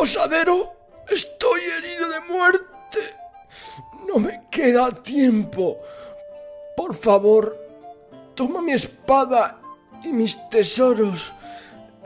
posadero, 0.00 0.72
estoy 1.10 1.60
herido 1.76 2.08
de 2.08 2.20
muerte. 2.20 3.00
No 4.08 4.18
me 4.18 4.44
queda 4.50 4.90
tiempo. 4.92 5.76
Por 6.74 6.94
favor, 6.94 7.54
toma 8.34 8.62
mi 8.62 8.72
espada 8.72 9.58
y 10.02 10.08
mis 10.08 10.38
tesoros. 10.48 11.34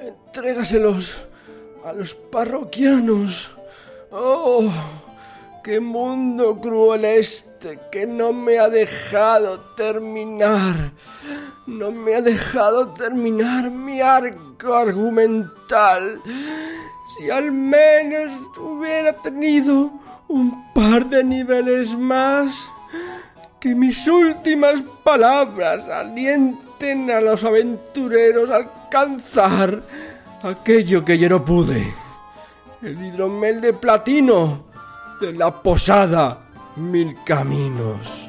Entrégaselos 0.01 1.19
a 1.85 1.93
los 1.93 2.17
parroquianos. 2.17 3.53
Oh, 4.11 4.69
qué 5.63 5.79
mundo 5.79 6.61
cruel 6.61 7.05
este 7.05 7.79
que 7.93 8.09
no 8.09 8.33
me 8.33 8.59
ha 8.59 8.69
dejado 8.69 9.61
terminar. 9.77 10.91
No 11.69 11.93
me 11.93 12.17
ha 12.17 12.21
dejado 12.21 12.89
terminar 12.89 13.71
mi 13.71 14.01
arco 14.01 14.75
argumental. 14.75 16.21
Si 17.17 17.31
al 17.31 17.53
menos 17.53 18.33
hubiera 18.59 19.13
tenido 19.13 19.91
un 20.29 20.73
par 20.73 21.07
de 21.07 21.23
niveles 21.23 21.97
más, 21.97 22.69
que 23.61 23.75
mis 23.75 24.07
últimas 24.07 24.83
palabras 25.03 25.89
alienten 25.89 27.11
a 27.11 27.21
los 27.21 27.45
aventureros 27.45 28.51
a 28.51 28.57
alcanzar 28.57 29.83
aquello 30.43 31.05
que 31.05 31.19
yo 31.19 31.29
no 31.31 31.45
pude. 31.45 31.83
El 32.83 33.03
hidromel 33.03 33.63
de 33.63 33.73
platino 33.73 34.65
de 35.21 35.33
la 35.33 35.63
posada 35.63 36.41
Mil 36.77 37.17
Caminos. 37.25 38.29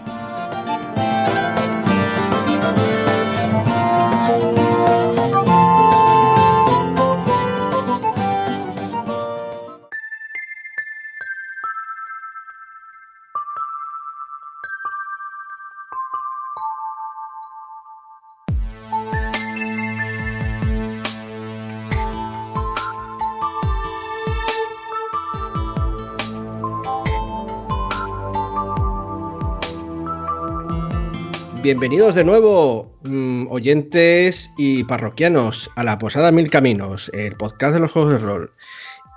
Bienvenidos 31.66 32.13
de 32.13 32.24
nuevo, 32.24 32.96
mm, 33.05 33.48
oyentes 33.49 34.52
y 34.55 34.84
parroquianos, 34.84 35.68
a 35.76 35.84
la 35.84 35.98
Posada 35.98 36.32
Mil 36.32 36.48
Caminos, 36.48 37.10
el 37.12 37.35
podcast 37.38 37.74
de 37.74 37.80
los 37.80 37.91
juegos 37.91 38.12
de 38.12 38.18
rol. 38.20 38.52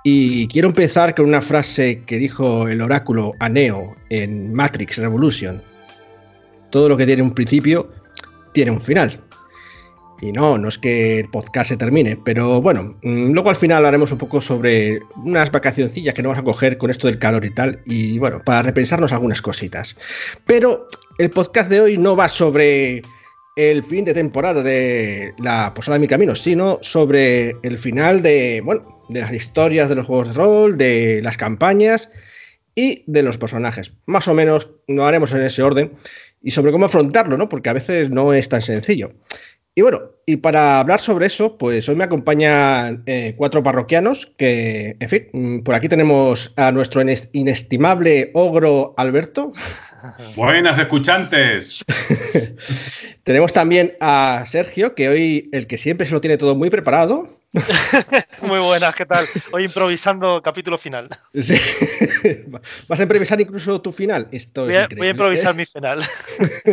Y 0.03 0.47
quiero 0.47 0.69
empezar 0.69 1.13
con 1.13 1.27
una 1.27 1.41
frase 1.41 2.01
que 2.07 2.17
dijo 2.17 2.67
el 2.67 2.81
oráculo 2.81 3.33
a 3.37 3.49
Neo 3.49 3.95
en 4.09 4.51
Matrix 4.51 4.97
Revolution. 4.97 5.61
Todo 6.71 6.89
lo 6.89 6.97
que 6.97 7.05
tiene 7.05 7.21
un 7.21 7.35
principio 7.35 7.87
tiene 8.51 8.71
un 8.71 8.81
final. 8.81 9.21
Y 10.21 10.31
no, 10.31 10.57
no 10.57 10.67
es 10.67 10.77
que 10.77 11.19
el 11.19 11.29
podcast 11.29 11.69
se 11.69 11.77
termine, 11.77 12.17
pero 12.17 12.61
bueno, 12.61 12.97
mm, 13.03 13.31
luego 13.31 13.49
al 13.49 13.55
final 13.55 13.85
haremos 13.85 14.11
un 14.11 14.17
poco 14.17 14.41
sobre 14.41 14.99
unas 15.23 15.51
vacacioncillas 15.51 16.13
que 16.13 16.21
nos 16.21 16.31
vamos 16.31 16.41
a 16.41 16.45
coger 16.45 16.77
con 16.77 16.89
esto 16.89 17.07
del 17.07 17.19
calor 17.19 17.45
y 17.45 17.51
tal, 17.51 17.81
y 17.85 18.17
bueno, 18.19 18.41
para 18.43 18.61
repensarnos 18.61 19.13
algunas 19.13 19.41
cositas. 19.41 19.95
Pero 20.45 20.87
el 21.17 21.29
podcast 21.29 21.69
de 21.69 21.81
hoy 21.81 21.97
no 21.97 22.15
va 22.15 22.27
sobre 22.27 23.01
el 23.55 23.83
fin 23.83 24.05
de 24.05 24.13
temporada 24.13 24.63
de 24.63 25.33
la 25.37 25.73
Posada 25.73 25.95
de 25.95 25.99
mi 25.99 26.07
Camino, 26.07 26.35
sino 26.35 26.79
sobre 26.81 27.57
el 27.61 27.77
final 27.79 28.21
de, 28.21 28.61
bueno, 28.63 29.03
de 29.09 29.21
las 29.21 29.33
historias 29.33 29.89
de 29.89 29.95
los 29.95 30.05
juegos 30.05 30.29
de 30.29 30.33
rol, 30.33 30.77
de 30.77 31.21
las 31.21 31.37
campañas 31.37 32.09
y 32.75 33.03
de 33.07 33.23
los 33.23 33.37
personajes. 33.37 33.91
Más 34.05 34.27
o 34.27 34.33
menos 34.33 34.69
lo 34.87 35.05
haremos 35.05 35.33
en 35.33 35.41
ese 35.41 35.63
orden 35.63 35.93
y 36.41 36.51
sobre 36.51 36.71
cómo 36.71 36.85
afrontarlo, 36.85 37.37
¿no? 37.37 37.49
Porque 37.49 37.69
a 37.69 37.73
veces 37.73 38.09
no 38.09 38.33
es 38.33 38.47
tan 38.47 38.61
sencillo. 38.61 39.11
Y 39.79 39.81
bueno, 39.81 40.11
y 40.25 40.35
para 40.35 40.81
hablar 40.81 40.99
sobre 40.99 41.27
eso, 41.27 41.57
pues 41.57 41.87
hoy 41.87 41.95
me 41.95 42.03
acompañan 42.03 43.01
eh, 43.05 43.33
cuatro 43.37 43.63
parroquianos 43.63 44.29
que, 44.35 44.97
en 44.99 45.07
fin, 45.07 45.27
mm, 45.31 45.59
por 45.59 45.73
aquí 45.73 45.87
tenemos 45.87 46.51
a 46.57 46.73
nuestro 46.73 47.01
inestimable 47.31 48.29
ogro 48.33 48.93
Alberto. 48.97 49.53
Buenas 50.35 50.79
escuchantes. 50.79 51.85
Tenemos 53.23 53.53
también 53.53 53.93
a 54.01 54.43
Sergio, 54.45 54.95
que 54.95 55.07
hoy 55.07 55.49
el 55.53 55.65
que 55.65 55.77
siempre 55.77 56.05
se 56.05 56.11
lo 56.11 56.19
tiene 56.19 56.35
todo 56.35 56.55
muy 56.55 56.69
preparado. 56.69 57.38
muy 58.43 58.59
buenas, 58.59 58.95
¿qué 58.95 59.05
tal? 59.05 59.25
Hoy 59.51 59.63
improvisando 59.63 60.41
capítulo 60.41 60.77
final. 60.77 61.09
Sí. 61.33 61.55
¿Vas 62.87 62.99
a 62.99 63.03
improvisar 63.03 63.41
incluso 63.41 63.81
tu 63.81 63.91
final? 63.91 64.27
Esto 64.31 64.65
voy, 64.65 64.75
a, 64.75 64.87
voy 64.95 65.07
a 65.07 65.11
improvisar 65.11 65.55
mi 65.55 65.65
final. 65.65 65.99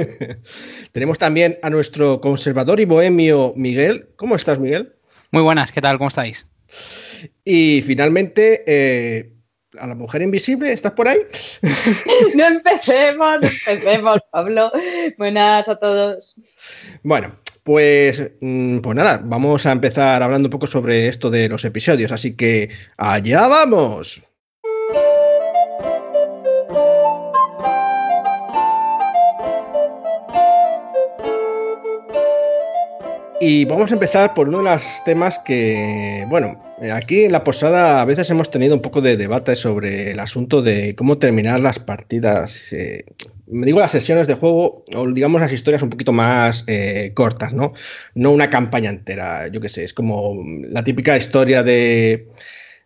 Tenemos 0.92 1.18
también 1.18 1.58
a 1.62 1.70
nuestro 1.70 2.20
conservador 2.20 2.78
y 2.80 2.84
bohemio 2.84 3.54
Miguel. 3.56 4.10
¿Cómo 4.16 4.36
estás, 4.36 4.58
Miguel? 4.58 4.94
Muy 5.30 5.42
buenas, 5.42 5.72
¿qué 5.72 5.80
tal? 5.80 5.96
¿Cómo 5.96 6.08
estáis? 6.08 6.46
Y 7.42 7.82
finalmente, 7.86 8.62
eh, 8.66 9.32
a 9.78 9.86
la 9.86 9.94
mujer 9.94 10.20
invisible, 10.20 10.72
¿estás 10.72 10.92
por 10.92 11.08
ahí? 11.08 11.20
no 12.34 12.46
empecemos, 12.46 13.40
no 13.40 13.48
empecemos, 13.48 14.20
Pablo. 14.30 14.70
Buenas 15.16 15.68
a 15.70 15.76
todos. 15.76 16.36
Bueno, 17.02 17.34
pues, 17.66 18.30
mm, 18.40 18.78
pues 18.78 18.94
nada, 18.96 19.20
vamos 19.24 19.66
a 19.66 19.72
empezar 19.72 20.22
hablando 20.22 20.46
un 20.46 20.50
poco 20.52 20.68
sobre 20.68 21.08
esto 21.08 21.30
de 21.30 21.48
los 21.48 21.64
episodios, 21.64 22.12
así 22.12 22.36
que 22.36 22.70
allá 22.96 23.48
vamos. 23.48 24.22
Y 33.38 33.66
vamos 33.66 33.90
a 33.90 33.94
empezar 33.94 34.32
por 34.32 34.48
uno 34.48 34.58
de 34.58 34.64
los 34.64 34.82
temas 35.04 35.38
que, 35.44 36.24
bueno, 36.30 36.58
aquí 36.90 37.24
en 37.24 37.32
la 37.32 37.44
posada 37.44 38.00
a 38.00 38.04
veces 38.06 38.30
hemos 38.30 38.50
tenido 38.50 38.74
un 38.74 38.80
poco 38.80 39.02
de 39.02 39.18
debate 39.18 39.56
sobre 39.56 40.12
el 40.12 40.20
asunto 40.20 40.62
de 40.62 40.94
cómo 40.96 41.18
terminar 41.18 41.60
las 41.60 41.78
partidas. 41.78 42.72
Eh, 42.72 43.04
me 43.46 43.66
digo 43.66 43.80
las 43.80 43.90
sesiones 43.90 44.26
de 44.26 44.34
juego 44.34 44.84
o 44.94 45.06
digamos 45.08 45.42
las 45.42 45.52
historias 45.52 45.82
un 45.82 45.90
poquito 45.90 46.14
más 46.14 46.64
eh, 46.66 47.12
cortas, 47.14 47.52
¿no? 47.52 47.74
No 48.14 48.32
una 48.32 48.48
campaña 48.48 48.88
entera, 48.88 49.48
yo 49.48 49.60
qué 49.60 49.68
sé, 49.68 49.84
es 49.84 49.92
como 49.92 50.42
la 50.70 50.82
típica 50.82 51.14
historia 51.14 51.62
de, 51.62 52.28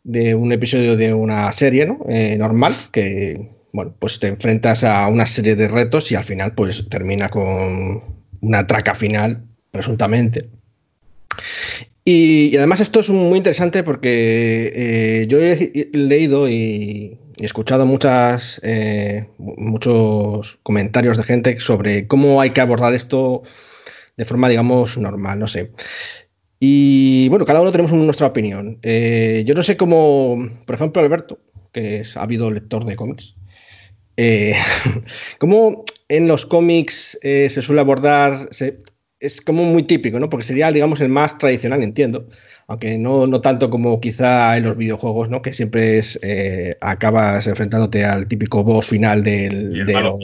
de 0.03 0.35
un 0.35 0.51
episodio 0.51 0.97
de 0.97 1.15
una 1.15 1.53
serie, 1.53 1.87
¿no? 1.87 2.01
Eh, 2.09 2.37
normal, 2.37 2.75
que, 2.91 3.51
bueno, 3.73 3.95
pues 4.01 4.19
te 4.19 4.27
enfrentas 4.27 4.83
a 4.83 5.07
una 5.07 5.27
serie 5.27 5.55
de 5.55 5.69
retos 5.69 6.11
y 6.11 6.17
al 6.17 6.25
final 6.25 6.55
pues 6.57 6.89
termina 6.89 7.29
con 7.29 8.03
una 8.41 8.67
traca 8.67 8.95
final 8.95 9.45
presuntamente. 9.71 10.49
Y, 12.05 12.57
además 12.57 12.81
esto 12.81 13.01
es 13.01 13.11
muy 13.11 13.37
interesante 13.39 13.83
porque 13.85 14.73
eh, 14.75 15.27
yo 15.29 15.39
he 15.39 15.91
leído 15.93 16.49
y, 16.49 17.19
escuchado 17.39 17.87
muchas, 17.87 18.61
eh, 18.65 19.27
muchos 19.39 20.59
comentarios 20.63 21.17
de 21.17 21.23
gente 21.23 21.61
sobre 21.61 22.07
cómo 22.07 22.41
hay 22.41 22.51
que 22.51 22.61
abordar 22.61 22.95
esto 22.95 23.43
de 24.17 24.25
forma, 24.25 24.49
digamos, 24.49 24.99
normal, 24.99 25.39
no 25.39 25.47
sé. 25.47 25.71
Y 26.59 27.29
bueno, 27.31 27.47
cada 27.47 27.63
uno 27.63 27.73
tenemos 27.73 27.93
nuestra 27.93 28.27
opinión. 28.27 28.79
Eh, 28.83 29.45
yo 29.47 29.55
no 29.55 29.63
sé 29.63 29.77
cómo, 29.79 30.51
por 30.67 30.75
ejemplo, 30.75 31.01
Alberto, 31.01 31.39
que 31.73 32.01
es 32.01 32.17
habido 32.17 32.51
lector 32.51 32.85
de 32.85 32.97
cómics, 32.97 33.37
cómo 35.39 35.85
en 36.09 36.29
los 36.29 36.45
cómics 36.45 37.19
se 37.23 37.63
suele 37.63 37.81
abordar, 37.81 38.51
es 39.21 39.43
como 39.43 39.65
muy 39.65 39.83
típico, 39.83 40.19
¿no? 40.19 40.31
Porque 40.31 40.47
sería, 40.47 40.73
digamos, 40.73 41.01
el 41.03 41.11
más 41.11 41.37
tradicional, 41.37 41.83
entiendo. 41.83 42.27
Aunque 42.67 42.97
no, 42.97 43.27
no 43.27 43.41
tanto 43.41 43.69
como 43.69 44.01
quizá 44.01 44.57
en 44.57 44.65
los 44.65 44.77
videojuegos, 44.77 45.29
¿no? 45.29 45.43
Que 45.43 45.53
siempre 45.53 45.99
es 45.99 46.19
eh, 46.23 46.77
acabas 46.81 47.47
enfrentándote 47.47 48.05
al 48.05 48.29
típico 48.29 48.65
boss 48.65 48.87
final 48.87 49.23
del, 49.23 49.85
de 49.85 49.93
los, 50.01 50.17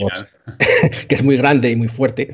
que 1.07 1.15
es 1.15 1.23
muy 1.23 1.37
grande 1.37 1.69
y 1.69 1.75
muy 1.75 1.89
fuerte. 1.89 2.33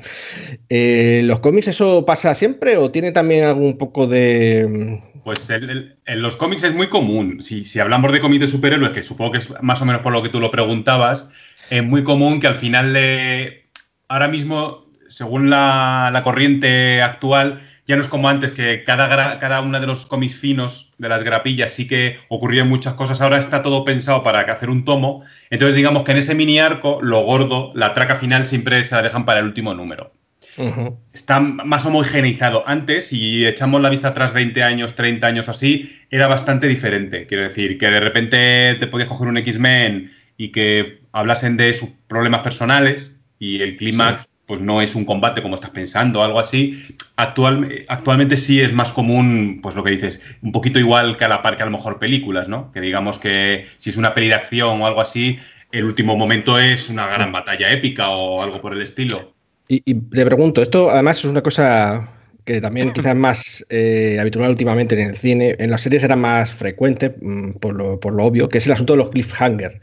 Eh, 0.69 1.21
¿Los 1.25 1.39
cómics 1.39 1.67
eso 1.67 2.05
pasa 2.05 2.33
siempre 2.33 2.77
o 2.77 2.91
tiene 2.91 3.11
también 3.11 3.43
algún 3.43 3.77
poco 3.77 4.07
de. 4.07 5.01
Pues 5.23 5.49
en 5.49 6.21
los 6.21 6.37
cómics 6.37 6.63
es 6.63 6.73
muy 6.73 6.87
común. 6.87 7.41
Si, 7.41 7.65
si 7.65 7.79
hablamos 7.79 8.11
de 8.11 8.19
cómics 8.19 8.41
de 8.41 8.47
superhéroes, 8.47 8.91
que 8.91 9.03
supongo 9.03 9.31
que 9.31 9.37
es 9.39 9.49
más 9.61 9.81
o 9.81 9.85
menos 9.85 10.01
por 10.01 10.13
lo 10.13 10.21
que 10.21 10.29
tú 10.29 10.39
lo 10.39 10.51
preguntabas, 10.51 11.31
es 11.69 11.83
muy 11.83 12.03
común 12.03 12.39
que 12.39 12.47
al 12.47 12.55
final 12.55 12.93
de. 12.93 13.63
Ahora 14.09 14.27
mismo 14.27 14.82
según 15.13 15.49
la, 15.49 16.21
corriente 16.23 17.01
actual, 17.01 17.61
ya 17.85 17.95
no 17.95 18.01
es 18.01 18.07
como 18.07 18.29
antes, 18.29 18.51
que 18.51 18.83
cada, 18.83 19.39
cada 19.39 19.61
una 19.61 19.79
de 19.79 19.87
los 19.87 20.05
cómics 20.05 20.35
finos 20.35 20.91
de 20.97 21.09
las 21.09 21.23
grapillas 21.23 21.71
sí 21.71 21.87
que 21.87 22.17
ocurrían 22.29 22.67
muchas 22.67 22.95
cosas. 22.95 23.21
Ahora 23.21 23.37
está 23.37 23.61
todo 23.61 23.85
pensado 23.85 24.23
para 24.23 24.39
hacer 24.39 24.69
un 24.69 24.85
tomo. 24.85 25.23
Entonces, 25.49 25.75
digamos 25.75 26.03
que 26.03 26.13
en 26.13 26.17
ese 26.17 26.33
mini 26.33 26.59
arco, 26.59 26.99
lo 27.01 27.21
gordo, 27.21 27.71
la 27.75 27.93
traca 27.93 28.15
final 28.15 28.47
siempre 28.47 28.83
se 28.83 28.95
la 28.95 29.01
dejan 29.01 29.25
para 29.25 29.39
el 29.39 29.45
último 29.45 29.73
número. 29.73 30.13
Ujú. 30.55 30.99
está 31.13 31.39
más 31.39 31.85
homogeneizado. 31.85 32.63
Antes, 32.67 33.07
si 33.07 33.45
echamos 33.45 33.81
la 33.81 33.89
vista 33.89 34.09
atrás 34.09 34.33
20 34.33 34.61
años, 34.61 34.93
30 34.95 35.25
años 35.25 35.49
así, 35.49 35.99
era 36.11 36.27
bastante 36.27 36.67
diferente. 36.67 37.25
Quiero 37.25 37.43
decir, 37.43 37.77
que 37.77 37.89
de 37.89 37.99
repente 37.99 38.75
te 38.79 38.87
podías 38.87 39.09
coger 39.09 39.27
un 39.27 39.37
X-Men 39.37 40.11
y 40.37 40.49
que 40.49 41.01
hablasen 41.11 41.57
de 41.57 41.73
sus 41.73 41.89
problemas 42.07 42.41
personales 42.41 43.15
y 43.39 43.61
el 43.61 43.75
clímax 43.77 44.27
pues 44.53 44.61
no 44.61 44.83
es 44.83 44.93
un 44.93 45.03
combate 45.03 45.41
como 45.41 45.55
estás 45.55 45.71
pensando, 45.71 46.21
algo 46.21 46.39
así. 46.39 46.79
Actual, 47.15 47.85
actualmente 47.87 48.37
sí 48.37 48.61
es 48.61 48.71
más 48.71 48.91
común, 48.91 49.61
pues 49.63 49.73
lo 49.73 49.83
que 49.83 49.89
dices, 49.89 50.21
un 50.43 50.51
poquito 50.51 50.77
igual 50.77 51.17
que 51.17 51.25
a 51.25 51.27
la 51.27 51.41
par 51.41 51.57
que 51.57 51.63
a 51.63 51.65
lo 51.65 51.71
mejor 51.71 51.97
películas, 51.97 52.47
¿no? 52.47 52.71
Que 52.71 52.79
digamos 52.79 53.17
que 53.17 53.65
si 53.77 53.89
es 53.89 53.97
una 53.97 54.13
peli 54.13 54.27
de 54.27 54.35
acción 54.35 54.79
o 54.79 54.85
algo 54.85 55.01
así, 55.01 55.39
el 55.71 55.85
último 55.85 56.15
momento 56.15 56.59
es 56.59 56.87
una 56.91 57.07
gran 57.07 57.31
batalla 57.31 57.71
épica 57.71 58.09
o 58.09 58.43
algo 58.43 58.61
por 58.61 58.73
el 58.73 58.83
estilo. 58.83 59.33
Y, 59.67 59.81
te 59.91 60.23
pregunto, 60.23 60.61
esto 60.61 60.91
además 60.91 61.17
es 61.17 61.25
una 61.25 61.41
cosa 61.41 62.11
que 62.45 62.61
también 62.61 62.93
quizás 62.93 63.15
más 63.15 63.65
eh, 63.69 64.19
habitual 64.19 64.51
últimamente 64.51 64.93
en 64.93 65.09
el 65.09 65.15
cine, 65.15 65.55
en 65.57 65.71
las 65.71 65.81
series 65.81 66.03
era 66.03 66.15
más 66.15 66.53
frecuente, 66.53 67.15
mm, 67.19 67.53
por 67.53 67.75
lo, 67.75 68.23
obvio, 68.23 68.49
que 68.49 68.59
es 68.59 68.67
el 68.67 68.73
asunto 68.73 68.93
de 68.93 68.97
los 68.97 69.09
cliffhanger. 69.09 69.81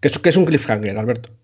¿Qué 0.00 0.08
es, 0.08 0.18
qué 0.18 0.28
es 0.28 0.36
un 0.36 0.44
cliffhanger, 0.44 0.98
Alberto? 0.98 1.39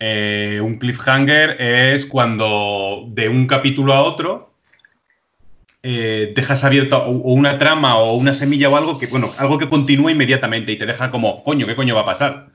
Eh, 0.00 0.60
un 0.62 0.78
cliffhanger 0.78 1.60
es 1.60 2.06
cuando 2.06 3.06
de 3.08 3.28
un 3.28 3.46
capítulo 3.48 3.92
a 3.94 4.02
otro 4.02 4.54
eh, 5.82 6.32
dejas 6.34 6.64
abierta 6.64 6.98
o, 6.98 7.10
o 7.10 7.32
una 7.32 7.58
trama 7.58 7.96
o 7.98 8.14
una 8.14 8.34
semilla 8.34 8.68
o 8.68 8.76
algo 8.76 8.98
que, 8.98 9.06
bueno, 9.06 9.32
algo 9.38 9.58
que 9.58 9.68
continúa 9.68 10.10
inmediatamente 10.12 10.72
y 10.72 10.76
te 10.76 10.86
deja 10.86 11.10
como, 11.10 11.42
coño, 11.44 11.66
¿qué 11.66 11.76
coño 11.76 11.94
va 11.94 12.02
a 12.02 12.06
pasar? 12.06 12.48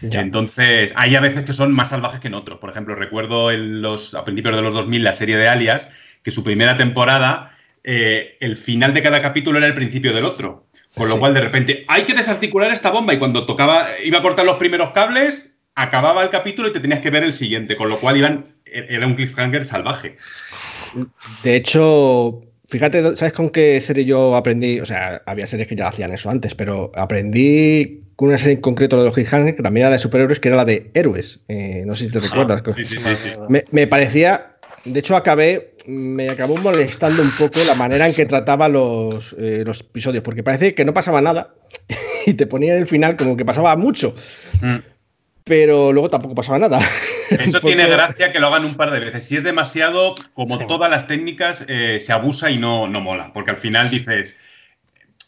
Ya. 0.00 0.20
Entonces, 0.20 0.92
hay 0.96 1.14
a 1.16 1.20
veces 1.20 1.44
que 1.44 1.52
son 1.52 1.72
más 1.72 1.90
salvajes 1.90 2.20
que 2.20 2.28
en 2.28 2.34
otros. 2.34 2.58
Por 2.58 2.70
ejemplo, 2.70 2.94
recuerdo 2.94 3.50
en 3.50 3.82
los, 3.82 4.14
a 4.14 4.24
principios 4.24 4.56
de 4.56 4.62
los 4.62 4.74
2000 4.74 5.04
la 5.04 5.12
serie 5.12 5.36
de 5.36 5.48
Alias, 5.48 5.90
que 6.22 6.30
su 6.30 6.42
primera 6.44 6.76
temporada, 6.76 7.56
eh, 7.84 8.36
el 8.40 8.56
final 8.56 8.92
de 8.94 9.02
cada 9.02 9.22
capítulo 9.22 9.58
era 9.58 9.66
el 9.68 9.74
principio 9.74 10.12
del 10.12 10.24
otro. 10.24 10.66
Con 10.94 11.08
lo 11.08 11.14
Sí. 11.14 11.20
cual, 11.20 11.34
de 11.34 11.40
repente, 11.40 11.84
hay 11.88 12.04
que 12.04 12.14
desarticular 12.14 12.70
esta 12.72 12.90
bomba 12.90 13.14
y 13.14 13.18
cuando 13.18 13.46
tocaba, 13.46 13.86
iba 14.04 14.18
a 14.18 14.22
cortar 14.22 14.44
los 14.44 14.56
primeros 14.56 14.90
cables, 14.90 15.51
acababa 15.74 16.22
el 16.22 16.30
capítulo 16.30 16.68
y 16.68 16.72
te 16.72 16.80
tenías 16.80 17.00
que 17.00 17.10
ver 17.10 17.22
el 17.22 17.32
siguiente. 17.32 17.76
Con 17.76 17.88
lo 17.88 17.98
cual, 17.98 18.16
iban, 18.16 18.46
era 18.64 19.06
un 19.06 19.14
cliffhanger 19.14 19.64
salvaje. 19.64 20.16
De 21.42 21.56
hecho, 21.56 22.42
fíjate, 22.68 23.16
¿sabes 23.16 23.32
con 23.32 23.50
qué 23.50 23.80
serie 23.80 24.04
yo 24.04 24.36
aprendí? 24.36 24.80
O 24.80 24.84
sea, 24.84 25.22
había 25.26 25.46
series 25.46 25.68
que 25.68 25.76
ya 25.76 25.88
hacían 25.88 26.12
eso 26.12 26.30
antes, 26.30 26.54
pero 26.54 26.92
aprendí 26.94 28.02
con 28.16 28.28
una 28.28 28.38
serie 28.38 28.54
en 28.54 28.60
concreto 28.60 28.98
de 28.98 29.04
los 29.06 29.14
cliffhanger, 29.14 29.56
que 29.56 29.62
también 29.62 29.86
era 29.86 29.92
de 29.92 29.98
superhéroes, 29.98 30.38
que 30.38 30.48
era 30.48 30.56
la 30.56 30.64
de 30.64 30.90
Héroes. 30.94 31.40
Eh, 31.48 31.82
no 31.86 31.96
sé 31.96 32.06
si 32.06 32.12
te 32.12 32.20
recuerdas. 32.20 32.62
Sí, 32.74 32.84
sí, 32.84 32.98
sí. 32.98 33.16
sí. 33.22 33.30
Me, 33.48 33.64
me 33.70 33.86
parecía, 33.86 34.56
de 34.84 35.00
hecho 35.00 35.16
acabé, 35.16 35.74
me 35.86 36.28
acabó 36.28 36.56
molestando 36.58 37.22
un 37.22 37.30
poco 37.32 37.58
la 37.66 37.74
manera 37.74 38.06
en 38.06 38.14
que 38.14 38.26
trataba 38.26 38.68
los, 38.68 39.34
eh, 39.38 39.62
los 39.64 39.80
episodios, 39.80 40.22
porque 40.22 40.42
parece 40.42 40.74
que 40.74 40.84
no 40.84 40.92
pasaba 40.92 41.22
nada 41.22 41.54
y 42.26 42.34
te 42.34 42.46
ponía 42.46 42.74
en 42.74 42.82
el 42.82 42.86
final 42.86 43.16
como 43.16 43.36
que 43.36 43.44
pasaba 43.44 43.74
mucho, 43.76 44.14
Mm. 44.60 44.76
Pero 45.44 45.92
luego 45.92 46.08
tampoco 46.08 46.34
pasaba 46.34 46.58
nada. 46.58 46.78
Eso 47.30 47.60
Porque- 47.60 47.74
tiene 47.76 47.88
gracia 47.88 48.30
que 48.32 48.40
lo 48.40 48.48
hagan 48.48 48.64
un 48.64 48.74
par 48.74 48.90
de 48.90 49.00
veces. 49.00 49.24
Si 49.24 49.36
es 49.36 49.42
demasiado, 49.44 50.14
como 50.34 50.58
Sí. 50.58 50.64
todas 50.68 50.90
las 50.90 51.06
técnicas, 51.06 51.64
eh, 51.68 51.98
se 52.00 52.12
abusa 52.12 52.50
y 52.50 52.58
no, 52.58 52.86
no 52.88 53.00
mola. 53.00 53.32
Porque 53.32 53.50
al 53.52 53.56
final 53.56 53.88
dices, 53.90 54.38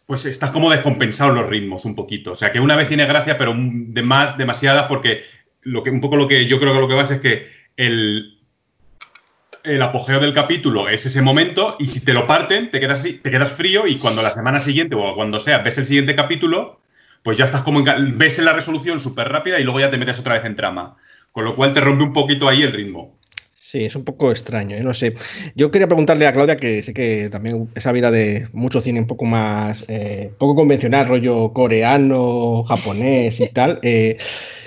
pues 0.07 0.27
estás 0.27 0.51
como 0.51 0.71
descompensado 0.71 1.31
los 1.33 1.49
ritmos 1.49 1.85
un 1.87 1.95
poquito. 1.95 2.33
O 2.33 2.37
sea, 2.37 2.53
que 2.53 2.61
una 2.61 2.77
vez 2.77 2.89
tiene 2.89 3.07
gracia, 3.07 3.39
pero 3.39 3.55
de 3.57 4.03
más, 4.03 4.37
demasiada, 4.37 4.87
porque 4.87 5.23
lo 5.63 5.83
que, 5.83 5.91
un 5.91 6.01
poco 6.03 6.17
lo 6.17 6.29
que 6.29 6.45
yo 6.47 6.61
creo 6.61 6.75
que 6.75 6.81
lo 6.81 6.89
que 6.89 6.95
pasa 6.97 7.15
es 7.15 7.21
que 7.23 7.47
el, 7.79 8.39
el 9.63 9.81
apogeo 9.81 10.21
del 10.21 10.35
capítulo 10.35 10.91
es 10.91 11.07
ese 11.07 11.23
momento 11.23 11.77
y 11.79 11.87
si 11.87 12.05
te 12.05 12.13
lo 12.13 12.27
parten, 12.27 12.71
te 12.71 12.81
quedas, 12.81 13.01
así- 13.01 13.15
te 13.15 13.31
quedas 13.31 13.51
frío 13.53 13.87
y 13.87 13.97
cuando 13.97 14.21
la 14.21 14.31
semana 14.31 14.61
siguiente 14.61 14.95
o 14.95 15.15
cuando 15.15 15.41
sea 15.41 15.59
ves 15.59 15.79
el 15.79 15.87
siguiente 15.87 16.15
capítulo, 16.15 16.81
pues 17.25 17.39
ya 17.39 17.47
estás 17.47 17.63
como 17.63 17.81
en 17.81 18.19
ves 18.19 18.39
la 18.41 18.53
resolución 18.53 19.01
súper 19.01 19.31
rápida 19.31 19.59
y 19.59 19.65
luego 19.65 19.81
ya 19.81 19.91
te 19.91 19.97
metes 19.97 20.19
otra 20.19 20.35
vez 20.35 20.45
en 20.45 20.57
trama. 20.57 20.97
Con 21.33 21.45
lo 21.45 21.57
cual 21.57 21.73
te 21.73 21.81
rompe 21.81 22.05
un 22.05 22.13
poquito 22.13 22.49
ahí 22.49 22.63
el 22.63 22.73
ritmo. 22.73 23.19
Sí, 23.75 23.87
es 23.87 23.97
un 23.97 24.05
poco 24.05 24.31
extraño, 24.31 24.77
¿eh? 24.77 24.83
no 24.83 24.95
sé. 24.95 25.15
Yo 25.57 25.73
quería 25.73 25.89
preguntarle 25.89 26.29
a 26.29 26.33
Claudia, 26.33 26.57
que 26.57 26.81
sé 26.85 26.95
que 26.95 27.29
también 27.29 27.71
esa 27.75 27.91
vida 27.91 28.13
de 28.13 28.47
mucho 28.53 28.81
cine 28.81 29.01
un 29.01 29.09
poco 29.09 29.25
más, 29.25 29.85
eh, 29.89 30.31
poco 30.39 30.55
convencional, 30.55 31.09
rollo 31.09 31.53
coreano, 31.53 32.63
japonés 32.69 33.41
y 33.41 33.49
tal. 33.49 33.81
eh, 33.83 34.17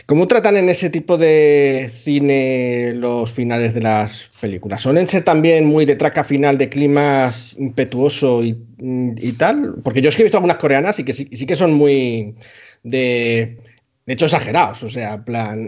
¿Cómo 0.08 0.28
tratan 0.28 0.58
en 0.58 0.68
ese 0.68 0.90
tipo 0.90 1.18
de 1.18 1.90
cine 1.90 2.96
los 2.96 3.32
finales 3.32 3.74
de 3.76 3.80
las 3.80 4.30
películas? 4.42 4.82
¿Suelen 4.82 5.08
ser 5.08 5.24
también 5.24 5.66
muy 5.66 5.86
de 5.86 5.96
traca 5.96 6.26
final, 6.26 6.58
de 6.58 6.68
climas 6.68 7.56
impetuoso 7.58 8.44
y, 8.44 8.58
y 8.78 9.32
tal? 9.38 9.76
Porque 9.86 10.02
yo 10.02 10.10
es 10.10 10.18
que 10.18 10.24
he 10.24 10.26
visto 10.26 10.38
algunas 10.38 10.58
coreanas 10.58 11.00
y 11.00 11.06
que 11.06 11.14
sí, 11.14 11.30
sí 11.32 11.46
que 11.46 11.56
son 11.56 11.72
muy 11.72 12.36
de... 12.84 13.60
De 14.06 14.14
hecho, 14.14 14.26
exagerados, 14.26 14.84
o 14.84 14.90
sea, 14.90 15.24
plan... 15.24 15.68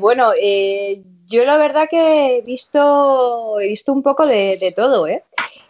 Bueno, 0.00 0.30
yo 1.30 1.44
la 1.44 1.56
verdad 1.56 1.88
que 1.88 2.38
he 2.38 2.42
visto, 2.42 3.60
he 3.60 3.68
visto 3.68 3.92
un 3.92 4.02
poco 4.02 4.26
de, 4.26 4.58
de 4.58 4.72
todo, 4.72 5.06
¿eh? 5.06 5.22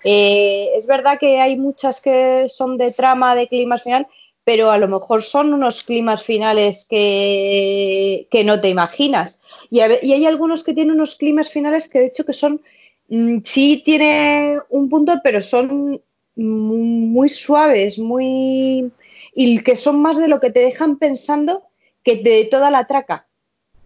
Eh, 0.04 0.70
Es 0.76 0.86
verdad 0.86 1.18
que 1.20 1.38
hay 1.40 1.56
muchas 1.58 2.00
que 2.00 2.46
son 2.48 2.78
de 2.78 2.92
trama, 2.92 3.34
de 3.34 3.46
climas 3.46 3.82
final, 3.82 4.06
pero 4.44 4.70
a 4.70 4.78
lo 4.78 4.88
mejor 4.88 5.22
son 5.22 5.52
unos 5.52 5.82
climas 5.84 6.22
finales 6.24 6.86
que, 6.88 8.26
que 8.30 8.42
no 8.42 8.60
te 8.60 8.68
imaginas. 8.70 9.40
Y, 9.70 9.80
y 9.80 10.12
hay 10.14 10.24
algunos 10.26 10.64
que 10.64 10.72
tienen 10.72 10.94
unos 10.94 11.16
climas 11.16 11.50
finales 11.50 11.88
que 11.88 11.98
de 12.00 12.06
hecho 12.06 12.24
que 12.24 12.32
son, 12.32 12.62
mm, 13.08 13.38
sí 13.44 13.82
tiene 13.84 14.58
un 14.70 14.88
punto, 14.88 15.12
pero 15.22 15.40
son 15.42 16.00
mu- 16.36 16.76
muy 17.16 17.28
suaves, 17.28 17.98
muy... 17.98 18.90
y 19.34 19.62
que 19.62 19.76
son 19.76 20.00
más 20.00 20.16
de 20.16 20.28
lo 20.28 20.40
que 20.40 20.50
te 20.50 20.60
dejan 20.60 20.96
pensando 20.98 21.64
que 22.02 22.16
de 22.16 22.46
toda 22.46 22.70
la 22.70 22.86
traca, 22.86 23.26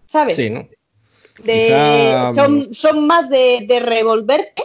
¿sabes? 0.06 0.36
Sí, 0.36 0.50
¿no? 0.50 0.68
De- 1.38 1.66
Quizá, 1.66 2.30
mm, 2.30 2.34
son, 2.34 2.74
son 2.74 3.06
más 3.06 3.28
de, 3.28 3.64
de 3.66 3.80
revolverte 3.80 4.62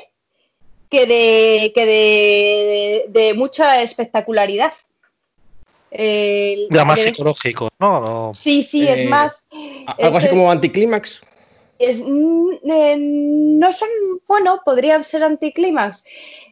que 0.90 1.06
de, 1.06 1.72
que 1.74 1.86
de, 1.86 3.06
de 3.10 3.34
mucha 3.34 3.82
espectacularidad. 3.82 4.74
El- 5.92 6.68
Ya 6.70 6.86
más 6.86 7.00
psicológico, 7.00 7.70
¿no? 7.80 8.00
No. 8.02 8.32
Sí, 8.34 8.62
sí, 8.64 8.88
Eh, 8.88 8.94
es 8.94 9.06
más. 9.10 9.48
Algo 9.98 10.18
así 10.18 10.30
como 10.30 10.52
anticlímax. 10.52 11.22
es, 11.80 12.04
mm, 12.06 12.50
eh, 12.72 12.98
no 13.00 13.72
son, 13.72 13.90
bueno, 14.28 14.62
podrían 14.64 15.04
ser 15.04 15.24
anticlímax, 15.24 16.04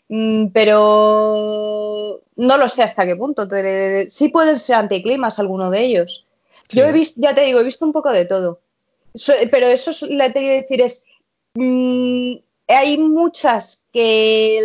mm, 0.07 0.47
pero 0.47 2.21
no 2.35 2.57
lo 2.57 2.69
sé 2.69 2.83
hasta 2.83 3.05
qué 3.05 3.15
punto. 3.15 3.47
Sí 4.09 4.29
pueden 4.29 4.57
ser 4.59 4.77
anticlímax 4.77 5.37
alguno 5.39 5.69
de 5.69 5.81
ellos. 5.81 6.25
Sí. 6.69 6.79
Yo 6.79 6.85
he 6.85 6.91
visto, 6.91 7.19
ya 7.21 7.35
te 7.35 7.41
digo, 7.41 7.59
he 7.59 7.63
visto 7.63 7.85
un 7.85 7.93
poco 7.93 8.09
de 8.11 8.25
todo. 8.25 8.59
Pero 9.51 9.67
eso 9.67 9.91
es, 9.91 9.99
te 9.99 10.31
quiero 10.33 10.55
decir 10.55 10.81
es, 10.81 11.05
mm, 11.55 12.35
hay 12.67 12.97
muchas 12.97 13.85
que, 13.93 14.61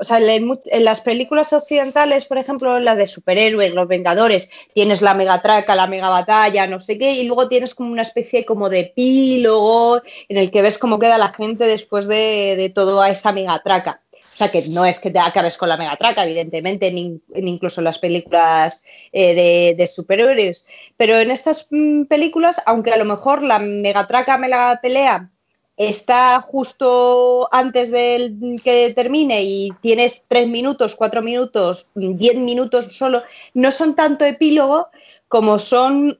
o 0.00 0.04
sea, 0.04 0.18
en, 0.20 0.84
las 0.84 1.00
películas 1.00 1.52
occidentales, 1.52 2.24
por 2.24 2.38
ejemplo, 2.38 2.78
las 2.78 2.96
de 2.96 3.06
superhéroes, 3.06 3.74
los 3.74 3.88
Vengadores, 3.88 4.50
tienes 4.72 5.02
la 5.02 5.14
megatraca, 5.14 5.74
la 5.74 5.88
mega 5.88 6.08
batalla, 6.08 6.66
no 6.66 6.78
sé 6.78 6.96
qué, 6.96 7.12
y 7.12 7.24
luego 7.24 7.48
tienes 7.48 7.74
como 7.74 7.90
una 7.90 8.02
especie 8.02 8.44
como 8.44 8.68
de 8.68 8.80
epílogo 8.80 10.00
en 10.28 10.36
el 10.36 10.50
que 10.50 10.62
ves 10.62 10.78
cómo 10.78 10.98
queda 10.98 11.18
la 11.18 11.32
gente 11.32 11.64
después 11.66 12.06
de, 12.06 12.54
de 12.56 12.70
toda 12.70 13.10
esa 13.10 13.32
megatraca. 13.32 14.00
O 14.40 14.42
sea, 14.42 14.50
que 14.50 14.66
no 14.68 14.86
es 14.86 14.98
que 14.98 15.10
te 15.10 15.18
acabes 15.18 15.58
con 15.58 15.68
la 15.68 15.76
megatraca, 15.76 16.24
evidentemente, 16.24 16.90
ni, 16.90 17.20
incluso 17.34 17.82
en 17.82 17.84
las 17.84 17.98
películas 17.98 18.82
eh, 19.12 19.34
de, 19.34 19.74
de 19.76 19.86
superhéroes. 19.86 20.66
Pero 20.96 21.18
en 21.18 21.30
estas 21.30 21.66
mm, 21.70 22.04
películas, 22.04 22.62
aunque 22.64 22.90
a 22.90 22.96
lo 22.96 23.04
mejor 23.04 23.42
la 23.42 23.58
megatraca, 23.58 24.38
mega 24.38 24.78
pelea 24.80 25.28
está 25.76 26.40
justo 26.40 27.52
antes 27.52 27.90
de 27.90 28.32
que 28.64 28.94
termine 28.94 29.42
y 29.42 29.68
tienes 29.82 30.24
tres 30.26 30.48
minutos, 30.48 30.94
cuatro 30.96 31.20
minutos, 31.20 31.88
diez 31.94 32.36
minutos 32.36 32.96
solo, 32.96 33.22
no 33.52 33.70
son 33.70 33.94
tanto 33.94 34.24
epílogo 34.24 34.88
como 35.28 35.58
son 35.58 36.18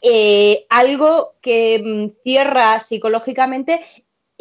eh, 0.00 0.64
algo 0.70 1.34
que 1.40 1.82
mm, 1.84 2.22
cierra 2.22 2.78
psicológicamente, 2.78 3.80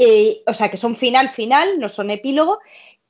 eh, 0.04 0.42
o 0.48 0.54
sea, 0.54 0.72
que 0.72 0.78
son 0.78 0.96
final, 0.96 1.30
final, 1.30 1.78
no 1.78 1.88
son 1.88 2.10
epílogo. 2.10 2.60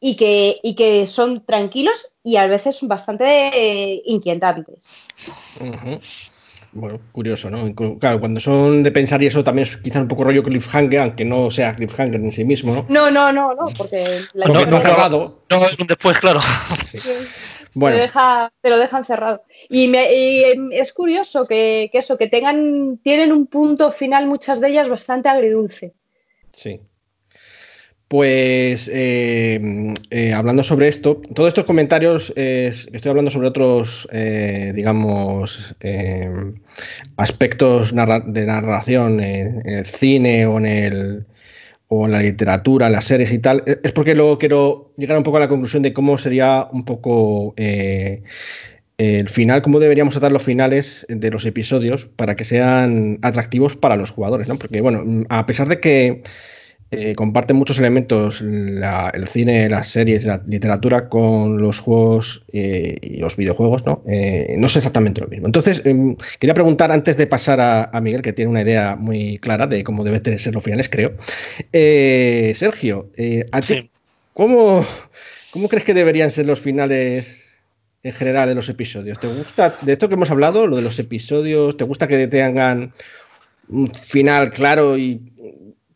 Y 0.02 0.16
que, 0.18 0.60
y 0.64 0.76
que 0.76 1.06
son 1.06 1.46
tranquilos 1.46 2.14
y 2.24 2.36
a 2.36 2.48
veces 2.48 2.80
bastante 2.82 3.24
eh, 3.26 4.02
inquietantes. 4.06 4.92
Bueno, 6.74 7.00
curioso, 7.12 7.50
¿no? 7.50 7.74
Claro, 8.00 8.20
cuando 8.20 8.40
son 8.40 8.82
de 8.82 8.92
pensar 8.92 9.22
y 9.22 9.28
eso 9.28 9.44
también 9.44 9.68
es 9.68 9.78
quizás 9.78 10.02
un 10.02 10.08
poco 10.08 10.24
rollo 10.24 10.42
cliffhanger, 10.42 11.02
aunque 11.02 11.26
no 11.26 11.52
sea 11.52 11.76
cliffhanger 11.76 12.16
en 12.22 12.32
sí 12.32 12.46
mismo, 12.46 12.74
¿no? 12.74 12.86
No, 12.88 13.12
no, 13.12 13.32
no, 13.34 13.54
no, 13.54 13.66
porque 13.78 14.22
la 14.34 14.48
Porque 14.48 14.66
no, 14.68 14.82
cerrado. 14.82 15.40
No, 15.50 15.66
es 15.66 15.78
un 15.78 15.88
después, 15.88 16.18
claro. 16.20 16.40
te, 16.92 17.28
Bueno, 17.74 17.98
deja- 17.98 18.54
te 18.62 18.70
lo 18.70 18.78
dejan 18.78 19.04
cerrado. 19.04 19.44
Y, 19.70 19.88
me- 19.88 20.14
y, 20.14 20.44
es 20.72 20.94
curioso 20.94 21.46
que, 21.46 21.90
que 21.92 21.98
eso, 21.98 22.18
que 22.18 22.28
tengan, 22.28 23.00
tienen 23.04 23.34
un 23.34 23.48
punto 23.48 23.92
final 23.92 24.28
muchas 24.28 24.62
de 24.62 24.70
ellas 24.70 24.88
bastante 24.88 25.28
agridulce. 25.28 25.94
sí. 26.54 26.80
Pues 28.12 28.90
eh, 28.94 29.94
eh, 30.10 30.34
hablando 30.34 30.64
sobre 30.64 30.90
esto, 30.90 31.22
todos 31.34 31.48
estos 31.48 31.64
comentarios 31.64 32.34
eh, 32.36 32.74
estoy 32.92 33.10
hablando 33.10 33.32
sobre 33.32 33.48
otros, 33.48 34.06
eh, 34.12 34.74
digamos, 34.76 35.74
aspectos 37.16 37.96
de 37.96 38.46
narración 38.46 39.22
en, 39.22 39.66
el 39.66 39.86
cine 39.86 40.46
o 40.46 40.58
en 40.58 40.66
el 40.66 41.26
o 41.88 42.06
en 42.06 42.12
la 42.12 42.22
literatura, 42.22 42.88
en 42.88 42.92
las 42.92 43.06
series 43.06 43.32
y 43.32 43.40
tal, 43.40 43.64
es 43.66 43.80
es 43.82 43.94
porque 43.94 44.14
luego 44.14 44.38
quiero 44.38 44.92
llegar 44.98 45.18
un 45.18 45.24
poco 45.24 45.38
a 45.38 45.40
la 45.40 45.48
conclusión 45.48 45.82
de 45.82 45.94
cómo 45.94 46.18
sería 46.18 46.68
un 46.70 46.84
poco 46.84 47.54
el 47.56 49.30
final, 49.30 49.62
cómo 49.62 49.80
deberíamos 49.80 50.16
tratar 50.16 50.34
los 50.34 50.44
finales 50.44 51.06
de 51.08 51.32
los 51.32 51.46
episodios 51.46 52.08
para 52.18 52.36
que 52.36 52.44
sean 52.44 53.20
atractivos 53.22 53.78
para 53.78 53.96
los 53.96 54.12
jugadores, 54.12 54.50
¿no? 54.50 54.58
Porque, 54.58 54.82
bueno, 54.82 55.24
a 55.30 55.46
pesar 55.46 55.70
de 55.70 55.80
que 55.80 56.24
eh, 56.92 57.16
comparten 57.16 57.56
muchos 57.56 57.80
elementos 57.80 58.42
la- 58.42 59.10
el 59.14 59.28
cine, 59.30 59.70
las 59.70 59.88
series, 59.88 60.26
la 60.26 60.42
literatura 60.46 61.08
con 61.08 61.62
los 61.62 61.80
juegos 61.80 62.44
eh, 62.52 62.98
y 63.02 63.18
los 63.18 63.38
videojuegos, 63.38 63.86
¿no? 63.86 64.04
Eh, 64.08 64.56
no 64.58 64.66
es 64.68 64.76
exactamente 64.76 65.22
lo 65.22 65.28
mismo. 65.28 65.48
Entonces, 65.48 65.82
em, 65.86 66.18
quería 66.38 66.54
preguntar 66.54 66.92
antes 66.92 67.16
de 67.16 67.28
pasar 67.28 67.62
a, 67.62 67.86
a 67.86 68.02
Miguel, 68.02 68.22
que 68.22 68.34
tiene 68.34 68.52
una 68.52 68.62
idea 68.62 68.98
muy 68.98 69.38
clara 69.38 69.68
de 69.68 69.84
cómo 69.86 70.04
deben 70.04 70.38
ser 70.38 70.54
los 70.54 70.64
finales, 70.64 70.90
creo. 70.90 71.14
Eh, 71.72 72.52
Sergio, 72.56 73.10
eh, 73.16 73.46
¿a 73.52 73.62
ti- 73.62 73.68
Sí. 73.74 73.90
¿cómo, 74.34 74.86
¿cómo 75.52 75.70
crees 75.70 75.86
que 75.86 75.94
deberían 75.94 76.30
ser 76.30 76.46
los 76.46 76.60
finales 76.60 77.46
en 78.04 78.12
general 78.12 78.50
de 78.50 78.56
los 78.56 78.68
episodios? 78.68 79.18
¿Te 79.20 79.28
gusta, 79.28 79.78
de 79.82 79.94
esto 79.94 80.10
que 80.10 80.16
hemos 80.16 80.32
hablado, 80.32 80.68
lo 80.68 80.76
de 80.76 80.82
los 80.82 81.00
episodios, 81.00 81.78
te 81.78 81.84
gusta 81.86 82.08
que 82.08 82.28
tengan 82.28 82.92
un 83.70 83.94
final 83.94 84.52
claro 84.52 84.98
y 84.98 85.22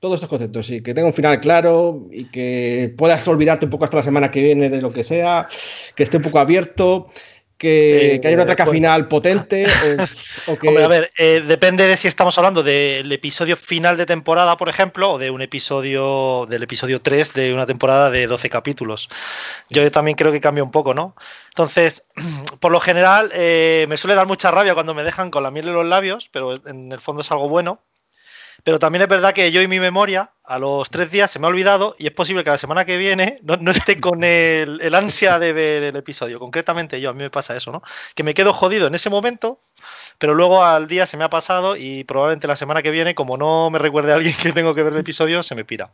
todos 0.05 0.15
estos 0.17 0.29
conceptos, 0.29 0.67
sí, 0.67 0.83
que 0.83 0.93
tenga 0.93 1.07
un 1.07 1.13
final 1.13 1.39
claro 1.39 2.07
y 2.11 2.25
que 2.25 2.93
puedas 2.95 3.27
olvidarte 3.27 3.65
un 3.65 3.71
poco 3.71 3.85
hasta 3.85 3.97
la 3.97 4.03
semana 4.03 4.29
que 4.29 4.39
viene 4.39 4.69
de 4.69 4.79
lo 4.79 4.91
que 4.91 5.03
sea, 5.03 5.47
que 5.95 6.03
esté 6.03 6.17
un 6.17 6.23
poco 6.23 6.37
abierto, 6.37 7.07
que, 7.57 8.15
Eh, 8.15 8.21
que 8.21 8.27
haya 8.27 8.37
una 8.37 8.45
traca 8.45 8.65
pues- 8.65 8.75
final 8.75 9.07
potente 9.07 9.65
o, 9.65 10.51
o 10.51 10.59
que... 10.59 10.67
Hombre, 10.67 10.83
a 10.83 10.87
ver, 10.87 11.09
eh, 11.17 11.41
depende 11.47 11.87
de 11.87 11.97
si 11.97 12.07
estamos 12.07 12.37
hablando 12.37 12.61
del 12.61 13.11
episodio 13.11 13.57
final 13.57 13.97
de 13.97 14.05
temporada, 14.05 14.57
por 14.57 14.69
ejemplo, 14.69 15.13
o 15.13 15.17
de 15.17 15.31
un 15.31 15.41
episodio, 15.41 16.45
del 16.47 16.61
episodio 16.61 17.01
3 17.01 17.33
de 17.33 17.51
una 17.51 17.65
temporada 17.65 18.11
de 18.11 18.27
12 18.27 18.47
capítulos. 18.51 19.09
Yo 19.71 19.89
también 19.91 20.17
creo 20.17 20.31
que 20.31 20.41
cambia 20.41 20.63
un 20.63 20.71
poco, 20.71 20.93
¿no? 20.93 21.15
Entonces, 21.49 22.05
por 22.59 22.71
lo 22.71 22.79
general, 22.79 23.31
eh, 23.33 23.87
me 23.89 23.97
suele 23.97 24.13
dar 24.13 24.27
mucha 24.27 24.51
rabia 24.51 24.75
cuando 24.75 24.93
me 24.93 25.03
dejan 25.03 25.31
con 25.31 25.41
la 25.41 25.49
miel 25.49 25.69
en 25.69 25.73
los 25.73 25.87
labios, 25.87 26.29
pero 26.31 26.63
en 26.67 26.91
el 26.91 26.99
fondo 27.01 27.21
es 27.21 27.31
algo 27.31 27.49
bueno. 27.49 27.79
Pero 28.65 28.79
también 28.79 29.03
es 29.03 29.07
verdad 29.07 29.31
que 29.31 29.51
yo 29.51 29.61
y 29.61 29.67
mi 29.67 29.79
memoria, 29.79 30.31
a 30.43 30.57
los 30.57 30.89
tres 30.89 31.11
días 31.11 31.29
se 31.29 31.37
me 31.37 31.45
ha 31.45 31.49
olvidado 31.51 31.95
y 31.99 32.07
es 32.07 32.11
posible 32.13 32.43
que 32.43 32.49
la 32.49 32.57
semana 32.57 32.83
que 32.83 32.97
viene 32.97 33.37
no, 33.43 33.57
no 33.57 33.69
esté 33.69 34.01
con 34.01 34.23
el, 34.23 34.79
el 34.81 34.95
ansia 34.95 35.37
de 35.37 35.53
ver 35.53 35.83
el 35.83 35.95
episodio. 35.95 36.39
Concretamente 36.39 36.99
yo, 36.99 37.11
a 37.11 37.13
mí 37.13 37.19
me 37.19 37.29
pasa 37.29 37.55
eso, 37.55 37.71
¿no? 37.71 37.83
Que 38.15 38.23
me 38.23 38.33
quedo 38.33 38.53
jodido 38.53 38.87
en 38.87 38.95
ese 38.95 39.11
momento, 39.11 39.59
pero 40.17 40.33
luego 40.33 40.63
al 40.65 40.87
día 40.87 41.05
se 41.05 41.15
me 41.15 41.23
ha 41.23 41.29
pasado 41.29 41.75
y 41.75 42.05
probablemente 42.05 42.47
la 42.47 42.55
semana 42.55 42.81
que 42.81 42.89
viene, 42.89 43.13
como 43.13 43.37
no 43.37 43.69
me 43.69 43.77
recuerde 43.77 44.11
a 44.11 44.15
alguien 44.15 44.33
que 44.41 44.51
tengo 44.51 44.73
que 44.73 44.81
ver 44.81 44.93
el 44.93 44.99
episodio, 44.99 45.43
se 45.43 45.53
me 45.53 45.63
pira. 45.63 45.91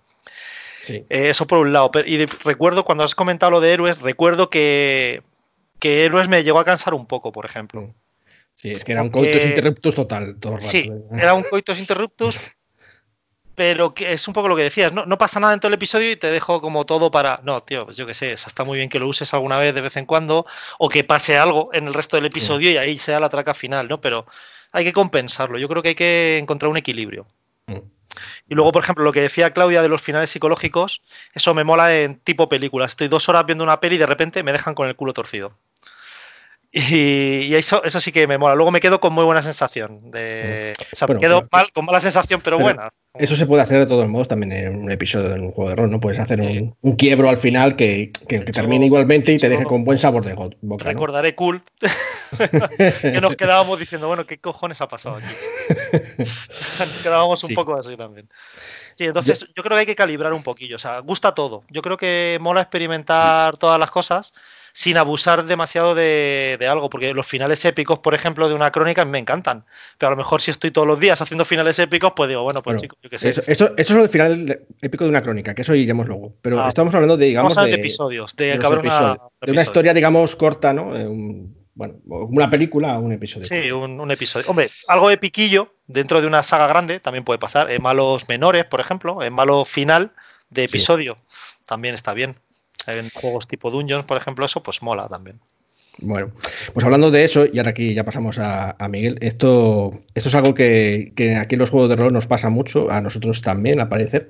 Sí. 0.83 1.05
Eh, 1.09 1.29
eso 1.29 1.45
por 1.45 1.59
un 1.59 1.73
lado. 1.73 1.91
Pero- 1.91 2.07
y 2.07 2.15
de- 2.15 2.29
recuerdo, 2.45 2.85
cuando 2.85 3.03
has 3.03 3.15
comentado 3.15 3.51
lo 3.51 3.59
de 3.59 3.73
héroes, 3.73 3.99
recuerdo 3.99 4.49
que, 4.49 5.23
que 5.79 6.05
héroes 6.05 6.29
me 6.29 6.41
llegó 6.45 6.59
a 6.59 6.65
cansar 6.65 6.93
un 6.93 7.05
poco, 7.05 7.33
por 7.33 7.45
ejemplo. 7.45 7.93
Sí, 8.55 8.69
es 8.71 8.83
que 8.85 8.93
era 8.93 9.01
un 9.01 9.09
coitus 9.09 9.43
interruptus 9.43 9.93
total 9.95 10.37
todo 10.39 10.53
el 10.53 10.59
rato. 10.59 10.69
Sí, 10.71 10.89
era 11.17 11.33
un 11.33 11.43
coitus 11.43 11.77
interruptus, 11.79 12.37
pero 13.61 13.93
que 13.93 14.11
es 14.11 14.27
un 14.27 14.33
poco 14.33 14.47
lo 14.47 14.55
que 14.55 14.63
decías, 14.63 14.91
¿no? 14.91 15.05
No 15.05 15.19
pasa 15.19 15.39
nada 15.39 15.53
en 15.53 15.59
todo 15.59 15.67
el 15.67 15.75
episodio 15.75 16.09
y 16.09 16.15
te 16.15 16.31
dejo 16.31 16.61
como 16.61 16.83
todo 16.87 17.11
para. 17.11 17.41
No, 17.43 17.61
tío, 17.61 17.85
pues 17.85 17.95
yo 17.95 18.07
qué 18.07 18.15
sé, 18.15 18.31
está 18.31 18.63
muy 18.63 18.79
bien 18.79 18.89
que 18.89 18.97
lo 18.97 19.07
uses 19.07 19.35
alguna 19.35 19.59
vez 19.59 19.75
de 19.75 19.81
vez 19.81 19.95
en 19.97 20.07
cuando, 20.07 20.47
o 20.79 20.89
que 20.89 21.03
pase 21.03 21.37
algo 21.37 21.69
en 21.71 21.85
el 21.85 21.93
resto 21.93 22.17
del 22.17 22.25
episodio 22.25 22.71
y 22.71 22.77
ahí 22.77 22.97
sea 22.97 23.19
la 23.19 23.29
traca 23.29 23.53
final, 23.53 23.87
¿no? 23.87 24.01
Pero 24.01 24.25
hay 24.71 24.83
que 24.83 24.93
compensarlo. 24.93 25.59
Yo 25.59 25.69
creo 25.69 25.83
que 25.83 25.89
hay 25.89 25.95
que 25.95 26.39
encontrar 26.39 26.71
un 26.71 26.77
equilibrio. 26.77 27.27
Mm. 27.67 27.81
Y 28.49 28.55
luego, 28.55 28.71
por 28.71 28.81
ejemplo, 28.81 29.03
lo 29.03 29.11
que 29.11 29.21
decía 29.21 29.53
Claudia 29.53 29.83
de 29.83 29.89
los 29.89 30.01
finales 30.01 30.31
psicológicos, 30.31 31.03
eso 31.35 31.53
me 31.53 31.63
mola 31.63 31.95
en 31.95 32.17
tipo 32.17 32.49
película. 32.49 32.87
Estoy 32.87 33.09
dos 33.09 33.29
horas 33.29 33.45
viendo 33.45 33.63
una 33.63 33.79
peli 33.79 33.97
y 33.97 33.99
de 33.99 34.07
repente 34.07 34.41
me 34.41 34.53
dejan 34.53 34.73
con 34.73 34.87
el 34.87 34.95
culo 34.95 35.13
torcido. 35.13 35.53
Y, 36.73 37.41
y 37.47 37.55
eso, 37.55 37.83
eso 37.83 37.99
sí 37.99 38.13
que 38.13 38.27
me 38.27 38.37
mola. 38.37 38.55
Luego 38.55 38.71
me 38.71 38.79
quedo 38.79 39.01
con 39.01 39.11
muy 39.13 39.25
buena 39.25 39.41
sensación. 39.43 40.09
De, 40.09 40.71
o 40.93 40.95
sea, 40.95 41.05
Bueno, 41.05 41.19
me 41.19 41.27
quedo 41.27 41.39
pero- 41.41 41.49
mal, 41.51 41.71
con 41.73 41.85
mala 41.85 41.99
sensación, 41.99 42.39
pero, 42.41 42.55
pero 42.57 42.63
buena. 42.65 42.89
Eso 43.13 43.35
se 43.35 43.45
puede 43.45 43.61
hacer 43.61 43.79
de 43.79 43.85
todos 43.87 44.07
modos 44.07 44.29
también 44.29 44.53
en 44.53 44.75
un 44.83 44.89
episodio 44.89 45.27
de 45.27 45.39
un 45.41 45.51
juego 45.51 45.69
de 45.69 45.75
rol, 45.75 45.91
¿no? 45.91 45.99
Puedes 45.99 46.17
hacer 46.19 46.39
un, 46.39 46.73
un 46.79 46.95
quiebro 46.95 47.29
al 47.29 47.35
final 47.37 47.75
que, 47.75 48.13
que, 48.29 48.45
que 48.45 48.51
termine 48.53 48.85
igualmente 48.85 49.33
y 49.33 49.37
te 49.37 49.49
deje 49.49 49.65
con 49.65 49.83
buen 49.83 49.97
sabor 49.97 50.23
de 50.23 50.33
boca, 50.33 50.55
¿no? 50.61 50.77
Recordaré 50.77 51.35
cool 51.35 51.61
que 53.01 53.19
nos 53.19 53.35
quedábamos 53.35 53.77
diciendo, 53.77 54.07
bueno, 54.07 54.25
¿qué 54.25 54.37
cojones 54.37 54.79
ha 54.79 54.87
pasado 54.87 55.17
aquí? 55.17 55.25
nos 56.79 56.89
quedábamos 57.03 57.43
un 57.43 57.49
Sí. 57.49 57.53
poco 57.55 57.75
así 57.75 57.97
también. 57.97 58.29
Sí, 58.95 59.05
entonces 59.05 59.45
yo 59.55 59.63
creo 59.63 59.75
que 59.75 59.79
hay 59.81 59.85
que 59.85 59.95
calibrar 59.95 60.31
un 60.31 60.43
poquillo. 60.43 60.77
O 60.77 60.79
sea, 60.79 60.99
gusta 60.99 61.33
todo. 61.33 61.63
Yo 61.69 61.81
creo 61.81 61.97
que 61.97 62.37
mola 62.39 62.61
experimentar 62.61 63.57
todas 63.57 63.77
las 63.79 63.91
cosas 63.91 64.33
sin 64.73 64.97
abusar 64.97 65.45
demasiado 65.45 65.95
de, 65.95 66.57
de 66.59 66.67
algo, 66.67 66.89
porque 66.89 67.13
los 67.13 67.25
finales 67.27 67.63
épicos, 67.65 67.99
por 67.99 68.13
ejemplo, 68.13 68.47
de 68.49 68.55
una 68.55 68.71
crónica 68.71 69.03
me 69.05 69.17
encantan. 69.19 69.65
Pero 69.97 70.07
a 70.07 70.11
lo 70.11 70.17
mejor 70.17 70.41
si 70.41 70.51
estoy 70.51 70.71
todos 70.71 70.87
los 70.87 70.99
días 70.99 71.21
haciendo 71.21 71.45
finales 71.45 71.77
épicos, 71.79 72.13
pues 72.15 72.29
digo, 72.29 72.43
bueno, 72.43 72.61
pues 72.63 72.75
Bueno, 72.75 72.81
chicos, 72.81 72.97
yo 73.01 73.09
qué 73.09 73.19
sé. 73.19 73.29
Eso, 73.29 73.41
eso, 73.47 73.73
eso 73.77 73.97
es 73.97 74.03
el 74.03 74.09
final 74.09 74.59
épico 74.81 75.03
de 75.03 75.09
una 75.09 75.21
crónica, 75.21 75.53
que 75.53 75.61
eso 75.63 75.75
iremos 75.75 76.07
luego. 76.07 76.33
Pero 76.41 76.61
Ah. 76.61 76.67
estamos 76.69 76.93
hablando 76.93 77.17
de, 77.17 77.25
digamos, 77.27 77.55
de, 77.55 77.65
de 77.67 77.73
episodios, 77.75 78.35
de, 78.35 78.53
acabar 78.53 78.79
una- 78.79 79.17
una 79.47 79.61
historia, 79.63 79.93
digamos, 79.93 80.35
corta, 80.35 80.73
¿no? 80.73 80.95
Eh, 80.97 81.07
un- 81.07 81.59
bueno, 81.73 81.95
una 82.05 82.49
película 82.49 82.97
o 82.97 83.01
un 83.01 83.13
episodio. 83.13 83.45
Sí, 83.45 83.71
un, 83.71 83.99
un 83.99 84.11
episodio. 84.11 84.45
Hombre, 84.49 84.69
algo 84.87 85.09
epiquillo 85.09 85.73
dentro 85.87 86.19
de 86.21 86.27
una 86.27 86.43
saga 86.43 86.67
grande 86.67 86.99
también 86.99 87.23
puede 87.23 87.39
pasar. 87.39 87.71
En 87.71 87.81
malos 87.81 88.27
menores, 88.27 88.65
por 88.65 88.81
ejemplo, 88.81 89.23
en 89.23 89.33
malo 89.33 89.63
final 89.65 90.11
de 90.49 90.65
episodio 90.65 91.17
también 91.65 91.95
está 91.95 92.13
bien. 92.13 92.35
En 92.87 93.09
juegos 93.09 93.47
tipo 93.47 93.69
Dungeons, 93.69 94.05
por 94.05 94.17
ejemplo, 94.17 94.45
eso 94.45 94.63
pues 94.63 94.81
mola 94.81 95.07
también. 95.07 95.39
Bueno, 95.99 96.31
pues 96.73 96.83
hablando 96.83 97.11
de 97.11 97.23
eso, 97.23 97.45
y 97.45 97.59
ahora 97.59 97.71
aquí 97.71 97.93
ya 97.93 98.03
pasamos 98.03 98.39
a, 98.39 98.75
a 98.79 98.87
Miguel, 98.87 99.17
esto, 99.21 100.01
esto 100.15 100.29
es 100.29 100.35
algo 100.35 100.55
que, 100.55 101.11
que 101.15 101.35
aquí 101.35 101.55
en 101.55 101.59
los 101.59 101.69
juegos 101.69 101.89
de 101.89 101.95
rol 101.95 102.13
nos 102.13 102.27
pasa 102.27 102.49
mucho, 102.49 102.89
a 102.89 103.01
nosotros 103.01 103.41
también, 103.41 103.79
al 103.79 103.89
parecer, 103.89 104.29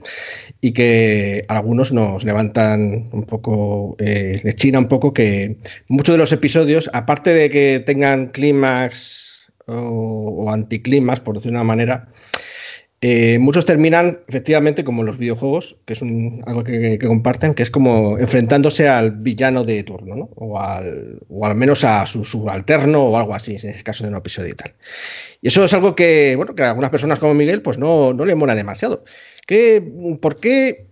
y 0.60 0.74
que 0.74 1.46
algunos 1.48 1.94
nos 1.94 2.26
levantan 2.26 3.10
un 3.14 3.24
poco, 3.24 3.96
eh, 4.00 4.42
les 4.44 4.56
china 4.56 4.80
un 4.80 4.88
poco 4.88 5.14
que 5.14 5.58
muchos 5.88 6.14
de 6.14 6.18
los 6.18 6.32
episodios, 6.34 6.90
aparte 6.94 7.34
de 7.34 7.50
que 7.50 7.82
tengan 7.86 8.28
clímax 8.28 9.40
o, 9.68 9.76
o 9.76 10.52
anticlímax, 10.52 11.22
por 11.22 11.36
decirlo 11.36 11.60
de 11.60 11.62
una 11.62 11.68
manera, 11.68 12.10
eh, 13.02 13.40
muchos 13.40 13.66
terminan 13.66 14.20
efectivamente 14.28 14.84
como 14.84 15.02
los 15.02 15.18
videojuegos, 15.18 15.76
que 15.86 15.94
es 15.94 16.02
algo 16.02 16.64
que, 16.64 17.00
comparten, 17.00 17.56
que 17.56 17.64
es 17.64 17.72
como 17.72 18.20
enfrentándose 18.20 18.88
al 18.88 19.12
villano 19.12 19.64
de 19.64 19.84
turno, 19.84 20.16
¿no? 20.16 20.30
O 20.36 20.60
al, 20.60 21.20
o 21.28 21.46
al 21.46 21.56
menos 21.56 21.84
a 21.84 22.06
su 22.06 22.24
subalterno 22.24 23.04
o 23.04 23.18
algo 23.18 23.34
así, 23.34 23.58
en 23.62 23.70
el 23.70 23.84
caso 23.84 24.04
de 24.04 24.12
un 24.12 24.18
episodio 24.18 24.50
y 24.50 24.56
tal. 24.56 24.74
Y 25.42 25.48
eso 25.48 25.66
es 25.66 25.74
algo 25.74 25.96
que, 25.96 26.36
bueno, 26.36 26.54
que 26.54 26.64
a 26.64 26.70
algunas 26.70 26.92
personas 26.92 27.18
como 27.18 27.34
Miguel, 27.34 27.64
pues 27.64 27.80
no, 27.80 28.14
no 28.14 28.24
le 28.24 28.36
mola 28.36 28.54
demasiado. 28.54 29.04
¿Qué, 29.48 29.84
¿Por 30.22 30.40
qué? 30.40 30.88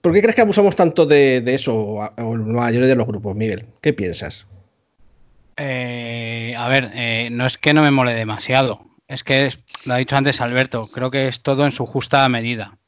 ¿Por 0.00 0.12
qué 0.12 0.20
crees 0.20 0.34
que 0.34 0.42
abusamos 0.42 0.76
tanto 0.76 1.06
de, 1.06 1.42
eso, 1.46 1.76
o, 1.76 2.12
o 2.16 2.36
la 2.36 2.44
mayoría 2.44 2.88
de 2.88 2.96
los 2.96 3.06
grupos, 3.06 3.36
Miguel? 3.36 3.66
¿Qué 3.80 3.92
piensas? 3.92 4.46
Eh, 5.56 6.54
a 6.56 6.68
ver, 6.68 6.90
eh, 6.94 7.28
no 7.30 7.46
es 7.46 7.58
que 7.58 7.74
no 7.74 7.82
me 7.82 7.90
mole 7.90 8.14
demasiado. 8.14 8.91
Es 9.12 9.22
que, 9.24 9.46
es- 9.46 9.58
lo 9.84 9.94
ha 9.94 9.98
dicho 9.98 10.16
antes 10.16 10.40
Alberto, 10.40 10.88
creo 10.92 11.10
que 11.10 11.28
es 11.28 11.42
todo 11.42 11.64
en 11.66 11.72
su 11.72 11.84
justa 11.86 12.26
medida. 12.28 12.78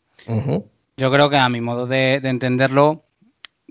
Yo 0.96 1.10
creo 1.12 1.28
que 1.28 1.36
a 1.36 1.48
mi 1.48 1.60
modo 1.60 1.86
de, 1.86 2.20
de 2.22 2.28
entenderlo, 2.28 3.04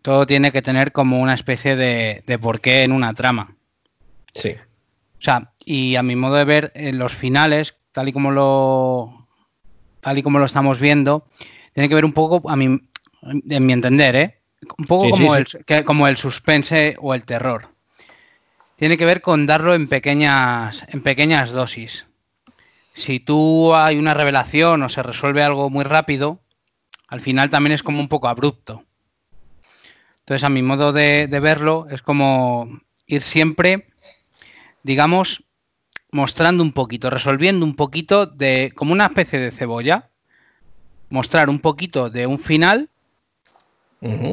todo 0.01 0.25
tiene 0.27 0.51
que 0.51 0.61
tener 0.61 0.91
como 0.91 1.19
una 1.19 1.33
especie 1.33 1.75
de, 1.75 2.23
de 2.27 2.37
porqué 2.39 2.83
en 2.83 2.91
una 2.91 3.13
trama. 3.13 3.55
Sí. 4.35 4.51
O 4.51 5.21
sea, 5.21 5.51
y 5.65 5.95
a 5.95 6.03
mi 6.03 6.15
modo 6.15 6.35
de 6.35 6.43
ver, 6.43 6.71
en 6.75 6.99
los 6.99 7.13
finales, 7.13 7.75
tal 7.91 8.09
y 8.09 8.13
como 8.13 8.29
lo, 8.31 9.27
tal 10.01 10.17
y 10.17 10.23
como 10.23 10.37
lo 10.37 10.45
estamos 10.45 10.79
viendo, 10.79 11.25
tiene 11.73 11.87
que 11.89 11.95
ver 11.95 12.05
un 12.05 12.13
poco, 12.13 12.47
a 12.49 12.55
mi, 12.55 12.65
en 12.65 13.65
mi 13.65 13.73
entender, 13.73 14.15
¿eh? 14.15 14.39
un 14.77 14.85
poco 14.85 15.05
Sí, 15.05 15.11
como, 15.11 15.35
sí, 15.35 15.41
el, 15.57 15.65
que- 15.65 15.83
como 15.83 16.07
el 16.07 16.17
suspense 16.17 16.97
o 17.01 17.13
el 17.15 17.25
terror. 17.25 17.69
Tiene 18.75 18.97
que 18.97 19.05
ver 19.05 19.21
con 19.21 19.45
darlo 19.47 19.73
en 19.73 19.87
pequeñas, 19.87 20.85
en 20.89 21.01
pequeñas 21.01 21.51
dosis. 21.51 22.05
Si 22.93 23.19
tú 23.19 23.73
hay 23.73 23.97
una 23.97 24.13
revelación 24.13 24.83
o 24.83 24.89
se 24.89 25.03
resuelve 25.03 25.43
algo 25.43 25.69
muy 25.69 25.83
rápido, 25.83 26.39
al 27.07 27.21
final 27.21 27.49
también 27.49 27.73
es 27.73 27.83
como 27.83 27.99
un 27.99 28.07
poco 28.07 28.27
abrupto. 28.27 28.83
Entonces, 30.19 30.43
a 30.43 30.49
mi 30.49 30.61
modo 30.61 30.93
de, 30.93 31.27
de 31.27 31.39
verlo, 31.39 31.87
es 31.89 32.01
como 32.01 32.79
ir 33.07 33.21
siempre, 33.21 33.87
digamos, 34.83 35.43
mostrando 36.11 36.63
un 36.63 36.71
poquito, 36.71 37.09
resolviendo 37.09 37.65
un 37.65 37.75
poquito 37.75 38.25
de, 38.25 38.71
como 38.75 38.93
una 38.93 39.07
especie 39.07 39.39
de 39.39 39.51
cebolla, 39.51 40.09
mostrar 41.09 41.49
un 41.49 41.59
poquito 41.59 42.09
de 42.09 42.27
un 42.27 42.39
final 42.39 42.89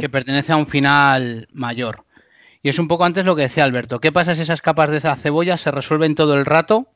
que 0.00 0.08
pertenece 0.08 0.52
a 0.52 0.56
un 0.56 0.66
final 0.66 1.48
mayor. 1.52 2.04
Y 2.60 2.70
es 2.70 2.80
un 2.80 2.88
poco 2.88 3.04
antes 3.04 3.24
lo 3.24 3.36
que 3.36 3.42
decía 3.42 3.62
Alberto. 3.62 4.00
¿Qué 4.00 4.10
pasa 4.10 4.34
si 4.34 4.40
esas 4.40 4.62
capas 4.62 4.90
de 4.90 4.98
la 4.98 5.14
cebolla 5.14 5.56
se 5.56 5.70
resuelven 5.70 6.16
todo 6.16 6.34
el 6.34 6.44
rato 6.44 6.88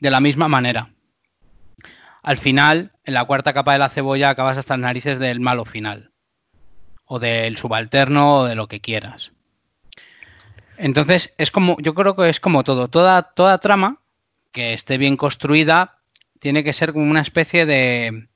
de 0.00 0.10
la 0.10 0.20
misma 0.20 0.48
manera? 0.48 0.88
Al 2.22 2.38
final, 2.38 2.92
en 3.04 3.14
la 3.14 3.24
cuarta 3.24 3.52
capa 3.52 3.72
de 3.72 3.80
la 3.80 3.88
cebolla 3.88 4.30
acabas 4.30 4.56
hasta 4.56 4.74
las 4.74 4.82
narices 4.82 5.18
del 5.18 5.40
malo 5.40 5.64
final. 5.64 6.12
O 7.04 7.18
del 7.18 7.56
subalterno 7.56 8.38
o 8.38 8.44
de 8.44 8.54
lo 8.54 8.68
que 8.68 8.80
quieras. 8.80 9.32
Entonces, 10.78 11.34
es 11.36 11.50
como, 11.50 11.76
yo 11.80 11.94
creo 11.94 12.16
que 12.16 12.28
es 12.28 12.40
como 12.40 12.64
todo. 12.64 12.88
Toda, 12.88 13.22
toda 13.22 13.58
trama 13.58 14.00
que 14.52 14.72
esté 14.72 14.98
bien 14.98 15.16
construida 15.16 15.98
tiene 16.38 16.64
que 16.64 16.72
ser 16.72 16.92
como 16.92 17.10
una 17.10 17.20
especie 17.20 17.66
de, 17.66 18.28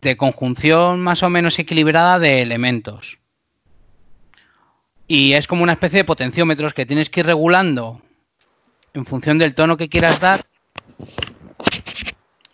de 0.00 0.16
conjunción 0.16 1.00
más 1.00 1.22
o 1.22 1.30
menos 1.30 1.58
equilibrada 1.58 2.18
de 2.18 2.42
elementos. 2.42 3.18
Y 5.06 5.32
es 5.32 5.46
como 5.46 5.62
una 5.62 5.72
especie 5.72 5.98
de 5.98 6.04
potenciómetros 6.04 6.74
que 6.74 6.86
tienes 6.86 7.10
que 7.10 7.20
ir 7.20 7.26
regulando 7.26 8.02
en 8.94 9.06
función 9.06 9.38
del 9.38 9.54
tono 9.54 9.76
que 9.76 9.88
quieras 9.88 10.20
dar 10.20 10.46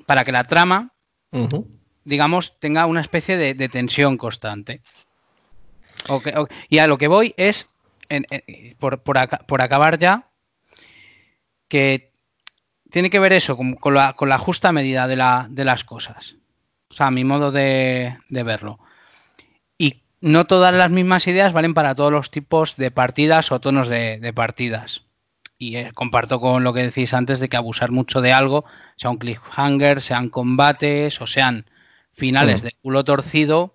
para 0.06 0.24
que 0.24 0.32
la 0.32 0.44
trama, 0.44 0.92
digamos, 2.04 2.58
tenga 2.58 2.86
una 2.86 3.00
especie 3.00 3.36
de, 3.36 3.68
tensión 3.68 4.16
constante. 4.16 4.82
y 6.68 6.78
a 6.78 6.86
lo 6.86 6.98
que 6.98 7.08
voy 7.08 7.34
es, 7.36 7.68
por, 8.78 9.02
por, 9.02 9.60
acabar 9.60 9.98
ya, 9.98 10.30
que 11.68 12.12
tiene 12.90 13.10
que 13.10 13.18
ver 13.18 13.32
eso 13.32 13.56
con, 13.56 13.94
la, 13.94 14.38
justa 14.38 14.72
medida 14.72 15.06
de, 15.08 15.16
las 15.64 15.84
cosas. 15.84 16.36
O 16.88 16.94
sea, 16.94 17.10
mi 17.10 17.24
modo 17.24 17.52
de, 17.52 18.16
verlo. 18.30 18.78
Y 19.76 20.02
no 20.20 20.46
todas 20.46 20.74
las 20.74 20.90
mismas 20.90 21.26
ideas 21.26 21.52
valen 21.52 21.74
para 21.74 21.94
todos 21.94 22.12
los 22.12 22.30
tipos 22.30 22.76
de 22.76 22.90
partidas 22.90 23.52
o 23.52 23.60
tonos 23.60 23.88
de, 23.88 24.32
partidas. 24.34 25.05
Y 25.58 25.76
eh, 25.76 25.90
comparto 25.94 26.38
con 26.40 26.64
lo 26.64 26.72
que 26.74 26.82
decís 26.82 27.14
antes 27.14 27.40
de 27.40 27.48
que 27.48 27.56
abusar 27.56 27.90
mucho 27.90 28.20
de 28.20 28.32
algo, 28.32 28.64
sea 28.96 29.10
un 29.10 29.16
cliffhanger, 29.16 30.02
sean 30.02 30.28
combates 30.28 31.20
o 31.20 31.26
sean 31.26 31.66
finales 32.12 32.62
mm. 32.62 32.66
de 32.66 32.72
culo 32.82 33.04
torcido, 33.04 33.74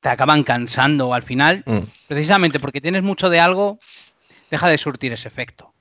te 0.00 0.10
acaban 0.10 0.42
cansando 0.42 1.14
al 1.14 1.22
final, 1.22 1.62
mm. 1.64 1.78
precisamente 2.08 2.60
porque 2.60 2.80
tienes 2.80 3.02
mucho 3.02 3.30
de 3.30 3.40
algo, 3.40 3.78
deja 4.50 4.68
de 4.68 4.76
surtir 4.76 5.12
ese 5.14 5.28
efecto. 5.28 5.72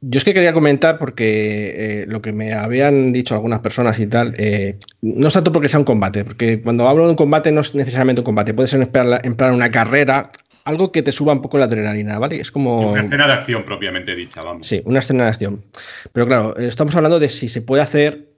Yo 0.00 0.18
es 0.18 0.24
que 0.24 0.32
quería 0.32 0.54
comentar 0.54 0.98
porque 0.98 1.74
eh, 1.76 2.06
lo 2.08 2.22
que 2.22 2.32
me 2.32 2.54
habían 2.54 3.12
dicho 3.12 3.34
algunas 3.34 3.60
personas 3.60 3.98
y 3.98 4.06
tal, 4.06 4.34
eh, 4.38 4.78
no 5.02 5.28
es 5.28 5.34
tanto 5.34 5.52
porque 5.52 5.68
sea 5.68 5.80
un 5.80 5.84
combate, 5.84 6.24
porque 6.24 6.62
cuando 6.62 6.88
hablo 6.88 7.04
de 7.04 7.10
un 7.10 7.16
combate 7.16 7.52
no 7.52 7.60
es 7.60 7.74
necesariamente 7.74 8.20
un 8.20 8.24
combate, 8.24 8.54
puede 8.54 8.68
ser 8.68 8.80
en 8.80 9.36
plan 9.36 9.54
una 9.54 9.68
carrera, 9.68 10.30
algo 10.64 10.92
que 10.92 11.02
te 11.02 11.12
suba 11.12 11.32
un 11.32 11.42
poco 11.42 11.58
la 11.58 11.64
adrenalina, 11.64 12.18
¿vale? 12.18 12.40
Es 12.40 12.50
como... 12.50 12.92
Una 12.92 13.02
escena 13.02 13.26
de 13.26 13.34
acción 13.34 13.64
propiamente 13.64 14.14
dicha, 14.14 14.42
vamos. 14.42 14.66
Sí, 14.66 14.82
una 14.84 14.98
escena 14.98 15.24
de 15.24 15.30
acción. 15.30 15.64
Pero 16.12 16.26
claro, 16.26 16.56
estamos 16.56 16.94
hablando 16.96 17.18
de 17.18 17.28
si 17.28 17.48
se 17.48 17.62
puede 17.62 17.82
hacer 17.82 18.28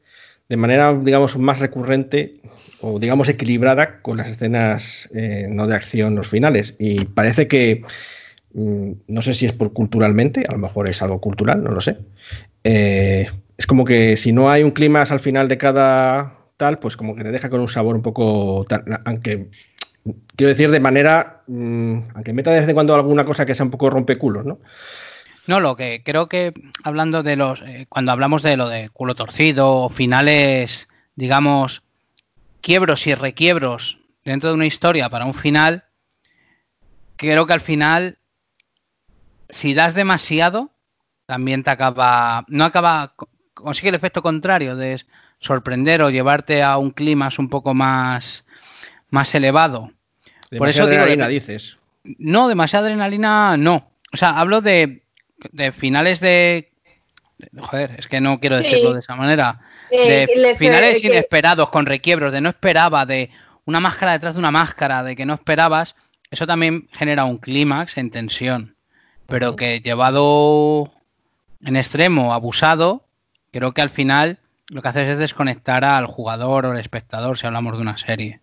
de 0.48 0.56
manera, 0.56 0.92
digamos, 0.92 1.36
más 1.38 1.58
recurrente 1.58 2.40
o, 2.80 2.98
digamos, 2.98 3.28
equilibrada 3.28 4.00
con 4.02 4.16
las 4.16 4.28
escenas 4.28 5.08
eh, 5.14 5.46
no 5.48 5.66
de 5.66 5.74
acción, 5.74 6.14
los 6.14 6.28
finales. 6.28 6.74
Y 6.78 7.04
parece 7.04 7.48
que 7.48 7.82
Mm, 8.56 8.92
no 9.08 9.20
sé 9.20 9.34
si 9.34 9.44
es 9.44 9.52
por 9.52 9.74
culturalmente, 9.74 10.44
a 10.48 10.52
lo 10.52 10.58
mejor 10.58 10.88
es 10.88 11.02
algo 11.02 11.20
cultural, 11.20 11.62
no 11.62 11.72
lo 11.72 11.80
sé. 11.80 11.98
Eh, 12.64 13.28
es 13.58 13.66
como 13.66 13.84
que 13.84 14.16
si 14.16 14.32
no 14.32 14.50
hay 14.50 14.62
un 14.62 14.70
clima 14.70 15.02
al 15.02 15.20
final 15.20 15.46
de 15.46 15.58
cada 15.58 16.38
tal, 16.56 16.78
pues 16.78 16.96
como 16.96 17.14
que 17.14 17.22
te 17.22 17.32
deja 17.32 17.50
con 17.50 17.60
un 17.60 17.68
sabor 17.68 17.96
un 17.96 18.02
poco, 18.02 18.64
aunque 19.04 19.48
quiero 20.36 20.48
decir 20.48 20.70
de 20.70 20.80
manera, 20.80 21.42
mm, 21.46 21.98
aunque 22.14 22.32
meta 22.32 22.50
desde 22.50 22.74
cuando 22.74 22.94
alguna 22.94 23.24
cosa 23.24 23.46
que 23.46 23.54
sea 23.54 23.64
un 23.64 23.70
poco 23.70 23.90
rompeculos, 23.90 24.44
¿no? 24.44 24.58
No, 25.46 25.60
lo 25.60 25.76
que 25.76 26.02
creo 26.04 26.28
que 26.28 26.52
hablando 26.82 27.22
de 27.22 27.36
los, 27.36 27.62
eh, 27.62 27.86
cuando 27.88 28.12
hablamos 28.12 28.42
de 28.42 28.56
lo 28.56 28.68
de 28.68 28.90
culo 28.90 29.14
torcido 29.14 29.88
finales, 29.88 30.88
digamos, 31.14 31.82
quiebros 32.60 33.06
y 33.06 33.14
requiebros 33.14 34.00
dentro 34.24 34.50
de 34.50 34.56
una 34.56 34.66
historia 34.66 35.08
para 35.08 35.24
un 35.24 35.34
final, 35.34 35.84
creo 37.16 37.46
que 37.46 37.52
al 37.52 37.60
final 37.60 38.18
si 39.50 39.74
das 39.74 39.94
demasiado, 39.94 40.70
también 41.26 41.62
te 41.62 41.70
acaba. 41.70 42.44
No 42.48 42.64
acaba. 42.64 43.14
Consigue 43.54 43.88
el 43.88 43.94
efecto 43.94 44.22
contrario 44.22 44.76
de 44.76 45.02
sorprender 45.38 46.02
o 46.02 46.10
llevarte 46.10 46.62
a 46.62 46.76
un 46.78 46.90
clima 46.90 47.28
un 47.38 47.48
poco 47.48 47.74
más, 47.74 48.44
más 49.10 49.34
elevado. 49.34 49.92
Por 50.56 50.68
eso 50.68 50.84
adrenalina, 50.84 51.28
dices. 51.28 51.78
No, 52.04 52.48
demasiada 52.48 52.86
adrenalina, 52.86 53.56
no. 53.56 53.90
O 54.12 54.16
sea, 54.16 54.38
hablo 54.38 54.60
de, 54.60 55.02
de 55.52 55.72
finales 55.72 56.20
de. 56.20 56.72
Joder, 57.58 57.96
es 57.98 58.06
que 58.06 58.20
no 58.20 58.40
quiero 58.40 58.56
decirlo 58.56 58.92
de 58.92 59.00
esa 59.00 59.16
manera. 59.16 59.60
Eh, 59.90 60.26
de 60.26 60.54
finales 60.56 61.04
inesperados, 61.04 61.68
con 61.70 61.86
requiebros, 61.86 62.32
de 62.32 62.40
no 62.40 62.48
esperaba, 62.48 63.06
de 63.06 63.30
una 63.64 63.80
máscara 63.80 64.12
detrás 64.12 64.34
de 64.34 64.40
una 64.40 64.50
máscara, 64.50 65.02
de 65.02 65.16
que 65.16 65.26
no 65.26 65.34
esperabas. 65.34 65.96
Eso 66.30 66.46
también 66.46 66.88
genera 66.92 67.24
un 67.24 67.38
clímax 67.38 67.98
en 67.98 68.10
tensión 68.10 68.76
pero 69.26 69.56
que 69.56 69.80
llevado 69.80 70.92
en 71.64 71.76
extremo, 71.76 72.32
abusado, 72.32 73.06
creo 73.52 73.72
que 73.72 73.82
al 73.82 73.90
final 73.90 74.38
lo 74.70 74.82
que 74.82 74.88
haces 74.88 75.08
es 75.10 75.18
desconectar 75.18 75.84
al 75.84 76.06
jugador 76.06 76.66
o 76.66 76.70
al 76.72 76.78
espectador 76.78 77.38
si 77.38 77.46
hablamos 77.46 77.76
de 77.76 77.82
una 77.82 77.96
serie. 77.96 78.40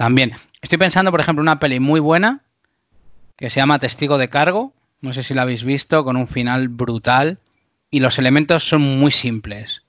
También, 0.00 0.32
estoy 0.62 0.78
pensando, 0.78 1.10
por 1.10 1.20
ejemplo, 1.20 1.42
una 1.42 1.60
peli 1.60 1.78
muy 1.78 2.00
buena 2.00 2.40
que 3.36 3.50
se 3.50 3.60
llama 3.60 3.78
Testigo 3.78 4.16
de 4.16 4.30
Cargo, 4.30 4.72
no 5.02 5.12
sé 5.12 5.22
si 5.22 5.34
la 5.34 5.42
habéis 5.42 5.62
visto, 5.62 6.04
con 6.04 6.16
un 6.16 6.26
final 6.26 6.70
brutal 6.70 7.38
y 7.90 8.00
los 8.00 8.18
elementos 8.18 8.66
son 8.66 8.80
muy 8.80 9.10
simples. 9.10 9.82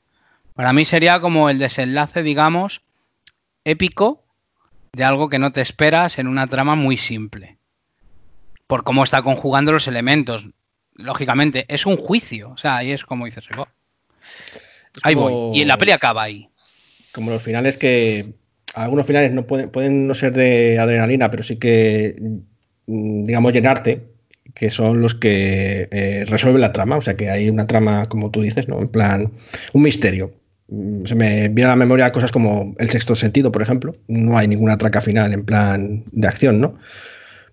Para 0.54 0.74
mí 0.74 0.84
sería 0.84 1.22
como 1.22 1.50
el 1.50 1.60
desenlace, 1.60 2.24
digamos, 2.24 2.82
épico 3.64 4.22
de 4.92 5.06
algo 5.06 5.30
que 5.30 5.40
no 5.40 5.54
te 5.54 5.62
esperas 5.62 6.20
en 6.20 6.28
una 6.28 6.46
trama 6.46 6.76
muy 6.76 6.98
simple 6.98 7.58
por 8.68 8.84
cómo 8.84 9.06
está 9.06 9.22
conjugando 9.22 9.72
los 9.72 9.88
elementos. 9.88 10.46
Lógicamente, 10.96 11.64
es 11.70 11.86
un 11.86 11.96
juicio. 11.96 12.50
O 12.50 12.58
sea, 12.58 12.76
ahí 12.76 12.92
es 12.92 13.06
como 13.06 13.28
dices, 13.28 13.46
ahí 15.04 15.16
voy. 15.16 15.58
Y 15.58 15.64
la 15.64 15.78
peli 15.78 15.94
acaba 15.94 16.24
ahí. 16.24 16.50
Como 17.14 17.32
los 17.32 17.42
finales 17.42 17.78
que. 17.78 18.41
Algunos 18.74 19.06
finales 19.06 19.32
no 19.34 19.46
pueden, 19.46 19.70
pueden 19.70 20.08
no 20.08 20.14
ser 20.14 20.34
de 20.34 20.80
adrenalina, 20.80 21.30
pero 21.30 21.44
sí 21.44 21.58
que, 21.58 22.16
mm, 22.88 23.26
digamos, 23.26 23.54
llenarte, 23.54 24.02
que 24.54 24.70
son 24.70 25.02
los 25.02 25.16
que 25.16 25.88
eh, 25.92 26.26
resuelven 26.28 26.62
la 26.62 26.74
trama. 26.74 26.98
O 26.98 27.02
sea, 27.02 27.16
que 27.16 27.30
hay 27.30 27.50
una 27.50 27.68
trama, 27.68 28.06
como 28.08 28.32
tú 28.32 28.42
dices, 28.42 28.68
¿no? 28.68 28.80
En 28.82 28.90
plan, 28.90 29.32
un 29.74 29.82
misterio. 29.82 30.34
Mm, 30.68 31.06
se 31.06 31.16
me 31.16 31.50
viene 31.50 31.66
a 31.66 31.70
la 31.70 31.76
memoria 31.76 32.12
cosas 32.12 32.32
como 32.32 32.76
el 32.80 32.90
sexto 32.90 33.16
sentido, 33.16 33.52
por 33.52 33.62
ejemplo. 33.62 33.96
No 34.08 34.38
hay 34.38 34.48
ninguna 34.48 34.78
traca 34.78 35.02
final 35.02 35.34
en 35.34 35.46
plan 35.46 36.04
de 36.12 36.28
acción, 36.28 36.62
¿no? 36.62 36.78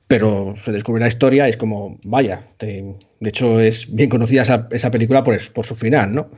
pero 0.08 0.54
se 0.64 0.72
descubre 0.72 1.00
la 1.00 1.08
historia 1.08 1.46
y 1.46 1.50
es 1.50 1.56
como, 1.58 1.98
vaya, 2.02 2.42
de 2.58 2.96
hecho 3.20 3.60
es 3.60 3.94
bien 3.94 4.08
conocida 4.08 4.66
esa, 4.70 4.90
película 4.90 5.22
por, 5.22 5.66
su 5.66 5.74
final, 5.74 6.14
¿no? 6.14 6.30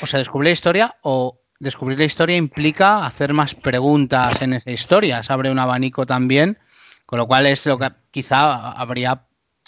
O 0.00 0.06
sea, 0.06 0.18
descubrir 0.18 0.46
la 0.46 0.52
historia 0.52 0.96
o 1.02 1.41
descubrir 1.62 1.96
la 1.96 2.04
historia 2.04 2.36
implica 2.36 3.06
hacer 3.06 3.32
más 3.32 3.54
preguntas 3.54 4.42
en 4.42 4.52
esa 4.52 4.72
historia, 4.72 5.22
se 5.22 5.32
abre 5.32 5.50
un 5.50 5.60
abanico 5.60 6.04
también, 6.04 6.58
con 7.06 7.20
lo 7.20 7.28
cual 7.28 7.46
es 7.46 7.64
lo 7.66 7.78
que 7.78 7.88
quizá 8.10 8.72
habría 8.72 9.22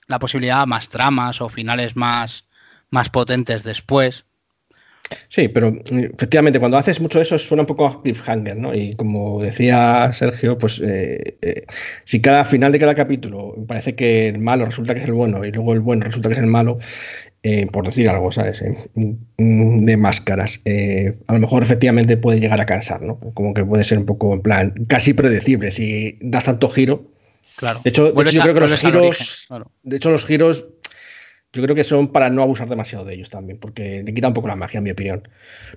la 0.09 0.19
posibilidad 0.19 0.61
de 0.61 0.67
más 0.67 0.89
tramas 0.89 1.41
o 1.41 1.49
finales 1.49 1.95
más, 1.95 2.47
más 2.91 3.11
potentes 3.11 3.63
después. 3.63 4.25
Sí, 5.29 5.49
pero 5.49 5.73
efectivamente 5.87 6.59
cuando 6.59 6.79
haces 6.79 7.01
mucho 7.01 7.21
eso 7.21 7.39
suena 7.39 7.63
un 7.63 7.67
poco 7.67 7.87
a 7.87 8.03
cliffhanger, 8.03 8.57
¿no? 8.57 8.75
Y 8.75 8.95
como 8.95 9.41
decía 9.41 10.13
Sergio, 10.13 10.59
pues 10.59 10.81
eh, 10.85 11.37
eh, 11.43 11.67
si 12.05 12.21
cada 12.21 12.45
final 12.45 12.73
de 12.73 12.81
cada 12.81 12.95
capítulo 12.95 13.55
parece 13.69 13.95
que 13.95 14.29
el 14.29 14.39
malo 14.39 14.65
resulta 14.65 14.95
que 14.95 15.01
es 15.01 15.07
el 15.07 15.13
bueno 15.13 15.45
y 15.45 15.53
luego 15.53 15.75
el 15.75 15.81
bueno 15.81 16.07
resulta 16.07 16.31
que 16.31 16.35
es 16.35 16.41
el 16.41 16.47
malo, 16.47 16.79
eh, 17.47 17.67
por 17.67 17.85
decir 17.85 18.09
algo, 18.09 18.33
¿sabes? 18.33 18.65
Mm, 18.95 19.85
de 19.85 19.97
máscaras, 19.99 20.63
a 20.65 21.33
lo 21.35 21.39
mejor 21.39 21.63
efectivamente 21.63 22.17
puede 22.17 22.41
llegar 22.41 22.61
a 22.61 22.67
cansar, 22.67 23.03
¿no? 23.03 23.21
Como 23.35 23.53
que 23.53 23.65
puede 23.65 23.85
ser 23.85 23.99
un 23.99 24.07
poco 24.07 24.33
en 24.33 24.41
plan 24.41 24.73
casi 24.89 25.13
predecible 25.13 25.71
si 25.71 26.19
das 26.23 26.45
tanto 26.45 26.71
giro. 26.71 27.11
Claro. 27.57 27.81
De 27.85 27.91
hecho, 27.91 28.09
yo 28.09 28.43
creo 28.43 28.55
que 28.55 28.61
los 28.61 28.81
giros, 28.81 29.49
de 29.83 29.97
hecho 29.97 30.11
los 30.11 30.25
giros 30.25 30.67
yo 31.55 31.63
creo 31.63 31.77
que 31.77 31.85
son 31.85 32.09
para 32.09 32.31
no 32.31 32.43
abusar 32.43 32.69
demasiado 32.69 33.05
de 33.05 33.15
ellos 33.15 33.31
también, 33.31 33.59
porque 33.59 34.03
le 34.03 34.13
quita 34.13 34.29
un 34.29 34.35
poco 34.35 34.49
la 34.49 34.57
magia, 34.57 34.79
en 34.79 34.85
mi 34.85 34.91
opinión. 34.91 35.29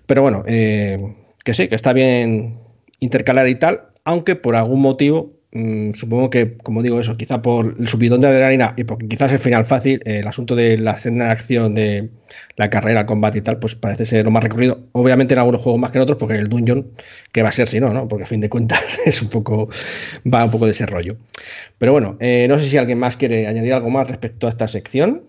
Pero 0.05 0.23
bueno, 0.23 0.43
eh, 0.47 1.15
que 1.43 1.53
sí, 1.53 1.67
que 1.67 1.75
está 1.75 1.93
bien 1.93 2.59
intercalar 2.99 3.47
y 3.47 3.55
tal, 3.55 3.89
aunque 4.03 4.35
por 4.35 4.55
algún 4.55 4.81
motivo 4.81 5.36
mm, 5.51 5.93
supongo 5.93 6.29
que, 6.29 6.57
como 6.57 6.81
digo 6.81 6.99
eso, 6.99 7.17
quizá 7.17 7.41
por 7.41 7.75
el 7.79 7.87
subidón 7.87 8.21
de 8.21 8.27
adrenalina 8.27 8.73
y 8.77 8.83
porque 8.83 9.07
quizás 9.07 9.31
el 9.33 9.39
final 9.39 9.65
fácil, 9.65 10.01
eh, 10.05 10.19
el 10.19 10.27
asunto 10.27 10.55
de 10.55 10.77
la 10.77 10.91
escena 10.91 11.25
de 11.25 11.31
acción, 11.31 11.75
de 11.75 12.09
la 12.55 12.69
carrera, 12.69 13.01
el 13.01 13.05
combate 13.05 13.39
y 13.39 13.41
tal, 13.41 13.59
pues 13.59 13.75
parece 13.75 14.05
ser 14.05 14.25
lo 14.25 14.31
más 14.31 14.43
recorrido. 14.43 14.79
Obviamente 14.93 15.33
en 15.33 15.39
algunos 15.39 15.61
juegos 15.61 15.79
más 15.79 15.91
que 15.91 15.97
en 15.97 16.03
otros, 16.03 16.17
porque 16.17 16.35
el 16.35 16.49
dungeon, 16.49 16.91
que 17.31 17.43
va 17.43 17.49
a 17.49 17.51
ser 17.51 17.67
si 17.67 17.79
no, 17.79 17.93
¿no? 17.93 18.07
Porque 18.07 18.23
a 18.23 18.27
fin 18.27 18.41
de 18.41 18.49
cuentas 18.49 18.81
es 19.05 19.21
un 19.21 19.29
poco, 19.29 19.69
va 20.31 20.45
un 20.45 20.51
poco 20.51 20.65
de 20.65 20.71
ese 20.71 20.85
rollo. 20.85 21.17
Pero 21.77 21.91
bueno, 21.91 22.17
eh, 22.19 22.47
no 22.47 22.59
sé 22.59 22.65
si 22.65 22.77
alguien 22.77 22.99
más 22.99 23.17
quiere 23.17 23.47
añadir 23.47 23.73
algo 23.73 23.89
más 23.89 24.07
respecto 24.07 24.47
a 24.47 24.49
esta 24.49 24.67
sección. 24.67 25.23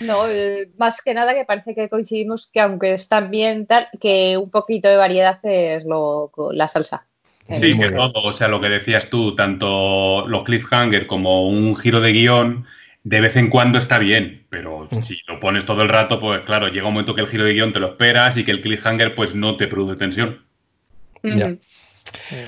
No, 0.00 0.28
eh, 0.28 0.70
más 0.76 1.00
que 1.02 1.14
nada 1.14 1.34
que 1.34 1.44
parece 1.44 1.74
que 1.74 1.88
coincidimos 1.88 2.48
que 2.48 2.60
aunque 2.60 2.92
están 2.94 3.30
bien 3.30 3.66
tal, 3.66 3.88
que 4.00 4.36
un 4.36 4.50
poquito 4.50 4.88
de 4.88 4.96
variedad 4.96 5.38
es 5.44 5.84
lo, 5.84 6.32
la 6.52 6.66
salsa. 6.66 7.06
Sí, 7.52 7.78
que 7.78 7.90
todo, 7.90 8.22
o 8.22 8.32
sea, 8.32 8.48
lo 8.48 8.60
que 8.60 8.68
decías 8.70 9.10
tú, 9.10 9.36
tanto 9.36 10.26
los 10.26 10.44
cliffhanger 10.44 11.06
como 11.06 11.46
un 11.48 11.76
giro 11.76 12.00
de 12.00 12.12
guion, 12.12 12.64
de 13.02 13.20
vez 13.20 13.36
en 13.36 13.50
cuando 13.50 13.78
está 13.78 13.98
bien, 13.98 14.46
pero 14.48 14.88
Mm. 14.90 15.02
si 15.02 15.18
lo 15.26 15.38
pones 15.40 15.66
todo 15.66 15.82
el 15.82 15.90
rato, 15.90 16.18
pues 16.18 16.40
claro, 16.40 16.68
llega 16.68 16.86
un 16.88 16.94
momento 16.94 17.14
que 17.14 17.20
el 17.20 17.28
giro 17.28 17.44
de 17.44 17.52
guion 17.52 17.72
te 17.72 17.80
lo 17.80 17.88
esperas 17.88 18.36
y 18.38 18.44
que 18.44 18.50
el 18.50 18.62
cliffhanger 18.62 19.14
pues 19.14 19.34
no 19.34 19.56
te 19.58 19.66
produce 19.66 19.96
tensión. 19.96 20.42
Ya. 21.22 21.54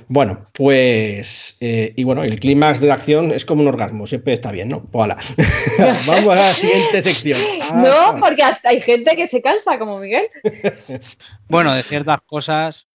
Bueno, 0.09 0.47
pues. 0.53 1.57
eh, 1.61 1.93
y 1.97 2.05
bueno, 2.05 2.23
el 2.25 2.39
clímax 2.39 2.81
de 2.81 2.87
la 2.89 2.95
acción 2.95 3.33
es 3.33 3.45
como 3.45 3.63
un 3.63 3.69
orgasmo, 3.69 4.07
siempre 4.07 4.33
está 4.35 4.53
bien, 4.53 4.69
¿no? 4.69 4.85
Pues 4.85 5.05
hala. 5.05 5.17
Vamos 6.07 6.29
a 6.31 6.35
la 6.37 6.53
siguiente 6.53 7.03
sección. 7.03 7.39
Ah, 7.63 8.13
No, 8.15 8.21
porque 8.21 8.43
hasta 8.43 8.69
hay 8.71 8.81
gente 8.81 9.17
que 9.17 9.27
se 9.27 9.43
cansa, 9.43 9.79
como 9.79 9.99
Miguel. 9.99 10.27
Bueno, 11.49 11.73
de 11.75 11.83
ciertas 11.83 12.19
cosas. 12.27 12.87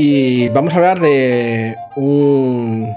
Y 0.00 0.48
vamos 0.50 0.74
a 0.74 0.76
hablar 0.76 1.00
de 1.00 1.74
un, 1.96 2.94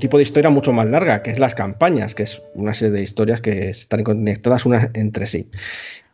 tipo 0.00 0.16
de 0.16 0.22
historia 0.22 0.48
mucho 0.48 0.72
más 0.72 0.86
larga, 0.86 1.22
que 1.22 1.30
es 1.30 1.38
las 1.38 1.54
campañas, 1.54 2.14
que 2.14 2.22
es 2.22 2.40
una 2.54 2.72
serie 2.72 2.90
de 2.94 3.02
historias 3.02 3.42
que 3.42 3.68
están 3.68 4.02
conectadas 4.02 4.64
unas 4.64 4.88
entre 4.94 5.26
sí. 5.26 5.50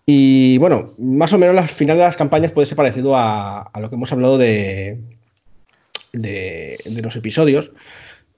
Y 0.06 0.58
bueno, 0.58 0.92
más 0.98 1.32
o 1.34 1.38
menos 1.38 1.56
al 1.56 1.68
final 1.68 1.98
de 1.98 2.02
las 2.02 2.16
campañas 2.16 2.50
puede 2.50 2.66
ser 2.66 2.74
parecido 2.74 3.12
a, 3.14 3.70
lo 3.80 3.88
que 3.88 3.94
hemos 3.94 4.10
hablado 4.10 4.38
de, 4.38 4.98
de, 6.12 7.00
los 7.00 7.14
episodios, 7.14 7.70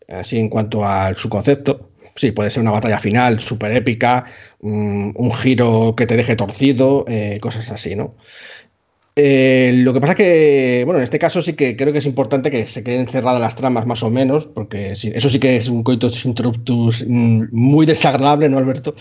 así 0.07 0.39
en 0.39 0.51
cuanto 0.51 0.85
a 0.85 1.15
su 1.15 1.31
concepto. 1.31 1.93
Sí, 2.15 2.33
puede 2.33 2.51
ser 2.51 2.61
una 2.61 2.73
batalla 2.73 2.99
final 2.99 3.41
súper 3.41 3.73
épica, 3.73 4.27
un, 4.59 5.15
un 5.17 5.33
giro 5.33 5.95
que 5.97 6.07
te 6.07 6.19
deje 6.19 6.37
torcido, 6.37 7.07
eh, 7.09 7.39
cosas 7.41 7.71
así, 7.71 7.97
¿no? 7.97 8.17
Eh, 9.23 9.73
lo 9.75 9.93
que 9.93 10.01
pasa 10.01 10.13
es 10.15 10.17
que, 10.17 10.83
bueno, 10.87 10.99
en 10.99 11.05
este 11.05 11.19
caso 11.19 11.43
sí 11.43 11.53
que 11.53 11.77
creo 11.77 11.93
que 11.93 11.99
es 11.99 12.07
importante 12.07 12.51
que 12.51 12.67
se 12.67 12.83
queden 12.83 13.07
cerradas 13.07 13.39
las 13.39 13.55
tramas 13.55 13.85
más 13.85 14.03
o 14.03 14.09
menos, 14.09 14.47
porque 14.47 14.97
sí, 14.97 15.13
eso 15.15 15.29
sí 15.29 15.39
que 15.39 15.59
es 15.59 15.69
un 15.69 15.83
coitus 15.83 16.25
interruptus 16.25 17.05
mm, 17.07 17.49
muy 17.53 17.85
desagradable, 17.85 18.49
¿no, 18.49 18.57
Alberto? 18.57 18.95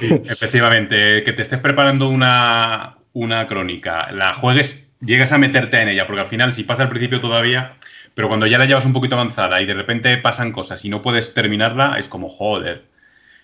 Sí, 0.00 0.08
efectivamente, 0.24 1.22
que 1.22 1.32
te 1.32 1.42
estés 1.42 1.60
preparando 1.60 2.08
una, 2.08 2.98
una 3.12 3.46
crónica, 3.46 4.10
la 4.10 4.34
juegues, 4.34 4.88
llegas 5.00 5.30
a 5.30 5.38
meterte 5.38 5.80
en 5.80 5.86
ella, 5.86 6.08
porque 6.08 6.22
al 6.22 6.26
final, 6.26 6.52
si 6.52 6.64
pasa 6.64 6.82
al 6.82 6.88
principio 6.88 7.20
todavía, 7.20 7.76
pero 8.14 8.26
cuando 8.26 8.48
ya 8.48 8.58
la 8.58 8.66
llevas 8.66 8.86
un 8.86 8.92
poquito 8.92 9.14
avanzada 9.14 9.62
y 9.62 9.66
de 9.66 9.74
repente 9.74 10.16
pasan 10.16 10.50
cosas 10.50 10.84
y 10.84 10.88
no 10.88 11.00
puedes 11.00 11.32
terminarla, 11.32 12.00
es 12.00 12.08
como, 12.08 12.28
joder, 12.28 12.86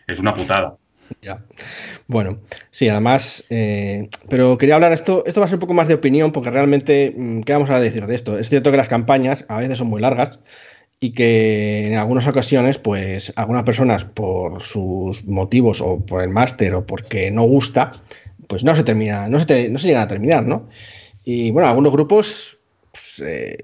es 0.09 0.19
una 0.19 0.35
putada. 0.35 0.75
Ya. 1.23 1.45
Bueno, 2.09 2.41
sí, 2.71 2.89
además, 2.89 3.45
eh, 3.51 4.09
pero 4.29 4.59
quería 4.59 4.77
hablar 4.77 4.93
esto, 4.93 5.25
esto 5.27 5.41
va 5.41 5.47
a 5.47 5.49
ser 5.49 5.57
un 5.57 5.61
poco 5.61 5.75
más 5.75 5.89
de 5.89 5.95
opinión, 5.95 6.33
porque 6.33 6.51
realmente, 6.51 7.15
mm, 7.17 7.43
¿qué 7.43 7.53
vamos 7.53 7.71
a 7.71 7.81
decir 7.81 8.07
de 8.07 8.15
esto? 8.15 8.39
Es 8.39 8.49
cierto 8.49 8.71
que 8.71 8.77
las 8.77 8.89
campañas 8.89 9.45
a 9.49 9.59
veces 9.59 9.79
son 9.79 9.89
muy 9.89 10.01
largas 10.01 10.41
y 11.01 11.13
que 11.13 11.89
en 11.89 11.97
algunas 11.99 12.27
ocasiones, 12.27 12.79
pues, 12.79 13.33
algunas 13.37 13.65
personas 13.65 14.05
por 14.07 14.63
sus 14.63 15.25
motivos 15.27 15.81
o 15.83 16.01
por 16.05 16.23
el 16.23 16.31
máster 16.31 16.75
o 16.75 16.87
porque 16.87 17.31
no 17.31 17.45
gusta, 17.45 17.93
pues 18.49 18.65
no 18.65 18.77
se 18.77 18.85
termina, 18.85 19.29
no 19.29 19.39
se, 19.41 19.47
te- 19.47 19.71
llegan 19.71 20.03
a 20.03 20.09
terminar, 20.09 20.47
¿no? 20.47 20.69
Y 21.25 21.51
bueno, 21.53 21.69
algunos 21.69 21.93
grupos 21.93 22.59
pues, 22.93 23.23
eh, 23.27 23.59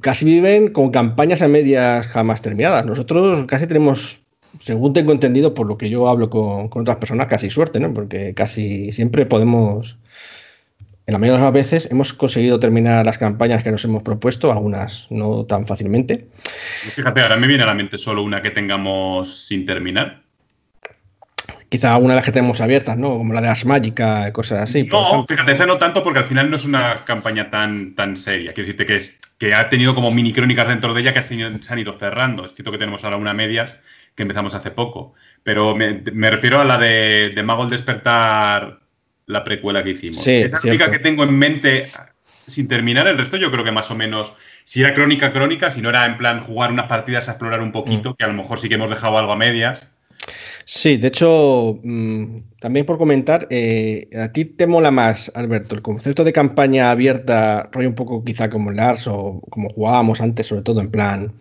casi 0.00 0.24
viven 0.24 0.68
con 0.72 0.90
campañas 0.90 1.42
a 1.42 1.48
medias 1.48 2.06
jamás 2.08 2.42
terminadas. 2.42 2.86
Nosotros 2.86 3.46
casi 3.46 3.66
tenemos 3.66 4.23
según 4.60 4.92
tengo 4.92 5.12
entendido, 5.12 5.54
por 5.54 5.66
lo 5.66 5.76
que 5.78 5.90
yo 5.90 6.08
hablo 6.08 6.30
con, 6.30 6.68
con 6.68 6.82
otras 6.82 6.96
personas, 6.98 7.26
casi 7.26 7.50
suerte, 7.50 7.80
¿no? 7.80 7.92
Porque 7.92 8.34
casi 8.34 8.92
siempre 8.92 9.26
podemos, 9.26 9.98
en 11.06 11.12
la 11.12 11.18
mayoría 11.18 11.38
de 11.38 11.44
las 11.44 11.52
veces, 11.52 11.88
hemos 11.90 12.12
conseguido 12.12 12.58
terminar 12.58 13.04
las 13.04 13.18
campañas 13.18 13.62
que 13.62 13.70
nos 13.70 13.84
hemos 13.84 14.02
propuesto, 14.02 14.50
algunas 14.52 15.06
no 15.10 15.44
tan 15.44 15.66
fácilmente. 15.66 16.28
Fíjate, 16.94 17.20
ahora 17.20 17.36
me 17.36 17.46
viene 17.46 17.62
a 17.62 17.66
la 17.66 17.74
mente 17.74 17.98
solo 17.98 18.22
una 18.22 18.40
que 18.42 18.50
tengamos 18.50 19.46
sin 19.46 19.66
terminar. 19.66 20.24
Quizá 21.68 21.96
una 21.96 22.10
de 22.10 22.16
las 22.16 22.24
que 22.24 22.30
tenemos 22.30 22.60
abiertas, 22.60 22.96
¿no? 22.96 23.18
Como 23.18 23.32
la 23.32 23.40
de 23.40 23.52
Magica, 23.64 24.32
cosas 24.32 24.60
así. 24.62 24.84
no, 24.84 25.26
fíjate, 25.26 25.50
esa 25.50 25.66
no 25.66 25.76
tanto 25.76 26.04
porque 26.04 26.20
al 26.20 26.24
final 26.24 26.48
no 26.48 26.54
es 26.54 26.64
una 26.64 27.04
campaña 27.04 27.50
tan, 27.50 27.96
tan 27.96 28.14
seria. 28.16 28.52
Quiero 28.52 28.68
decirte 28.68 28.86
que, 28.86 28.94
es, 28.96 29.20
que 29.38 29.54
ha 29.54 29.68
tenido 29.68 29.94
como 29.96 30.12
mini 30.12 30.32
crónicas 30.32 30.68
dentro 30.68 30.94
de 30.94 31.00
ella 31.00 31.12
que 31.12 31.20
se 31.22 31.34
han 31.34 31.78
ido- 31.80 31.98
cerrando. 31.98 32.46
Es 32.46 32.52
cierto 32.54 32.70
que 32.70 32.78
tenemos 32.78 33.02
ahora 33.02 33.16
una 33.16 33.34
medias 33.34 33.76
que 34.14 34.22
empezamos 34.22 34.54
hace 34.54 34.70
poco. 34.70 35.14
Pero 35.42 35.74
me, 35.74 36.02
me 36.12 36.30
refiero 36.30 36.60
a 36.60 36.64
la 36.64 36.78
de, 36.78 37.32
de 37.34 37.42
Mago 37.42 37.64
el 37.64 37.70
Despertar, 37.70 38.80
la 39.26 39.44
precuela 39.44 39.82
que 39.82 39.90
hicimos. 39.90 40.22
Sí, 40.22 40.32
Esa 40.36 40.58
es 40.58 40.64
la 40.64 40.70
única 40.70 40.90
que 40.90 40.98
tengo 40.98 41.24
en 41.24 41.36
mente 41.38 41.88
sin 42.46 42.68
terminar. 42.68 43.06
El 43.08 43.18
resto 43.18 43.36
yo 43.36 43.50
creo 43.50 43.64
que 43.64 43.72
más 43.72 43.90
o 43.90 43.94
menos, 43.94 44.32
si 44.64 44.80
era 44.82 44.92
crónica, 44.94 45.32
crónica, 45.32 45.70
si 45.70 45.80
no 45.80 45.88
era 45.88 46.06
en 46.06 46.16
plan 46.16 46.40
jugar 46.40 46.70
unas 46.72 46.86
partidas 46.86 47.28
a 47.28 47.32
explorar 47.32 47.60
un 47.60 47.72
poquito, 47.72 48.10
Mm. 48.10 48.14
que 48.14 48.24
a 48.24 48.28
lo 48.28 48.34
mejor 48.34 48.58
sí 48.58 48.68
que 48.68 48.74
hemos 48.74 48.90
dejado 48.90 49.18
algo 49.18 49.32
a 49.32 49.36
medias. 49.36 49.86
Sí, 50.66 50.96
de 50.96 51.08
hecho, 51.08 51.78
mm, 51.82 52.36
también 52.60 52.86
por 52.86 52.96
comentar, 52.96 53.46
eh, 53.50 54.08
¿a 54.18 54.32
ti 54.32 54.46
te 54.46 54.66
mola 54.66 54.90
más, 54.90 55.30
Alberto, 55.34 55.74
el 55.74 55.82
concepto 55.82 56.24
de 56.24 56.32
campaña 56.32 56.90
abierta, 56.90 57.68
rollo 57.70 57.88
un 57.88 57.94
poco 57.94 58.24
quizá 58.24 58.48
como 58.48 58.70
el 58.70 58.80
Ars 58.80 59.06
o 59.06 59.42
como 59.50 59.68
jugábamos 59.68 60.22
antes, 60.22 60.46
sobre 60.46 60.62
todo 60.62 60.80
en 60.80 60.90
plan, 60.90 61.32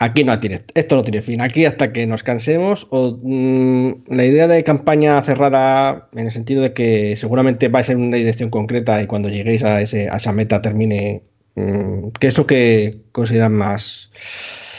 aquí 0.00 0.24
no 0.24 0.40
tiene, 0.40 0.62
esto 0.74 0.96
no 0.96 1.04
tiene 1.04 1.22
fin, 1.22 1.40
aquí 1.40 1.66
hasta 1.66 1.92
que 1.92 2.06
nos 2.06 2.22
cansemos, 2.22 2.88
o 2.90 3.18
mm, 3.22 4.06
la 4.08 4.24
idea 4.24 4.48
de 4.48 4.64
campaña 4.64 5.20
cerrada 5.22 6.08
en 6.12 6.26
el 6.26 6.32
sentido 6.32 6.62
de 6.62 6.72
que 6.72 7.14
seguramente 7.16 7.68
vais 7.68 7.88
en 7.90 8.00
una 8.00 8.16
dirección 8.16 8.50
concreta 8.50 9.00
y 9.00 9.06
cuando 9.06 9.28
lleguéis 9.28 9.62
a, 9.62 9.80
ese, 9.82 10.08
a 10.10 10.16
esa 10.16 10.32
meta 10.32 10.62
termine, 10.62 11.22
mm, 11.54 12.08
¿qué 12.18 12.28
es 12.28 12.38
lo 12.38 12.46
que 12.46 13.02
consideran 13.12 13.52
más? 13.52 14.10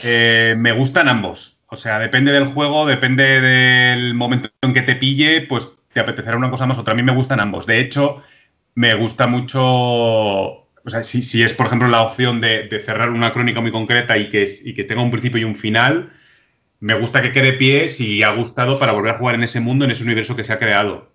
Eh, 0.04 0.56
me 0.58 0.72
gustan 0.72 1.08
ambos. 1.08 1.60
O 1.68 1.76
sea, 1.78 2.00
depende 2.00 2.32
del 2.32 2.48
juego, 2.48 2.86
depende 2.86 3.40
del 3.40 4.14
momento 4.14 4.50
en 4.62 4.74
que 4.74 4.82
te 4.82 4.96
pille, 4.96 5.42
pues 5.42 5.70
te 5.94 6.00
apetecerá 6.02 6.36
una 6.36 6.50
cosa 6.50 6.66
más 6.66 6.78
otra. 6.78 6.94
A 6.94 6.98
mí 6.98 7.04
me 7.04 7.14
gustan 7.14 7.40
ambos. 7.40 7.66
De 7.66 7.80
hecho, 7.80 8.22
me 8.76 8.94
gusta 8.96 9.28
mucho. 9.28 10.61
O 10.84 10.90
sea, 10.90 11.04
si, 11.04 11.22
si 11.24 11.44
es, 11.44 11.54
por 11.54 11.68
ejemplo, 11.68 11.88
la 11.88 12.02
opción 12.02 12.42
de, 12.42 12.64
de 12.68 12.80
cerrar 12.80 13.10
una 13.12 13.34
crónica 13.34 13.62
muy 13.62 13.72
concreta 13.72 14.18
y 14.18 14.30
que, 14.30 14.46
y 14.64 14.74
que 14.74 14.84
tenga 14.84 15.02
un 15.04 15.12
principio 15.12 15.40
y 15.40 15.44
un 15.44 15.56
final, 15.56 16.12
me 16.80 16.96
gusta 16.96 17.22
que 17.22 17.32
quede 17.32 17.54
pie 17.54 17.90
si 17.90 18.24
ha 18.24 18.32
gustado 18.34 18.80
para 18.80 18.94
volver 18.94 19.14
a 19.16 19.18
jugar 19.18 19.36
en 19.36 19.44
ese 19.44 19.60
mundo, 19.60 19.86
en 19.86 19.92
ese 19.92 20.04
universo 20.04 20.36
que 20.36 20.44
se 20.44 20.54
ha 20.54 20.60
creado. 20.60 21.12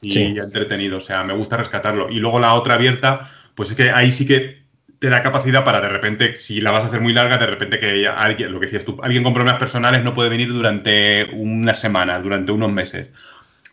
Y 0.00 0.10
Sí. 0.10 0.20
entretenido. 0.38 0.98
O 0.98 1.00
sea, 1.00 1.24
me 1.24 1.34
gusta 1.34 1.56
rescatarlo. 1.56 2.10
Y 2.10 2.18
luego 2.20 2.40
la 2.40 2.54
otra 2.54 2.74
abierta, 2.74 3.30
pues 3.54 3.70
es 3.70 3.76
que 3.76 3.90
ahí 3.90 4.12
sí 4.12 4.26
que 4.26 4.62
te 4.98 5.08
da 5.10 5.22
capacidad 5.22 5.64
para 5.64 5.80
de 5.80 5.88
repente, 5.88 6.36
si 6.36 6.60
la 6.60 6.70
vas 6.70 6.84
a 6.84 6.88
hacer 6.88 7.00
muy 7.00 7.12
larga, 7.12 7.36
de 7.38 7.46
repente 7.46 7.78
que 7.78 8.06
alguien, 8.06 8.52
lo 8.52 8.60
que 8.60 8.66
decías 8.66 8.84
tú, 8.84 8.98
alguien 9.02 9.24
con 9.24 9.34
problemas 9.34 9.58
personales 9.58 10.04
no 10.04 10.14
puede 10.14 10.28
venir 10.30 10.52
durante 10.52 11.28
una 11.34 11.74
semana, 11.74 12.20
durante 12.20 12.52
unos 12.52 12.72
meses. 12.72 13.10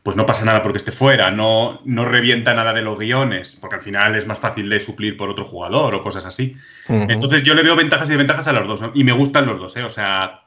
Pues 0.09 0.17
no 0.17 0.25
pasa 0.25 0.43
nada 0.43 0.63
porque 0.63 0.79
esté 0.79 0.91
fuera, 0.91 1.29
no, 1.29 1.81
no 1.85 2.03
revienta 2.03 2.55
nada 2.55 2.73
de 2.73 2.81
los 2.81 2.97
guiones, 2.97 3.55
porque 3.61 3.75
al 3.75 3.83
final 3.83 4.15
es 4.15 4.25
más 4.25 4.39
fácil 4.39 4.67
de 4.67 4.79
suplir 4.79 5.15
por 5.15 5.29
otro 5.29 5.45
jugador 5.45 5.93
o 5.93 6.01
cosas 6.01 6.25
así. 6.25 6.55
Entonces 6.87 7.43
yo 7.43 7.53
le 7.53 7.61
veo 7.61 7.75
ventajas 7.75 8.07
y 8.07 8.13
desventajas 8.13 8.47
a 8.47 8.53
los 8.53 8.67
dos, 8.67 8.81
¿no? 8.81 8.91
y 8.95 9.03
me 9.03 9.11
gustan 9.11 9.45
los 9.45 9.59
dos, 9.59 9.77
¿eh? 9.77 9.83
O 9.83 9.89
sea, 9.91 10.41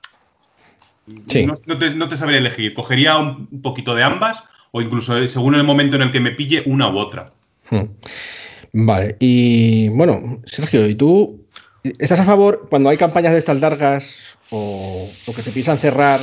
Sí. 1.28 1.46
no, 1.46 1.54
no 1.66 1.78
te, 1.78 1.94
no 1.94 2.08
te 2.08 2.16
sabría 2.16 2.38
elegir. 2.38 2.74
Cogería 2.74 3.18
un, 3.18 3.62
poquito 3.62 3.94
de 3.94 4.02
ambas 4.02 4.42
o 4.72 4.82
incluso 4.82 5.16
eh, 5.16 5.28
según 5.28 5.54
el 5.54 5.62
momento 5.62 5.94
en 5.94 6.02
el 6.02 6.10
que 6.10 6.18
me 6.18 6.32
pille 6.32 6.64
una 6.66 6.88
u 6.90 6.98
otra. 6.98 7.30
Vale, 8.72 9.14
y 9.20 9.90
bueno, 9.90 10.40
Sergio, 10.44 10.88
¿y 10.88 10.96
tú 10.96 11.46
estás 12.00 12.18
a 12.18 12.24
favor 12.24 12.66
cuando 12.68 12.90
hay 12.90 12.96
campañas 12.96 13.30
de 13.30 13.38
estas 13.38 13.60
largas 13.60 14.36
o, 14.50 15.08
o 15.24 15.32
que 15.32 15.42
se 15.42 15.52
piensan 15.52 15.78
cerrar, 15.78 16.18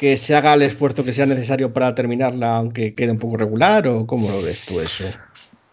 que 0.00 0.16
se 0.16 0.34
haga 0.34 0.54
el 0.54 0.62
esfuerzo 0.62 1.04
que 1.04 1.12
sea 1.12 1.26
necesario 1.26 1.74
para 1.74 1.94
terminarla, 1.94 2.56
aunque 2.56 2.94
quede 2.94 3.10
un 3.10 3.18
poco 3.18 3.36
regular, 3.36 3.86
o 3.86 4.06
cómo 4.06 4.30
lo 4.30 4.40
ves 4.40 4.64
tú 4.64 4.80
eso? 4.80 5.04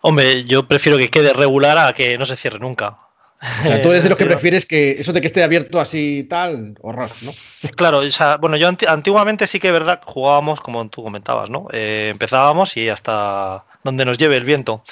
Hombre, 0.02 0.44
yo 0.44 0.68
prefiero 0.68 0.98
que 0.98 1.10
quede 1.10 1.32
regular 1.32 1.78
a 1.78 1.94
que 1.94 2.18
no 2.18 2.26
se 2.26 2.36
cierre 2.36 2.60
nunca. 2.60 2.98
O 3.40 3.63
sea, 3.63 3.82
tú 3.82 3.90
eres 3.90 4.04
de 4.04 4.10
los 4.10 4.18
que 4.18 4.26
prefieres 4.26 4.66
que 4.66 4.98
eso 5.00 5.13
de 5.13 5.22
que 5.22 5.28
esté 5.28 5.44
abierto 5.44 5.80
así 5.80 6.28
tal, 6.30 6.76
horror, 6.82 7.10
¿no? 7.22 7.32
Claro, 7.78 8.00
o 8.00 8.12
sea, 8.12 8.36
bueno, 8.36 8.58
yo 8.58 8.68
antiguamente 8.90 9.48
sí 9.48 9.62
que 9.62 9.68
es 9.68 9.74
verdad 9.74 10.02
jugábamos, 10.04 10.60
como 10.60 10.90
tú 10.90 11.04
comentabas, 11.04 11.50
¿no? 11.50 11.68
Eh, 11.72 12.10
empezábamos 12.12 12.76
y 12.76 12.90
hasta 12.90 13.63
donde 13.86 14.04
nos 14.04 14.18
lleve 14.18 14.36
el 14.36 14.44
viento. 14.44 14.84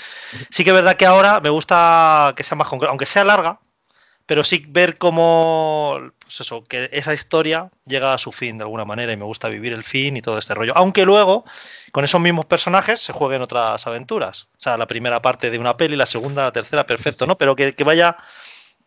Sí 0.50 0.64
que 0.64 0.70
es 0.70 0.76
verdad 0.76 0.96
que 0.96 1.06
ahora 1.06 1.42
me 1.42 1.50
gusta 1.50 2.32
que 2.38 2.44
sea 2.44 2.56
más 2.56 2.70
concreto, 2.70 2.92
aunque 2.92 3.06
sea 3.06 3.26
larga, 3.26 3.60
pero 4.26 4.44
sí 4.44 4.66
ver 4.68 4.98
cómo, 4.98 6.00
pues 6.20 6.42
eso, 6.42 6.64
que 6.64 6.90
esa 6.92 7.14
historia 7.14 7.70
llega 7.86 8.14
a 8.14 8.18
su 8.18 8.32
fin 8.32 8.58
de 8.58 8.64
alguna 8.64 8.86
manera 8.86 9.14
y 9.14 9.18
me 9.18 9.26
gusta 9.26 9.50
vivir 9.50 9.74
el 9.74 9.84
fin 9.84 10.18
y 10.18 10.22
todo 10.22 10.40
este 10.40 10.56
rollo. 10.56 10.74
Aunque 10.76 11.06
luego, 11.06 11.46
con 11.92 12.04
esos 12.04 12.20
mismos 12.20 12.46
personajes, 12.46 13.02
se 13.02 13.14
jueguen 13.14 13.42
otras 13.42 13.86
aventuras. 13.86 14.48
O 14.58 14.60
sea, 14.60 14.78
la 14.78 14.88
primera 14.88 15.22
parte 15.22 15.52
de 15.52 15.60
una 15.60 15.78
peli, 15.78 15.96
la 15.96 16.08
segunda, 16.08 16.44
la 16.44 16.52
tercera, 16.52 16.86
perfecto, 16.88 17.28
¿no? 17.28 17.38
Pero 17.38 17.56
que, 17.56 17.76
vaya 17.84 18.18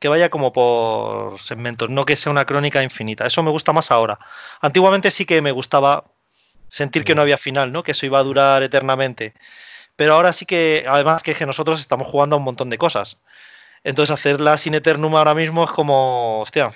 que 0.00 0.08
vaya 0.08 0.28
como 0.30 0.52
por 0.52 1.40
segmentos, 1.40 1.90
no 1.90 2.04
que 2.04 2.16
sea 2.16 2.32
una 2.32 2.44
crónica 2.44 2.82
infinita. 2.82 3.26
Eso 3.26 3.42
me 3.42 3.50
gusta 3.50 3.72
más 3.72 3.90
ahora. 3.90 4.18
Antiguamente 4.60 5.10
sí 5.10 5.24
que 5.24 5.42
me 5.42 5.52
gustaba 5.52 6.04
sentir 6.68 7.04
que 7.04 7.14
no 7.14 7.22
había 7.22 7.38
final, 7.38 7.72
¿no? 7.72 7.82
Que 7.82 7.92
eso 7.92 8.06
iba 8.06 8.18
a 8.18 8.22
durar 8.22 8.62
eternamente. 8.62 9.34
Pero 9.96 10.14
ahora 10.14 10.32
sí 10.32 10.46
que, 10.46 10.84
además 10.88 11.22
que 11.22 11.46
nosotros 11.46 11.80
estamos 11.80 12.08
jugando 12.08 12.36
a 12.36 12.38
un 12.38 12.44
montón 12.44 12.70
de 12.70 12.78
cosas. 12.78 13.18
Entonces 13.88 14.12
hacerla 14.12 14.58
sin 14.58 14.74
Eternum 14.74 15.16
ahora 15.16 15.34
mismo 15.34 15.64
es 15.64 15.70
como, 15.70 16.40
hostia. 16.40 16.70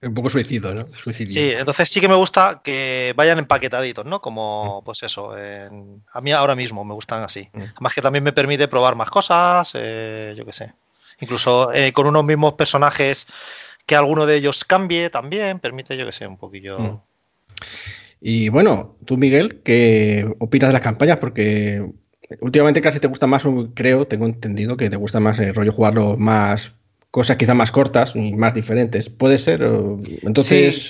Un 0.00 0.14
poco 0.14 0.30
suicidio, 0.30 0.72
¿no? 0.72 0.84
Suicidio. 0.94 1.32
Sí, 1.32 1.50
entonces 1.50 1.88
sí 1.88 2.00
que 2.00 2.06
me 2.06 2.14
gusta 2.14 2.60
que 2.62 3.12
vayan 3.16 3.40
empaquetaditos, 3.40 4.04
¿no? 4.04 4.20
Como, 4.20 4.80
pues 4.84 5.02
eso, 5.02 5.32
a 5.32 6.20
mí 6.20 6.30
ahora 6.30 6.54
mismo 6.54 6.84
me 6.84 6.94
gustan 6.94 7.24
así. 7.24 7.48
Mm. 7.52 7.62
Además 7.74 7.94
que 7.94 8.02
también 8.02 8.22
me 8.22 8.32
permite 8.32 8.68
probar 8.68 8.94
más 8.94 9.10
cosas, 9.10 9.72
eh, 9.74 10.32
yo 10.36 10.46
qué 10.46 10.52
sé. 10.52 10.72
Incluso 11.20 11.72
eh, 11.72 11.92
con 11.92 12.06
unos 12.06 12.24
mismos 12.24 12.52
personajes 12.54 13.26
que 13.84 13.96
alguno 13.96 14.24
de 14.24 14.36
ellos 14.36 14.64
cambie 14.64 15.10
también, 15.10 15.58
permite, 15.58 15.96
yo 15.96 16.06
que 16.06 16.12
sé, 16.12 16.26
un 16.26 16.36
poquillo... 16.36 16.78
Mm. 16.78 17.00
Y 18.20 18.48
bueno, 18.48 18.96
tú 19.04 19.18
Miguel, 19.18 19.60
¿qué 19.64 20.32
opinas 20.38 20.68
de 20.68 20.72
las 20.72 20.82
campañas? 20.82 21.18
Porque 21.18 21.84
últimamente 22.40 22.80
casi 22.80 23.00
te 23.00 23.08
gusta 23.08 23.26
más, 23.26 23.42
creo, 23.74 24.06
tengo 24.06 24.26
entendido 24.26 24.76
que 24.76 24.90
te 24.90 24.96
gusta 24.96 25.20
más 25.20 25.38
el 25.38 25.54
rollo 25.54 25.72
jugarlo 25.72 26.16
más 26.16 26.74
cosas 27.10 27.36
quizás 27.36 27.54
más 27.54 27.70
cortas 27.70 28.16
y 28.16 28.32
más 28.32 28.54
diferentes. 28.54 29.08
¿Puede 29.08 29.38
ser? 29.38 29.62
Entonces... 30.22 30.88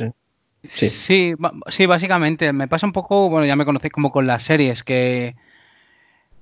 Sí. 0.67 0.89
Sí. 0.89 1.35
sí. 1.69 1.87
básicamente. 1.87 2.51
Me 2.55 2.67
pasa 2.67 2.87
un 2.87 2.95
poco, 2.95 3.29
bueno, 3.29 3.45
ya 3.45 3.57
me 3.57 3.67
conocéis 3.67 3.93
como 3.93 4.11
con 4.11 4.27
las 4.27 4.43
series, 4.43 4.83
que 4.83 5.37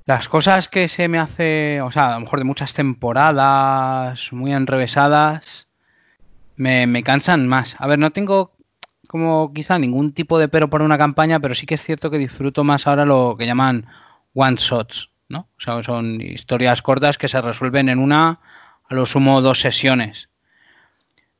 las 0.04 0.28
cosas 0.28 0.68
que 0.68 0.86
se 0.86 1.08
me 1.08 1.18
hace, 1.18 1.80
o 1.80 1.90
sea, 1.90 2.10
a 2.10 2.14
lo 2.14 2.20
mejor 2.20 2.38
de 2.38 2.44
muchas 2.44 2.74
temporadas, 2.74 4.32
muy 4.32 4.52
enrevesadas, 4.52 5.66
me, 6.56 6.86
me 6.86 7.02
cansan 7.02 7.48
más. 7.48 7.74
A 7.78 7.88
ver, 7.88 7.98
no 7.98 8.10
tengo 8.10 8.52
como 9.08 9.52
quizá 9.52 9.78
ningún 9.78 10.12
tipo 10.12 10.38
de 10.38 10.48
pero 10.48 10.70
por 10.70 10.82
una 10.82 10.98
campaña, 10.98 11.40
pero 11.40 11.54
sí 11.54 11.66
que 11.66 11.74
es 11.74 11.82
cierto 11.82 12.10
que 12.10 12.18
disfruto 12.18 12.64
más 12.64 12.86
ahora 12.86 13.04
lo 13.04 13.36
que 13.38 13.46
llaman 13.46 13.86
one 14.34 14.56
shots, 14.58 15.10
¿no? 15.28 15.48
O 15.56 15.60
sea, 15.60 15.82
son 15.82 16.20
historias 16.20 16.82
cortas 16.82 17.18
que 17.18 17.28
se 17.28 17.40
resuelven 17.40 17.88
en 17.88 17.98
una, 17.98 18.40
a 18.88 18.94
lo 18.94 19.06
sumo 19.06 19.40
dos 19.40 19.60
sesiones. 19.60 20.28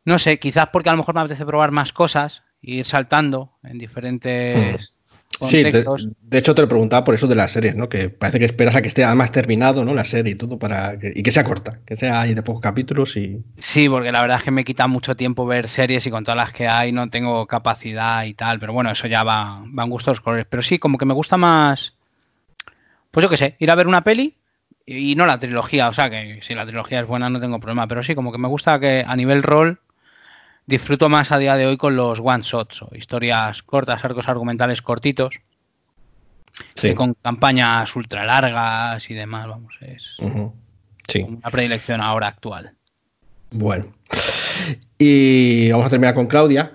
No 0.05 0.19
sé, 0.19 0.39
quizás 0.39 0.69
porque 0.73 0.89
a 0.89 0.93
lo 0.93 0.99
mejor 0.99 1.15
me 1.15 1.21
apetece 1.21 1.47
probar 1.47 1.71
más 1.71 1.93
cosas 1.93 2.43
e 2.63 2.73
ir 2.73 2.87
saltando 2.87 3.53
en 3.63 3.79
diferentes 3.79 4.99
mm. 4.99 5.39
contextos. 5.39 6.03
Sí, 6.03 6.11
de, 6.21 6.39
hecho 6.39 6.55
te 6.55 6.63
lo 6.63 6.69
preguntaba 6.69 7.05
por 7.05 7.15
eso 7.15 7.27
de 7.29 7.37
las 7.37 7.53
series, 7.53 7.77
¿no? 7.77 7.89
Que 7.89 8.11
parece 8.11 8.39
que 8.39 8.45
esperas 8.47 8.75
a 8.75 8.83
que 8.83 8.89
esté 8.89 9.05
además 9.05 9.31
terminado, 9.31 9.85
¿no? 9.85 9.95
La 9.95 10.05
serie 10.05 10.33
y 10.33 10.37
todo 10.37 10.59
para 10.59 10.99
que, 10.99 11.13
y 11.15 11.23
que 11.23 11.31
sea 11.31 11.45
corta, 11.45 11.81
que 11.87 11.97
sea 11.97 12.21
ahí 12.21 12.35
de 12.35 12.43
pocos 12.43 12.61
capítulos 12.61 13.17
y. 13.17 13.43
Sí, 13.59 13.89
porque 13.89 14.11
la 14.11 14.21
verdad 14.21 14.39
es 14.39 14.43
que 14.43 14.51
me 14.51 14.65
quita 14.65 14.89
mucho 14.89 15.17
tiempo 15.17 15.47
ver 15.47 15.69
series 15.69 16.07
y 16.07 16.11
con 16.11 16.25
todas 16.25 16.37
las 16.37 16.53
que 16.53 16.67
hay 16.67 16.93
no 16.93 17.09
tengo 17.09 17.47
capacidad 17.47 18.25
y 18.25 18.35
tal, 18.35 18.59
pero 18.59 18.73
bueno, 18.73 18.91
eso 18.91 19.07
ya 19.07 19.23
va, 19.23 19.63
van 19.67 19.89
gustos 19.89 20.21
colores. 20.21 20.47
Pero 20.51 20.63
sí, 20.63 20.79
como 20.79 20.99
que 20.99 21.07
me 21.07 21.15
gusta 21.15 21.37
más 21.37 21.95
pues 23.13 23.23
yo 23.23 23.31
qué 23.31 23.37
sé, 23.37 23.57
ir 23.61 23.71
a 23.71 23.77
ver 23.77 23.87
una 23.87 24.03
peli 24.03 24.37
y 24.85 25.15
no 25.15 25.27
la 25.27 25.39
trilogía, 25.39 25.89
o 25.89 25.93
sea 25.93 26.11
que 26.11 26.41
si 26.43 26.55
la 26.55 26.67
trilogía 26.67 27.01
es 27.01 27.07
buena 27.07 27.31
no 27.31 27.39
tengo 27.39 27.61
problema, 27.61 27.87
pero 27.87 28.03
sí, 28.03 28.17
como 28.17 28.33
que 28.33 28.39
me 28.39 28.49
gusta 28.49 28.81
que 28.81 29.05
a 29.07 29.15
nivel 29.15 29.45
rol 29.45 29.81
disfruto 30.67 31.09
más 31.09 31.31
a 31.31 31.39
día 31.39 31.57
de 31.57 31.67
hoy 31.67 31.77
con 31.77 31.95
los 31.95 32.21
one 32.21 32.43
shots 32.43 32.83
o 32.83 32.89
historias 32.95 33.63
cortas, 33.63 34.05
arcos 34.05 34.29
argumentales 34.29 34.83
cortitos, 34.83 35.41
que 36.75 36.95
con 36.95 37.15
campañas 37.15 37.95
ultra 37.95 38.25
largas 38.25 39.09
y 39.11 39.15
demás, 39.15 39.47
vamos, 39.47 39.75
es 39.81 40.19
una 40.19 41.51
predilección 41.51 42.01
ahora 42.01 42.29
actual. 42.29 42.73
Bueno, 43.51 43.93
y 44.99 45.71
vamos 45.71 45.87
a 45.87 45.91
terminar 45.91 46.15
con 46.15 46.27
Claudia, 46.27 46.73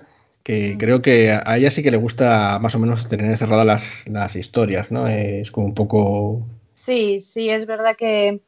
que 0.48 0.78
creo 0.78 1.02
que 1.02 1.30
a 1.30 1.58
ella 1.58 1.70
sí 1.70 1.82
que 1.82 1.90
le 1.90 1.98
gusta 1.98 2.58
más 2.58 2.74
o 2.74 2.78
menos 2.78 3.06
tener 3.06 3.36
cerradas 3.36 3.82
las, 4.06 4.34
historias, 4.34 4.90
¿no? 4.90 5.06
Es 5.06 5.50
como 5.50 5.66
un 5.66 5.74
poco... 5.74 6.46
Sí, 6.72 7.20
sí, 7.20 7.50
es 7.50 7.66
verdad 7.66 7.94
que 7.94 8.40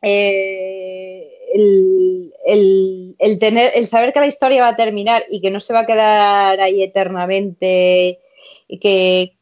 eh, 0.00 1.28
el, 1.54 3.38
tener, 3.38 3.72
el 3.74 3.86
saber 3.86 4.14
que 4.14 4.20
la 4.20 4.26
historia 4.26 4.62
va 4.62 4.68
a 4.68 4.76
terminar 4.76 5.26
y 5.30 5.42
que 5.42 5.50
no 5.50 5.60
se 5.60 5.74
va 5.74 5.80
a 5.80 5.86
quedar 5.86 6.58
ahí 6.58 6.82
eternamente 6.82 8.20
y 8.66 8.78
que, 8.78 9.36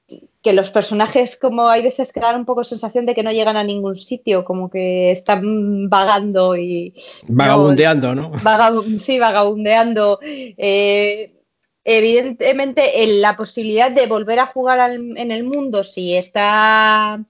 los 0.52 0.72
personajes 0.72 1.36
como 1.36 1.68
hay 1.68 1.84
veces 1.84 2.12
que 2.12 2.18
dan 2.18 2.34
un 2.34 2.46
poco 2.46 2.64
sensación 2.64 3.06
de 3.06 3.14
que 3.14 3.22
no 3.22 3.30
llegan 3.30 3.56
a 3.56 3.62
ningún 3.62 3.94
sitio, 3.94 4.44
como 4.44 4.70
que 4.70 5.12
están 5.12 5.88
vagando 5.88 6.56
y... 6.56 6.94
Vagabundeando, 7.28 8.16
¿no? 8.16 8.32
sí, 8.98 9.20
vagabundeando. 9.20 10.18
Eh, 10.22 11.36
evidentemente 11.84 13.06
la 13.06 13.36
posibilidad 13.36 13.90
de 13.90 14.06
volver 14.06 14.38
a 14.38 14.46
jugar 14.46 14.90
en 14.92 15.30
el 15.30 15.44
mundo 15.44 15.82
si 15.82 16.14
está 16.14 17.24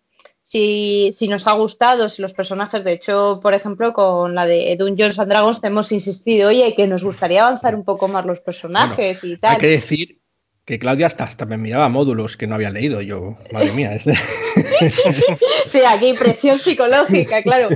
si, 0.50 1.14
si, 1.16 1.28
nos 1.28 1.46
ha 1.46 1.52
gustado, 1.52 2.08
si 2.08 2.20
los 2.20 2.34
personajes, 2.34 2.82
de 2.82 2.90
hecho, 2.90 3.38
por 3.40 3.54
ejemplo, 3.54 3.92
con 3.92 4.34
la 4.34 4.46
de 4.46 4.74
Dungeons 4.76 5.20
and 5.20 5.30
Dragons 5.30 5.62
hemos 5.62 5.92
insistido, 5.92 6.48
oye, 6.48 6.74
que 6.74 6.88
nos 6.88 7.04
gustaría 7.04 7.46
avanzar 7.46 7.76
un 7.76 7.84
poco 7.84 8.08
más 8.08 8.26
los 8.26 8.40
personajes 8.40 9.22
y 9.22 9.36
tal. 9.36 9.52
Hay 9.52 9.60
que 9.60 9.66
decir 9.68 10.19
que 10.70 10.78
Claudia 10.78 11.08
hasta, 11.08 11.24
hasta 11.24 11.46
me 11.46 11.58
miraba 11.58 11.88
módulos 11.88 12.36
que 12.36 12.46
no 12.46 12.54
había 12.54 12.70
leído 12.70 13.00
yo. 13.00 13.36
Madre 13.50 13.72
mía. 13.72 13.92
Este. 13.92 14.14
sí, 15.66 15.80
aquí 15.84 16.12
presión 16.12 16.60
psicológica, 16.60 17.42
claro. 17.42 17.70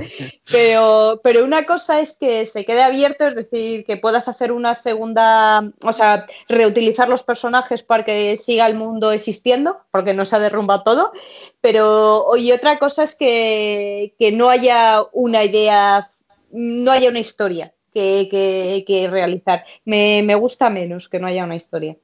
Pero, 0.49 1.19
pero 1.21 1.43
una 1.43 1.65
cosa 1.65 1.99
es 1.99 2.15
que 2.15 2.45
se 2.45 2.63
quede 2.63 2.81
abierto, 2.81 3.27
es 3.27 3.35
decir, 3.35 3.83
que 3.83 3.97
puedas 3.97 4.29
hacer 4.29 4.53
una 4.53 4.75
segunda, 4.75 5.69
o 5.81 5.91
sea, 5.91 6.25
reutilizar 6.47 7.09
los 7.09 7.23
personajes 7.23 7.83
para 7.83 8.05
que 8.05 8.37
siga 8.37 8.65
el 8.65 8.75
mundo 8.75 9.11
existiendo, 9.11 9.81
porque 9.91 10.13
no 10.13 10.23
se 10.23 10.39
derrumba 10.39 10.85
todo. 10.85 11.11
Pero, 11.59 12.25
y 12.37 12.53
otra 12.53 12.79
cosa 12.79 13.03
es 13.03 13.15
que, 13.15 14.13
no 14.33 14.49
haya 14.49 15.01
una 15.11 15.43
idea, 15.43 16.11
no 16.49 16.91
haya 16.93 17.09
una 17.09 17.19
historia 17.19 17.73
que, 17.93 19.09
realizar. 19.11 19.65
Me, 19.83 20.21
me 20.23 20.35
gusta 20.35 20.69
menos 20.69 21.09
que 21.09 21.19
no 21.19 21.27
haya 21.27 21.43
una 21.43 21.57
historia. 21.57 21.97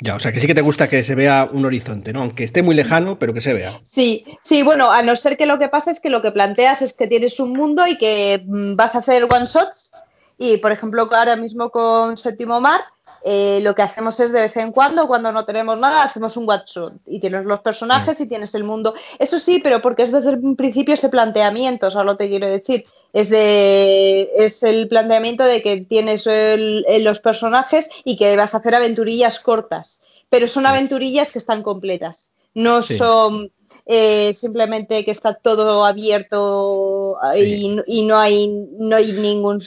Ya, 0.00 0.14
o 0.14 0.20
sea 0.20 0.32
que 0.32 0.40
sí 0.40 0.46
que 0.46 0.54
te 0.54 0.62
gusta 0.62 0.88
que 0.88 1.02
se 1.04 1.14
vea 1.14 1.46
un 1.50 1.64
horizonte, 1.64 2.12
¿no? 2.12 2.22
Aunque 2.22 2.44
esté 2.44 2.62
muy 2.62 2.74
lejano, 2.74 3.18
pero 3.18 3.34
que 3.34 3.42
se 3.42 3.52
vea. 3.52 3.80
Sí, 3.82 4.24
sí, 4.42 4.62
bueno, 4.62 4.90
a 4.90 5.02
no 5.02 5.14
ser 5.14 5.36
que 5.36 5.44
lo 5.44 5.58
que 5.58 5.68
pasa 5.68 5.90
es 5.90 6.00
que 6.00 6.08
lo 6.08 6.22
que 6.22 6.32
planteas 6.32 6.80
es 6.80 6.94
que 6.94 7.06
tienes 7.06 7.38
un 7.38 7.52
mundo 7.52 7.86
y 7.86 7.98
que 7.98 8.42
mm, 8.46 8.76
vas 8.76 8.94
a 8.94 8.98
hacer 8.98 9.24
one 9.24 9.44
shots. 9.46 9.92
Y 10.38 10.56
por 10.56 10.72
ejemplo, 10.72 11.06
ahora 11.12 11.36
mismo 11.36 11.70
con 11.70 12.16
Séptimo 12.16 12.62
Mar, 12.62 12.80
eh, 13.22 13.60
lo 13.62 13.74
que 13.74 13.82
hacemos 13.82 14.18
es 14.20 14.32
de 14.32 14.40
vez 14.40 14.56
en 14.56 14.72
cuando, 14.72 15.06
cuando 15.06 15.32
no 15.32 15.44
tenemos 15.44 15.78
nada, 15.78 16.02
hacemos 16.02 16.34
un 16.38 16.48
one 16.48 16.62
shot. 16.66 16.94
Y 17.06 17.20
tienes 17.20 17.44
los 17.44 17.60
personajes 17.60 18.18
y 18.22 18.26
tienes 18.26 18.54
el 18.54 18.64
mundo. 18.64 18.94
Eso 19.18 19.38
sí, 19.38 19.60
pero 19.62 19.82
porque 19.82 20.04
es 20.04 20.12
desde 20.12 20.30
el 20.30 20.56
principio 20.56 20.94
ese 20.94 21.10
planteamiento, 21.10 21.88
o 21.88 21.90
sea, 21.90 22.04
lo 22.04 22.16
te 22.16 22.30
quiero 22.30 22.46
decir 22.46 22.86
es 23.12 23.28
de 23.30 24.30
es 24.36 24.62
el 24.62 24.88
planteamiento 24.88 25.44
de 25.44 25.62
que 25.62 25.82
tienes 25.82 26.26
los 26.26 27.20
personajes 27.20 27.90
y 28.04 28.16
que 28.16 28.36
vas 28.36 28.54
a 28.54 28.58
hacer 28.58 28.74
aventurillas 28.74 29.40
cortas, 29.40 30.02
pero 30.28 30.48
son 30.48 30.66
aventurillas 30.66 31.32
que 31.32 31.38
están 31.38 31.62
completas, 31.62 32.30
no 32.54 32.82
son 32.82 33.52
eh, 33.86 34.32
simplemente 34.34 35.04
que 35.04 35.10
está 35.10 35.34
todo 35.34 35.84
abierto 35.84 37.16
y, 37.36 37.78
y, 37.86 38.02
no 38.02 38.18
hay 38.18 38.48
no 38.78 38.96
hay 38.96 39.12
ningún 39.12 39.60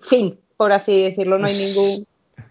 fin, 0.00 0.38
por 0.56 0.72
así 0.72 1.02
decirlo, 1.02 1.38
no 1.38 1.46
hay 1.46 1.54
ningún 1.54 2.06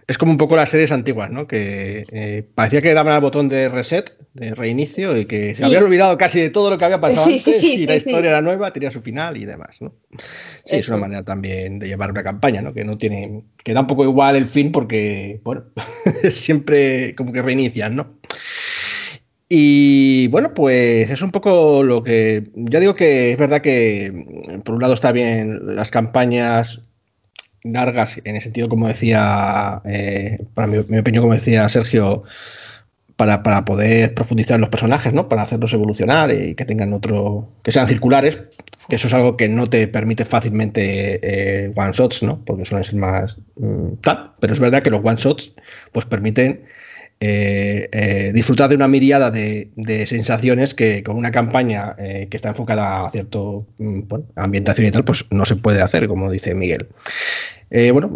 es 0.07 0.17
como 0.17 0.31
un 0.31 0.37
poco 0.37 0.55
las 0.55 0.69
series 0.69 0.93
antiguas, 0.93 1.29
¿no? 1.29 1.47
Que 1.47 2.05
eh, 2.11 2.43
parecía 2.55 2.81
que 2.81 2.93
daban 2.93 3.13
al 3.13 3.19
botón 3.19 3.49
de 3.49 3.67
reset, 3.67 4.13
de 4.33 4.55
reinicio, 4.55 5.17
y 5.17 5.25
que 5.25 5.53
se 5.53 5.65
habían 5.65 5.83
olvidado 5.83 6.17
casi 6.17 6.39
de 6.39 6.49
todo 6.49 6.69
lo 6.69 6.77
que 6.77 6.85
había 6.85 7.01
pasado 7.01 7.25
antes 7.25 7.63
y 7.63 7.85
la 7.85 7.95
historia 7.95 8.29
era 8.29 8.41
nueva, 8.41 8.71
tenía 8.71 8.89
su 8.89 9.01
final 9.01 9.35
y 9.35 9.43
demás, 9.43 9.75
¿no? 9.81 9.93
Sí, 10.65 10.77
es 10.77 10.87
una 10.87 10.97
manera 10.97 11.23
también 11.23 11.79
de 11.79 11.89
llevar 11.89 12.11
una 12.11 12.23
campaña, 12.23 12.61
¿no? 12.61 12.73
Que 12.73 12.85
no 12.85 12.97
tiene, 12.97 13.43
que 13.61 13.73
da 13.73 13.81
un 13.81 13.87
poco 13.87 14.05
igual 14.05 14.37
el 14.37 14.47
fin 14.47 14.71
porque, 14.71 15.41
bueno, 15.43 15.65
siempre 16.33 17.13
como 17.13 17.33
que 17.33 17.41
reinician, 17.41 17.97
¿no? 17.97 18.17
Y 19.49 20.27
bueno, 20.27 20.53
pues 20.53 21.09
es 21.09 21.21
un 21.21 21.31
poco 21.31 21.81
lo 21.81 22.03
que. 22.03 22.49
Ya 22.53 22.81
digo 22.81 22.95
que 22.95 23.31
es 23.31 23.37
verdad 23.37 23.61
que 23.61 24.61
por 24.65 24.75
un 24.75 24.81
lado 24.81 24.93
está 24.93 25.13
bien 25.13 25.75
las 25.75 25.89
campañas 25.89 26.81
largas, 27.73 28.19
en 28.23 28.36
el 28.36 28.41
sentido, 28.41 28.69
como 28.69 28.88
decía, 28.88 29.82
eh, 29.86 30.39
para 30.53 30.67
mi, 30.67 30.77
mi, 30.88 30.99
opinión, 30.99 31.23
como 31.23 31.34
decía 31.34 31.67
Sergio, 31.69 32.23
para, 33.17 33.43
para, 33.43 33.65
poder 33.65 34.13
profundizar 34.13 34.56
en 34.56 34.62
los 34.62 34.69
personajes, 34.69 35.12
¿no? 35.12 35.27
Para 35.27 35.41
hacerlos 35.41 35.73
evolucionar 35.73 36.32
y 36.32 36.56
que 36.56 36.65
tengan 36.65 36.93
otro. 36.93 37.49
que 37.63 37.71
sean 37.71 37.88
circulares, 37.88 38.38
que 38.88 38.95
eso 38.95 39.08
es 39.08 39.13
algo 39.13 39.36
que 39.38 39.49
no 39.49 39.67
te 39.67 39.88
permite 39.88 40.23
fácilmente 40.23 41.19
eh, 41.23 41.73
one 41.75 41.91
shots, 41.93 42.23
¿no? 42.23 42.43
Porque 42.45 42.65
suelen 42.65 42.84
ser 42.84 42.95
más 42.95 43.38
mmm, 43.56 43.95
tal. 44.01 44.34
Pero 44.39 44.53
es 44.53 44.60
verdad 44.60 44.84
que 44.84 44.91
los 44.91 45.03
one 45.03 45.17
shots, 45.17 45.53
pues 45.91 46.06
permiten 46.06 46.62
eh, 47.19 48.32
disfrutar 48.34 48.69
de 48.69 48.75
una 48.75 48.88
miriada 48.88 49.32
de, 49.32 49.71
de, 49.75 50.06
sensaciones 50.06 50.75
que 50.75 51.01
con 51.03 51.17
una 51.17 51.32
campaña 51.32 51.95
eh, 51.97 52.27
que 52.30 52.38
está 52.38 52.49
enfocada 52.49 53.08
a 53.08 53.10
cierto 53.10 53.65
bueno, 53.80 54.25
ambientación 54.36 54.86
y 54.86 54.91
tal, 54.91 55.03
pues 55.03 55.25
no 55.32 55.45
se 55.45 55.56
puede 55.56 55.82
hacer, 55.82 56.08
como 56.08 56.30
dice 56.30 56.53
Miguel. 56.53 56.88
Eh, 57.69 57.91
bueno, 57.91 58.15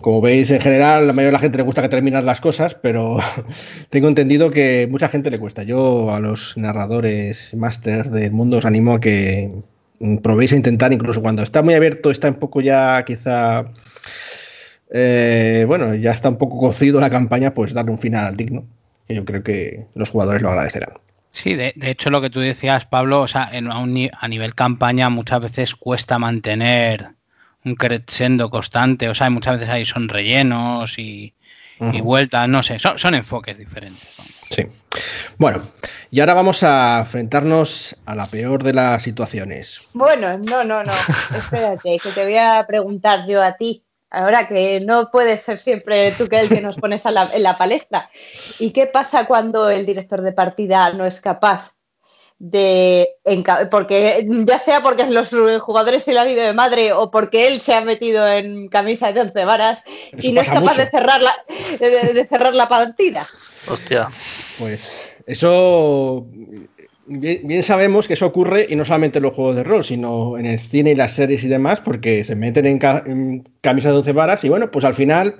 como 0.00 0.20
veis 0.20 0.50
en 0.50 0.60
general, 0.60 1.06
la 1.06 1.12
mayoría 1.12 1.28
de 1.28 1.32
la 1.32 1.38
gente 1.40 1.58
le 1.58 1.64
gusta 1.64 1.82
que 1.82 1.90
terminan 1.90 2.24
las 2.24 2.40
cosas, 2.40 2.74
pero 2.74 3.18
tengo 3.90 4.08
entendido 4.08 4.50
que 4.50 4.88
mucha 4.90 5.08
gente 5.08 5.30
le 5.30 5.38
cuesta. 5.38 5.62
Yo 5.62 6.12
a 6.14 6.20
los 6.20 6.56
narradores 6.56 7.54
máster 7.54 8.10
del 8.10 8.32
mundo 8.32 8.58
os 8.58 8.64
animo 8.64 8.94
a 8.94 9.00
que 9.00 9.50
probéis 10.22 10.52
a 10.52 10.56
intentar, 10.56 10.92
incluso 10.92 11.20
cuando 11.20 11.42
está 11.42 11.62
muy 11.62 11.74
abierto, 11.74 12.10
está 12.10 12.28
un 12.28 12.36
poco 12.36 12.60
ya 12.60 13.04
quizá 13.04 13.66
eh, 14.90 15.64
bueno, 15.66 15.94
ya 15.94 16.12
está 16.12 16.28
un 16.28 16.38
poco 16.38 16.58
cocido 16.58 17.00
la 17.00 17.10
campaña, 17.10 17.54
pues 17.54 17.72
darle 17.74 17.92
un 17.92 17.98
final 17.98 18.36
digno. 18.36 18.66
Que 19.06 19.14
yo 19.14 19.24
creo 19.24 19.42
que 19.42 19.86
los 19.94 20.10
jugadores 20.10 20.42
lo 20.42 20.50
agradecerán. 20.50 20.92
Sí, 21.30 21.54
de, 21.54 21.74
hecho 21.82 22.10
lo 22.10 22.20
que 22.20 22.30
tú 22.30 22.40
decías, 22.40 22.86
Pablo, 22.86 23.20
o 23.20 23.28
sea, 23.28 23.48
en, 23.52 23.68
a, 23.70 24.28
nivel 24.28 24.54
campaña 24.54 25.08
muchas 25.08 25.40
veces 25.40 25.74
cuesta 25.74 26.18
mantener 26.18 27.10
un 27.64 27.74
crescendo 27.74 28.50
constante, 28.50 29.08
o 29.08 29.14
sea, 29.14 29.30
muchas 29.30 29.54
veces 29.54 29.68
ahí 29.68 29.84
son 29.84 30.08
rellenos 30.08 30.98
y, 30.98 31.34
uh 31.80 31.86
-huh. 31.86 31.96
y 31.96 32.00
vueltas, 32.00 32.48
no 32.48 32.62
sé, 32.62 32.78
son, 32.78 32.98
son 32.98 33.14
enfoques 33.14 33.58
diferentes. 33.58 34.08
Sí. 34.50 34.66
Bueno, 35.36 35.60
y 36.10 36.20
ahora 36.20 36.34
vamos 36.34 36.62
a 36.62 37.00
enfrentarnos 37.00 37.94
a 38.06 38.14
la 38.14 38.26
peor 38.26 38.62
de 38.62 38.72
las 38.72 39.02
situaciones. 39.02 39.80
Bueno, 39.92 40.38
no, 40.38 40.64
no, 40.64 40.82
no, 40.82 40.92
espérate, 41.36 41.98
que 41.98 42.10
te 42.10 42.24
voy 42.24 42.36
a 42.38 42.64
preguntar 42.66 43.26
yo 43.26 43.42
a 43.42 43.56
ti. 43.56 43.84
Ahora 44.10 44.48
que 44.48 44.80
no 44.80 45.10
puedes 45.10 45.42
ser 45.42 45.58
siempre 45.58 46.12
tú 46.12 46.28
que 46.28 46.40
el 46.40 46.48
que 46.48 46.62
nos 46.62 46.76
pones 46.76 47.04
la, 47.04 47.30
en 47.30 47.42
la 47.42 47.58
palestra. 47.58 48.08
¿Y 48.58 48.70
qué 48.70 48.86
pasa 48.86 49.26
cuando 49.26 49.68
el 49.68 49.84
director 49.84 50.22
de 50.22 50.32
partida 50.32 50.94
no 50.94 51.04
es 51.04 51.20
capaz 51.20 51.74
de. 52.38 53.08
Porque 53.70 54.26
ya 54.28 54.58
sea 54.58 54.82
porque 54.82 55.06
los 55.06 55.30
jugadores 55.60 56.04
se 56.04 56.12
le 56.12 56.20
han 56.20 56.30
ido 56.30 56.42
de 56.42 56.52
madre 56.52 56.92
o 56.92 57.10
porque 57.10 57.48
él 57.48 57.60
se 57.60 57.74
ha 57.74 57.80
metido 57.80 58.26
en 58.26 58.68
camisa 58.68 59.12
de 59.12 59.20
once 59.20 59.44
varas 59.44 59.82
Eso 60.16 60.28
y 60.28 60.32
no 60.32 60.40
es 60.40 60.48
capaz 60.48 60.76
de 60.76 60.86
cerrar, 60.86 61.20
la, 61.20 61.34
de, 61.78 62.12
de 62.14 62.26
cerrar 62.26 62.54
la 62.54 62.68
partida? 62.68 63.26
Hostia. 63.68 64.08
Pues 64.58 65.14
eso 65.26 66.26
Bien, 67.10 67.40
bien, 67.44 67.62
sabemos 67.62 68.06
que 68.06 68.12
eso 68.12 68.26
ocurre 68.26 68.66
y 68.68 68.76
no 68.76 68.84
solamente 68.84 69.16
en 69.16 69.22
los 69.22 69.32
juegos 69.32 69.56
de 69.56 69.64
rol, 69.64 69.82
sino 69.82 70.36
en 70.36 70.44
el 70.44 70.60
cine 70.60 70.90
y 70.90 70.94
las 70.94 71.14
series 71.14 71.42
y 71.42 71.48
demás, 71.48 71.80
porque 71.80 72.22
se 72.22 72.34
meten 72.34 72.66
en, 72.66 72.78
ca 72.78 73.02
en 73.06 73.48
camisa 73.62 73.88
de 73.88 73.94
12 73.94 74.12
varas 74.12 74.44
y 74.44 74.50
bueno, 74.50 74.70
pues 74.70 74.84
al 74.84 74.94
final 74.94 75.36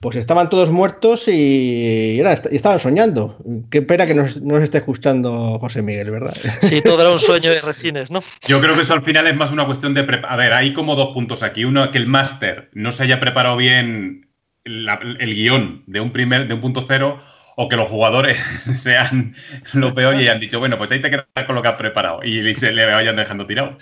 pues 0.00 0.16
estaban 0.16 0.48
todos 0.48 0.70
muertos 0.70 1.26
y, 1.26 1.32
y, 1.32 2.20
era, 2.20 2.40
y 2.50 2.56
estaban 2.56 2.78
soñando. 2.78 3.36
Qué 3.70 3.82
pena 3.82 4.06
que 4.06 4.14
nos, 4.14 4.40
nos, 4.40 4.62
esté 4.62 4.78
escuchando 4.78 5.58
José 5.58 5.82
Miguel, 5.82 6.10
¿verdad? 6.10 6.36
Sí, 6.60 6.80
todo 6.82 7.00
era 7.00 7.10
un 7.10 7.20
sueño 7.20 7.50
de 7.50 7.60
resines, 7.60 8.10
¿no? 8.10 8.22
Yo 8.46 8.60
creo 8.60 8.74
que 8.76 8.82
eso 8.82 8.94
al 8.94 9.02
final 9.02 9.26
es 9.26 9.34
más 9.34 9.50
una 9.50 9.66
cuestión 9.66 9.94
de... 9.94 10.06
A 10.26 10.36
ver, 10.36 10.52
hay 10.52 10.72
como 10.72 10.94
dos 10.94 11.12
puntos 11.12 11.42
aquí. 11.42 11.64
Uno, 11.64 11.90
que 11.90 11.98
el 11.98 12.06
máster 12.06 12.70
no 12.74 12.92
se 12.92 13.02
haya 13.02 13.18
preparado 13.18 13.56
bien 13.56 14.28
la, 14.64 15.00
el 15.18 15.34
guion 15.34 15.82
de 15.86 16.00
un, 16.00 16.12
primer, 16.12 16.46
de 16.46 16.54
un 16.54 16.60
punto 16.60 16.84
cero 16.86 17.18
o 17.56 17.68
que 17.68 17.74
los 17.74 17.88
jugadores 17.88 18.38
sean 18.58 19.34
lo 19.72 19.92
peor 19.94 20.14
y 20.14 20.18
hayan 20.18 20.38
dicho, 20.38 20.60
bueno, 20.60 20.78
pues 20.78 20.92
ahí 20.92 21.00
te 21.00 21.10
quedas 21.10 21.26
con 21.44 21.56
lo 21.56 21.62
que 21.62 21.68
has 21.68 21.74
preparado 21.74 22.22
y 22.22 22.54
se 22.54 22.70
le 22.70 22.86
vayan 22.86 23.16
dejando 23.16 23.48
tirado. 23.48 23.78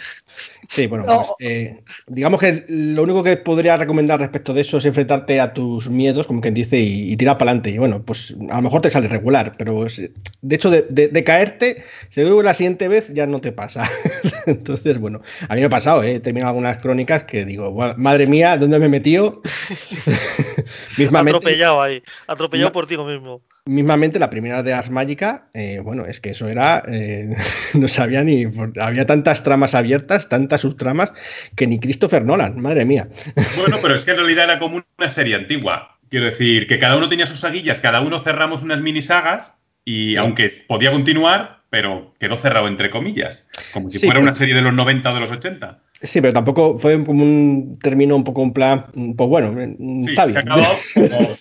Sí, 0.68 0.87
bueno, 0.87 1.05
pues, 1.07 1.29
eh, 1.40 1.83
digamos 2.07 2.40
que 2.40 2.64
lo 2.68 3.02
único 3.02 3.22
que 3.22 3.37
podría 3.37 3.76
recomendar 3.76 4.20
respecto 4.20 4.52
de 4.52 4.62
eso 4.62 4.79
es 4.79 4.85
enfrentarte 4.85 5.40
a 5.40 5.52
tus 5.52 5.88
miedos, 5.88 6.26
como 6.26 6.40
quien 6.40 6.55
dice, 6.55 6.81
y, 6.81 7.12
y 7.12 7.16
tirar 7.16 7.38
para 7.38 7.50
adelante. 7.50 7.70
Y 7.70 7.79
bueno, 7.79 8.02
pues 8.02 8.35
a 8.50 8.57
lo 8.57 8.62
mejor 8.62 8.81
te 8.81 8.90
sale 8.90 9.09
regular, 9.09 9.52
pero 9.57 9.87
es, 9.87 9.96
de 10.42 10.57
hecho, 10.57 10.70
de, 10.70 10.87
de, 10.88 11.09
de 11.09 11.24
caerte, 11.24 11.83
seguro 12.11 12.42
la 12.42 12.55
siguiente 12.55 12.88
vez 12.88 13.12
ya 13.12 13.26
no 13.26 13.40
te 13.40 13.52
pasa. 13.52 13.88
Entonces, 14.46 14.98
bueno, 14.98 15.22
a 15.48 15.55
mí 15.55 15.61
me 15.61 15.66
ha 15.66 15.70
pasado, 15.70 16.02
¿eh? 16.02 16.16
he 16.16 16.20
terminado 16.20 16.50
algunas 16.50 16.83
crónicas 16.83 17.24
que 17.24 17.44
digo, 17.44 17.72
madre 17.96 18.26
mía, 18.26 18.57
¿dónde 18.57 18.79
me 18.79 18.87
he 18.87 18.90
metido? 18.90 19.40
Atropellado 21.14 21.83
ahí, 21.83 22.02
atropellado 22.26 22.70
no, 22.70 22.72
por 22.72 22.87
ti 22.87 22.96
mismo 22.96 23.42
mismamente 23.66 24.18
la 24.18 24.31
primera 24.31 24.62
de 24.62 24.72
Ars 24.72 24.90
Magica, 24.90 25.48
eh, 25.52 25.81
bueno, 25.83 26.07
es 26.07 26.20
que 26.20 26.31
eso 26.31 26.48
era, 26.48 26.83
eh, 26.88 27.35
no 27.74 27.88
sabía 27.88 28.22
ni, 28.22 28.46
había 28.81 29.07
tantas 29.07 29.42
tramas 29.42 29.74
abiertas, 29.74 30.29
tantas 30.29 30.56
subtramas, 30.61 31.12
que 31.55 31.66
ni 31.66 31.79
Christopher 31.79 32.25
Nolan, 32.25 32.61
madre 32.61 32.85
mía. 32.85 33.09
Bueno, 33.57 33.79
pero 33.83 33.95
es 33.95 34.05
que 34.05 34.12
en 34.12 34.19
realidad 34.19 34.45
era 34.45 34.59
como 34.59 34.85
una 34.99 35.09
serie 35.09 35.35
antigua. 35.35 35.99
Quiero 36.09 36.27
decir, 36.27 36.66
que 36.66 36.79
cada 36.79 36.97
uno 36.97 37.09
tenía 37.09 37.27
sus 37.27 37.40
saguillas, 37.40 37.81
cada 37.81 38.01
uno 38.01 38.21
cerramos 38.21 38.62
unas 38.62 38.81
mini 38.81 39.03
sagas 39.03 39.55
y 39.85 40.11
sí. 40.11 40.16
aunque 40.16 40.64
podía 40.69 40.92
continuar, 40.92 41.62
pero 41.71 42.14
quedó 42.19 42.37
cerrado 42.37 42.69
entre 42.69 42.90
comillas, 42.90 43.49
como 43.73 43.90
si 43.90 43.99
sí, 43.99 44.07
fuera 44.07 44.21
una 44.21 44.35
serie 44.35 44.55
de 44.55 44.62
los 44.62 44.73
90 44.73 45.11
o 45.11 45.14
de 45.14 45.21
los 45.21 45.31
80. 45.31 45.83
Sí, 46.02 46.20
pero 46.20 46.35
tampoco 46.35 46.78
fue 46.78 47.02
como 47.04 47.24
un 47.24 47.78
término 47.82 48.16
un 48.16 48.24
poco 48.24 48.42
un 48.42 48.52
plan, 48.52 48.85
pues 49.16 49.30
bueno, 49.30 49.54
sí, 50.02 50.11
está 50.11 50.26
bien. 50.26 50.32
Se 50.32 50.38
ha 50.38 50.42
acabado 50.42 50.74
como, 50.92 51.37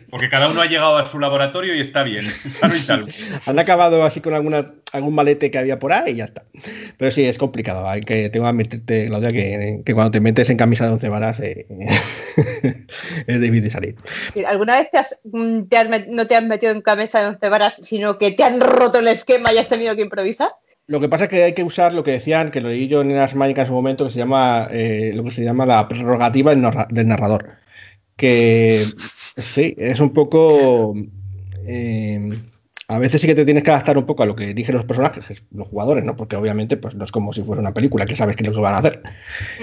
porque 0.10 0.30
cada 0.30 0.48
uno 0.48 0.62
ha 0.62 0.66
llegado 0.66 0.96
a 0.96 1.04
su 1.04 1.18
laboratorio 1.18 1.74
y 1.74 1.80
está 1.80 2.02
bien, 2.02 2.24
sano 2.48 2.74
y 2.74 2.78
salvo. 2.78 3.08
Han 3.44 3.58
acabado 3.58 4.02
así 4.02 4.22
con 4.22 4.32
alguna, 4.32 4.72
algún 4.92 5.14
malete 5.14 5.50
que 5.50 5.58
había 5.58 5.78
por 5.78 5.92
ahí 5.92 6.12
y 6.12 6.16
ya 6.16 6.24
está. 6.24 6.42
Pero 6.96 7.10
sí, 7.10 7.24
es 7.24 7.36
complicado. 7.36 7.86
Hay 7.86 8.00
que, 8.00 8.30
tengo 8.30 8.46
que 8.46 8.50
admitirte, 8.50 9.06
Claudia, 9.08 9.28
que, 9.28 9.82
que 9.84 9.94
cuando 9.94 10.10
te 10.10 10.20
metes 10.20 10.48
en 10.48 10.56
camisa 10.56 10.86
de 10.86 10.92
once 10.92 11.08
varas 11.10 11.38
eh, 11.40 11.66
es 13.26 13.40
difícil 13.42 13.70
salir. 13.70 13.96
¿Alguna 14.46 14.78
vez 14.78 14.90
te 14.90 14.98
has, 14.98 15.20
te 15.68 15.76
has, 15.76 15.88
no 16.08 16.26
te 16.26 16.34
has 16.34 16.42
metido 16.42 16.72
en 16.72 16.80
camisa 16.80 17.20
de 17.20 17.26
once 17.28 17.48
varas, 17.50 17.76
sino 17.76 18.16
que 18.16 18.32
te 18.32 18.42
han 18.42 18.58
roto 18.58 19.00
el 19.00 19.08
esquema 19.08 19.52
y 19.52 19.58
has 19.58 19.68
tenido 19.68 19.94
que 19.96 20.02
improvisar? 20.02 20.48
Lo 20.92 21.00
que 21.00 21.08
pasa 21.08 21.24
es 21.24 21.30
que 21.30 21.42
hay 21.42 21.54
que 21.54 21.64
usar 21.64 21.94
lo 21.94 22.04
que 22.04 22.10
decían, 22.10 22.50
que 22.50 22.60
lo 22.60 22.68
leí 22.68 22.86
yo 22.86 23.00
en 23.00 23.16
las 23.16 23.34
mágicas 23.34 23.62
en 23.62 23.68
su 23.68 23.72
momento, 23.72 24.04
que 24.04 24.10
se 24.10 24.18
llama 24.18 24.68
eh, 24.70 25.12
lo 25.14 25.24
que 25.24 25.30
se 25.30 25.42
llama 25.42 25.64
la 25.64 25.88
prerrogativa 25.88 26.54
del 26.54 27.08
narrador. 27.08 27.48
Que 28.14 28.84
sí, 29.38 29.74
es 29.78 30.00
un 30.00 30.12
poco. 30.12 30.94
Eh, 31.66 32.28
a 32.88 32.98
veces 32.98 33.22
sí 33.22 33.26
que 33.26 33.34
te 33.34 33.46
tienes 33.46 33.62
que 33.62 33.70
adaptar 33.70 33.96
un 33.96 34.04
poco 34.04 34.22
a 34.22 34.26
lo 34.26 34.36
que 34.36 34.50
eligen 34.50 34.74
los 34.74 34.84
personajes, 34.84 35.42
los 35.50 35.66
jugadores, 35.66 36.04
¿no? 36.04 36.14
Porque 36.14 36.36
obviamente 36.36 36.76
pues, 36.76 36.94
no 36.94 37.04
es 37.04 37.10
como 37.10 37.32
si 37.32 37.42
fuera 37.42 37.62
una 37.62 37.72
película 37.72 38.04
que 38.04 38.14
sabes 38.14 38.36
qué 38.36 38.42
es 38.42 38.50
lo 38.50 38.54
que 38.54 38.60
van 38.60 38.74
a 38.74 38.78
hacer. 38.78 39.02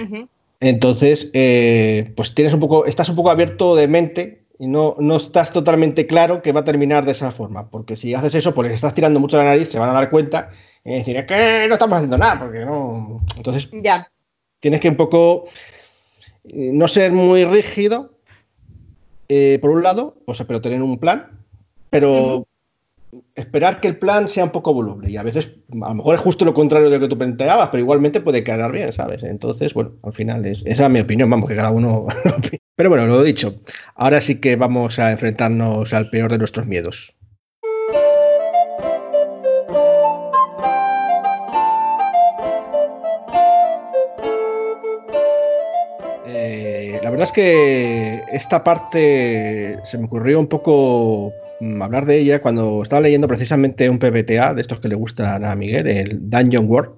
Uh 0.00 0.12
-huh. 0.12 0.28
Entonces, 0.58 1.30
eh, 1.32 2.12
pues 2.16 2.34
tienes 2.34 2.54
un 2.54 2.58
poco, 2.58 2.86
estás 2.86 3.08
un 3.08 3.14
poco 3.14 3.30
abierto 3.30 3.76
de 3.76 3.86
mente 3.86 4.46
y 4.58 4.66
no, 4.66 4.96
no 4.98 5.16
estás 5.18 5.52
totalmente 5.52 6.08
claro 6.08 6.42
que 6.42 6.50
va 6.50 6.60
a 6.62 6.64
terminar 6.64 7.04
de 7.04 7.12
esa 7.12 7.30
forma. 7.30 7.70
Porque 7.70 7.94
si 7.94 8.14
haces 8.14 8.34
eso, 8.34 8.52
pues 8.52 8.66
les 8.66 8.74
estás 8.74 8.94
tirando 8.94 9.20
mucho 9.20 9.36
la 9.36 9.44
nariz, 9.44 9.68
se 9.68 9.78
van 9.78 9.90
a 9.90 9.92
dar 9.92 10.10
cuenta 10.10 10.50
y 10.84 10.94
decir, 10.94 11.16
es 11.16 11.26
que 11.26 11.66
no 11.68 11.74
estamos 11.74 11.96
haciendo 11.96 12.18
nada, 12.18 12.38
porque 12.38 12.60
no. 12.60 13.20
Entonces, 13.36 13.68
ya. 13.72 14.10
tienes 14.60 14.80
que 14.80 14.88
un 14.88 14.96
poco 14.96 15.46
eh, 16.44 16.70
no 16.72 16.88
ser 16.88 17.12
muy 17.12 17.44
rígido, 17.44 18.12
eh, 19.28 19.58
por 19.60 19.70
un 19.70 19.82
lado, 19.82 20.16
o 20.26 20.34
sea, 20.34 20.46
pero 20.46 20.60
tener 20.60 20.82
un 20.82 20.98
plan, 20.98 21.38
pero 21.90 22.38
uh 22.38 22.46
-huh. 23.12 23.22
esperar 23.34 23.80
que 23.80 23.88
el 23.88 23.96
plan 23.96 24.28
sea 24.28 24.44
un 24.44 24.50
poco 24.50 24.72
voluble. 24.72 25.10
Y 25.10 25.16
a 25.16 25.22
veces, 25.22 25.52
a 25.70 25.88
lo 25.88 25.94
mejor 25.94 26.14
es 26.14 26.20
justo 26.20 26.44
lo 26.44 26.54
contrario 26.54 26.88
de 26.88 26.96
lo 26.96 27.02
que 27.02 27.08
tú 27.08 27.18
planteabas, 27.18 27.68
pero 27.68 27.82
igualmente 27.82 28.20
puede 28.20 28.42
quedar 28.42 28.72
bien, 28.72 28.92
¿sabes? 28.92 29.22
Entonces, 29.22 29.74
bueno, 29.74 29.92
al 30.02 30.12
final, 30.14 30.46
es, 30.46 30.62
esa 30.64 30.84
es 30.86 30.90
mi 30.90 31.00
opinión, 31.00 31.28
vamos, 31.30 31.48
que 31.48 31.56
cada 31.56 31.70
uno. 31.70 32.06
pero 32.74 32.88
bueno, 32.88 33.06
lo 33.06 33.22
he 33.22 33.26
dicho, 33.26 33.54
ahora 33.94 34.20
sí 34.20 34.40
que 34.40 34.56
vamos 34.56 34.98
a 34.98 35.12
enfrentarnos 35.12 35.92
al 35.92 36.08
peor 36.10 36.30
de 36.32 36.38
nuestros 36.38 36.66
miedos. 36.66 37.14
Verdad 47.20 47.36
es 47.36 47.42
que 47.44 48.22
esta 48.32 48.64
parte 48.64 49.78
se 49.84 49.98
me 49.98 50.06
ocurrió 50.06 50.40
un 50.40 50.46
poco 50.46 51.32
mm, 51.60 51.82
hablar 51.82 52.06
de 52.06 52.18
ella 52.18 52.40
cuando 52.40 52.82
estaba 52.82 53.02
leyendo 53.02 53.28
precisamente 53.28 53.90
un 53.90 53.98
PBTA 53.98 54.54
de 54.54 54.62
estos 54.62 54.80
que 54.80 54.88
le 54.88 54.94
gustan 54.94 55.44
a 55.44 55.54
Miguel, 55.54 55.86
el 55.86 56.30
Dungeon 56.30 56.66
World, 56.66 56.92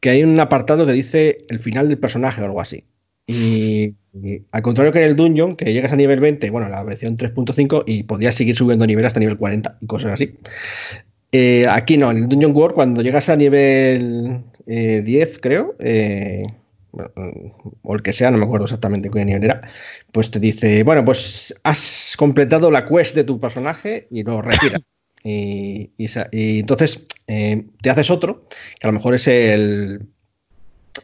que 0.00 0.08
hay 0.08 0.24
un 0.24 0.40
apartado 0.40 0.86
que 0.86 0.92
dice 0.92 1.38
el 1.50 1.60
final 1.60 1.88
del 1.88 1.98
personaje 1.98 2.40
o 2.40 2.46
algo 2.46 2.62
así. 2.62 2.84
Y, 3.26 3.94
al 4.52 4.62
contrario 4.62 4.90
que 4.90 5.00
en 5.00 5.04
el 5.04 5.16
Dungeon, 5.16 5.54
que 5.56 5.70
llegas 5.72 5.92
a 5.92 5.96
nivel 5.96 6.20
20, 6.20 6.48
bueno, 6.48 6.70
la 6.70 6.82
versión 6.82 7.18
3.5 7.18 7.84
y 7.86 8.04
podías 8.04 8.34
seguir 8.34 8.56
subiendo 8.56 8.86
nivel 8.86 9.04
hasta 9.04 9.20
nivel 9.20 9.36
40 9.36 9.78
y 9.82 9.86
cosas 9.86 10.12
así. 10.12 10.34
Eh, 11.30 11.66
aquí 11.68 11.98
no, 11.98 12.10
en 12.10 12.16
el 12.16 12.28
Dungeon 12.28 12.56
World, 12.56 12.74
cuando 12.74 13.02
llegas 13.02 13.28
a 13.28 13.36
nivel 13.36 14.44
eh, 14.66 15.02
10, 15.04 15.38
creo, 15.38 15.74
eh, 15.78 16.42
o 16.92 17.94
el 17.94 18.02
que 18.02 18.12
sea, 18.12 18.30
no 18.30 18.38
me 18.38 18.44
acuerdo 18.44 18.66
exactamente 18.66 19.10
qué 19.10 19.24
nivel 19.24 19.44
era, 19.44 19.62
pues 20.12 20.30
te 20.30 20.38
dice, 20.38 20.82
bueno, 20.82 21.04
pues 21.04 21.54
has 21.62 22.14
completado 22.16 22.70
la 22.70 22.86
quest 22.86 23.14
de 23.14 23.24
tu 23.24 23.40
personaje 23.40 24.08
y 24.10 24.22
lo 24.22 24.42
retira. 24.42 24.78
y, 25.24 25.90
entonces 25.98 27.06
eh, 27.26 27.64
te 27.80 27.90
haces 27.90 28.10
otro, 28.10 28.48
que 28.78 28.86
a 28.86 28.90
lo 28.90 28.94
mejor 28.94 29.14
es 29.14 29.26
el, 29.26 30.06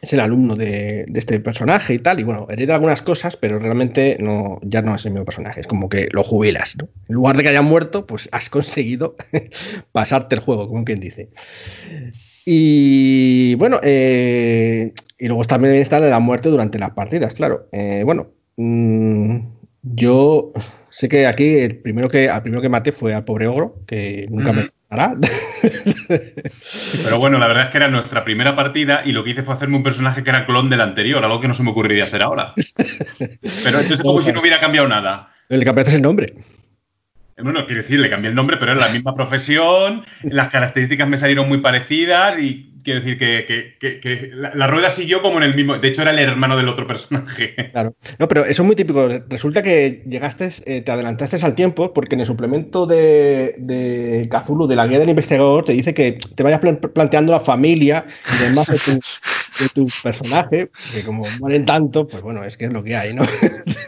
es 0.01 0.13
el 0.13 0.19
alumno 0.19 0.55
de, 0.55 1.05
este 1.13 1.39
personaje 1.39 1.95
y 1.95 1.99
tal, 1.99 2.19
y 2.19 2.23
bueno, 2.23 2.45
hereda 2.49 2.75
algunas 2.75 3.01
cosas, 3.01 3.35
pero 3.37 3.59
realmente 3.59 4.17
no, 4.19 4.59
ya 4.61 4.81
no 4.81 4.95
es 4.95 5.05
el 5.05 5.11
mismo 5.11 5.25
personaje, 5.25 5.61
es 5.61 5.67
como 5.67 5.89
que 5.89 6.07
lo 6.11 6.23
jubilas, 6.23 6.75
¿no? 6.77 6.89
En 7.07 7.15
lugar 7.15 7.37
de 7.37 7.43
que 7.43 7.49
haya 7.49 7.61
muerto, 7.61 8.05
pues 8.05 8.29
has 8.31 8.49
conseguido 8.49 9.15
pasarte 9.91 10.35
el 10.35 10.41
juego, 10.41 10.67
como 10.67 10.85
quien 10.85 10.99
dice. 10.99 11.29
Y 12.45 13.55
bueno, 13.55 13.79
eh, 13.83 14.93
y 15.19 15.27
luego 15.27 15.43
también 15.43 15.75
está 15.75 15.99
la 15.99 16.19
muerte 16.19 16.49
durante 16.49 16.79
las 16.79 16.91
partidas, 16.91 17.33
claro. 17.33 17.67
Eh, 17.73 18.03
bueno, 18.05 18.31
mm, 18.55 19.39
yo 19.83 20.53
sé 20.89 21.09
que 21.09 21.27
aquí 21.27 21.57
el 21.57 21.77
primero 21.77 22.07
que, 22.07 22.29
al 22.29 22.41
primero 22.41 22.61
que 22.61 22.69
maté 22.69 22.93
fue 22.93 23.13
al 23.13 23.25
pobre 23.25 23.47
ogro, 23.47 23.81
que 23.85 24.25
nunca 24.29 24.53
me 24.53 24.69
hará. 24.89 25.15
Pero 27.03 27.19
bueno, 27.19 27.37
la 27.37 27.47
verdad 27.47 27.63
es 27.63 27.69
que 27.69 27.77
era 27.77 27.89
nuestra 27.89 28.23
primera 28.23 28.55
partida 28.55 29.01
y 29.05 29.11
lo 29.11 29.23
que 29.23 29.31
hice 29.31 29.43
fue 29.43 29.53
hacerme 29.53 29.75
un 29.75 29.83
personaje 29.83 30.23
que 30.23 30.29
era 30.29 30.45
clon 30.45 30.69
del 30.69 30.81
anterior, 30.81 31.23
algo 31.23 31.41
que 31.41 31.49
no 31.49 31.53
se 31.53 31.63
me 31.63 31.71
ocurriría 31.71 32.05
hacer 32.05 32.21
ahora. 32.21 32.47
Pero 33.17 33.79
entonces 33.79 34.01
como 34.01 34.21
si 34.21 34.31
no 34.31 34.39
hubiera 34.39 34.61
cambiado 34.61 34.87
nada. 34.87 35.33
Le 35.49 35.65
cambiaste 35.65 35.95
el 35.95 36.01
nombre. 36.01 36.33
Bueno, 37.41 37.65
quiero 37.65 37.81
decir, 37.81 37.99
le 37.99 38.09
cambié 38.09 38.29
el 38.29 38.35
nombre, 38.35 38.57
pero 38.57 38.73
es 38.73 38.77
la 38.77 38.89
misma 38.89 39.15
profesión, 39.15 40.03
las 40.23 40.49
características 40.49 41.07
me 41.07 41.17
salieron 41.17 41.47
muy 41.47 41.59
parecidas 41.59 42.37
y 42.37 42.73
quiero 42.89 43.05
decir 43.05 43.17
que, 43.17 44.31
la, 44.33 44.67
rueda 44.67 44.89
siguió 44.89 45.21
como 45.21 45.37
en 45.37 45.43
el 45.43 45.55
mismo. 45.55 45.77
De 45.77 45.87
hecho, 45.87 46.01
era 46.01 46.11
el 46.11 46.19
hermano 46.19 46.57
del 46.57 46.67
otro 46.67 46.87
personaje. 46.87 47.55
Claro. 47.69 47.95
No, 48.17 48.27
pero 48.27 48.45
eso 48.45 48.63
es 48.63 48.65
muy 48.65 48.75
típico. 48.75 49.07
Resulta 49.27 49.61
que 49.61 50.03
llegaste, 50.07 50.49
eh, 50.65 50.81
te 50.81 50.91
adelantaste 50.91 51.37
al 51.45 51.53
tiempo, 51.53 51.93
porque 51.93 52.15
en 52.15 52.21
el 52.21 52.25
suplemento 52.25 52.85
de, 52.87 53.55
de 53.57 54.27
Cthulhu, 54.29 54.67
de 54.67 54.75
la 54.75 54.87
guía 54.87 54.99
del 54.99 55.09
investigador, 55.09 55.65
te 55.65 55.73
dice 55.73 55.93
que 55.93 56.17
te 56.35 56.43
vayas 56.43 56.59
planteando 56.59 57.31
la 57.31 57.39
familia 57.39 58.05
y 58.33 58.43
demás 58.43 58.67
de 58.67 58.79
tu, 58.79 58.99
de 59.59 59.69
tu 59.69 59.87
personaje, 60.01 60.69
que 60.93 61.03
como 61.03 61.25
mueren 61.39 61.65
tanto, 61.65 62.07
pues 62.07 62.23
bueno, 62.23 62.43
es 62.43 62.57
que 62.57 62.65
es 62.65 62.73
lo 62.73 62.83
que 62.83 62.95
hay, 62.95 63.13
¿no? 63.13 63.23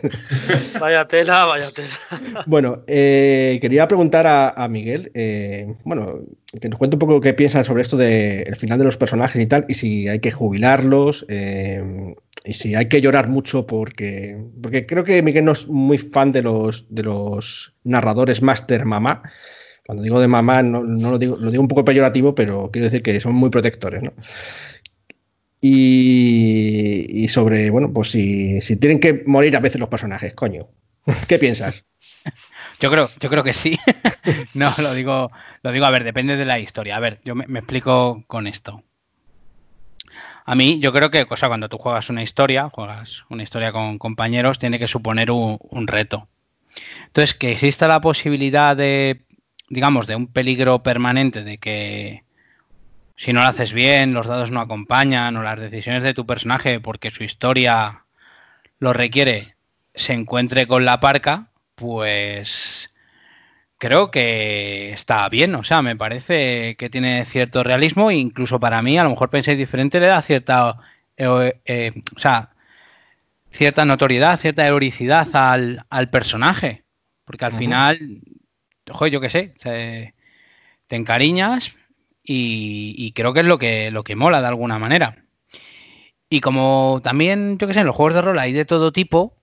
Vaya 0.80 1.08
tela, 1.08 1.45
vaya 1.45 1.70
tela. 1.72 2.43
Bueno, 2.45 2.84
eh, 2.88 3.60
quería 3.62 3.88
preguntar 3.88 4.26
a, 4.28 4.68
Miguel, 4.68 5.12
eh, 5.14 5.76
bueno, 5.84 6.22
que 6.60 6.70
nos 6.70 6.78
cuente 6.78 6.95
un 6.95 6.99
poco 6.99 7.22
qué 7.22 7.34
piensa 7.34 7.64
sobre 7.64 7.82
esto 7.82 7.95
del 7.95 8.56
final 8.58 8.78
de 8.78 8.86
los 8.86 8.97
personajes 8.97 9.41
y 9.41 9.45
tal, 9.45 9.66
y 9.70 9.76
si 9.76 10.08
hay 10.08 10.20
que 10.20 10.32
jubilarlos, 10.32 11.26
eh, 11.30 12.14
y 12.43 12.54
si 12.54 12.76
hay 12.76 12.88
que 12.89 13.02
llorar 13.02 13.30
mucho 13.30 13.66
porque, 13.66 14.38
porque 14.62 14.86
creo 14.86 15.04
que 15.04 15.22
Miguel 15.22 15.45
no 15.45 15.52
es 15.54 15.68
muy 15.68 15.97
fan 15.97 16.32
de 16.32 16.41
los, 16.41 16.86
de 16.89 17.04
los 17.04 17.74
narradores 17.84 18.41
master 18.41 18.86
mamá. 18.86 19.22
Cuando 19.86 20.04
digo 20.04 20.20
de 20.20 20.28
mamá, 20.28 20.62
no, 20.64 20.84
lo, 20.84 21.18
digo, 21.18 21.38
lo 21.38 21.52
digo 21.52 21.62
un 21.62 21.68
poco 21.68 21.86
peyorativo, 21.86 22.36
pero 22.36 22.70
quiero 22.72 22.86
decir 22.86 23.04
que 23.04 23.20
son 23.20 23.36
muy 23.36 23.49
protectores, 23.49 24.04
¿no? 24.04 24.14
Y, 25.64 27.28
sobre, 27.30 27.70
bueno, 27.70 27.93
pues 27.93 28.10
si, 28.10 28.62
si 28.62 28.78
tienen 28.78 28.99
que 28.99 29.24
morir 29.28 29.56
a 29.56 29.60
veces 29.60 29.80
los 29.80 29.89
personajes, 29.89 30.34
coño. 30.34 30.70
¿Qué 31.28 31.38
piensas? 31.38 31.86
Yo 32.80 32.89
creo, 32.89 33.09
yo 33.19 33.30
creo 33.30 33.43
que 33.43 33.53
sí. 33.53 33.78
no, 34.53 34.74
lo 34.78 34.93
digo, 34.93 35.32
lo 35.61 35.72
digo, 35.72 35.86
a 35.86 35.91
ver, 35.91 36.03
depende 36.03 36.36
de 36.36 36.45
la 36.45 36.59
historia. 36.59 36.95
A 36.95 36.99
ver, 36.99 37.19
yo 37.24 37.36
me, 37.36 37.59
explico 37.59 38.24
con 38.28 38.47
esto. 38.47 38.84
A 40.45 40.55
mí, 40.55 40.80
yo 40.80 40.91
creo 40.91 41.11
que, 41.11 41.22
o 41.22 41.28
cuando 41.28 41.69
tú 41.69 41.78
juegas 41.78 42.09
una 42.09 42.24
historia, 42.24 42.69
juegas 42.69 43.24
una 43.30 43.43
historia 43.43 43.72
con 43.72 43.99
compañeros, 43.99 44.57
tiene 44.57 44.80
que 44.80 44.88
suponer 44.88 45.30
un, 45.32 45.57
un 45.61 45.88
reto. 45.88 46.28
Entonces, 47.05 47.34
que 47.34 47.51
exista 47.51 47.88
la 47.88 48.01
posibilidad 48.01 48.76
de, 48.76 49.22
digamos, 49.69 50.07
de 50.07 50.15
un 50.15 50.28
peligro 50.28 50.82
permanente 50.82 51.43
de 51.43 51.57
que 51.57 52.24
si 53.22 53.34
no 53.34 53.41
lo 53.41 53.47
haces 53.47 53.72
bien, 53.72 54.15
los 54.15 54.26
dados 54.26 54.49
no 54.49 54.61
acompañan 54.61 55.38
o 55.38 55.43
las 55.43 55.59
decisiones 55.59 56.01
de 56.01 56.15
tu 56.15 56.26
personaje, 56.26 56.80
porque 56.80 57.11
su 57.11 57.24
historia 57.24 58.05
lo 58.80 58.93
requiere, 58.93 59.43
se 59.93 60.13
encuentre 60.13 60.65
con 60.65 60.86
la 60.86 60.99
parca, 60.99 61.51
pues 61.82 62.93
creo 63.79 64.11
que 64.11 64.91
está 64.93 65.27
bien, 65.29 65.55
o 65.55 65.63
sea, 65.63 65.82
me 65.82 65.95
parece 65.95 66.75
que 66.77 66.89
tiene 66.91 67.25
cierto 67.25 67.63
realismo 67.63 68.11
incluso 68.11 68.59
para 68.59 68.84
mí, 68.84 68.99
a 68.99 69.03
lo 69.03 69.09
mejor 69.09 69.32
pensáis 69.32 69.57
diferente, 69.57 69.99
le 69.99 70.05
da 70.05 70.21
cierta, 70.21 70.77
eh, 71.17 71.59
eh, 71.65 71.91
o 72.15 72.19
sea, 72.19 72.51
cierta 73.49 73.84
notoriedad, 73.84 74.39
cierta 74.39 74.67
heroicidad 74.67 75.27
al, 75.34 76.09
personaje, 76.11 76.84
porque 77.25 77.45
al 77.45 77.53
final, 77.53 78.21
ojo, 78.91 79.07
yo 79.07 79.19
qué 79.19 79.29
sé, 79.29 79.53
te 80.88 80.95
encariñas 80.95 81.75
y, 82.23 83.11
creo 83.13 83.34
que 83.34 83.39
es 83.39 83.45
lo 83.47 83.57
que, 83.57 83.89
lo 83.89 84.03
que 84.03 84.15
mola 84.15 84.41
de 84.41 84.47
alguna 84.47 84.77
manera. 84.77 85.25
Y 86.29 86.39
como 86.41 87.01
también, 87.03 87.57
yo 87.57 87.67
qué 87.67 87.73
sé, 87.73 87.79
en 87.82 87.88
los 87.88 87.95
juegos 87.95 88.13
de 88.13 88.21
rol 88.21 88.39
hay 88.39 88.53
de 88.53 88.65
todo 88.65 88.91
tipo, 88.91 89.41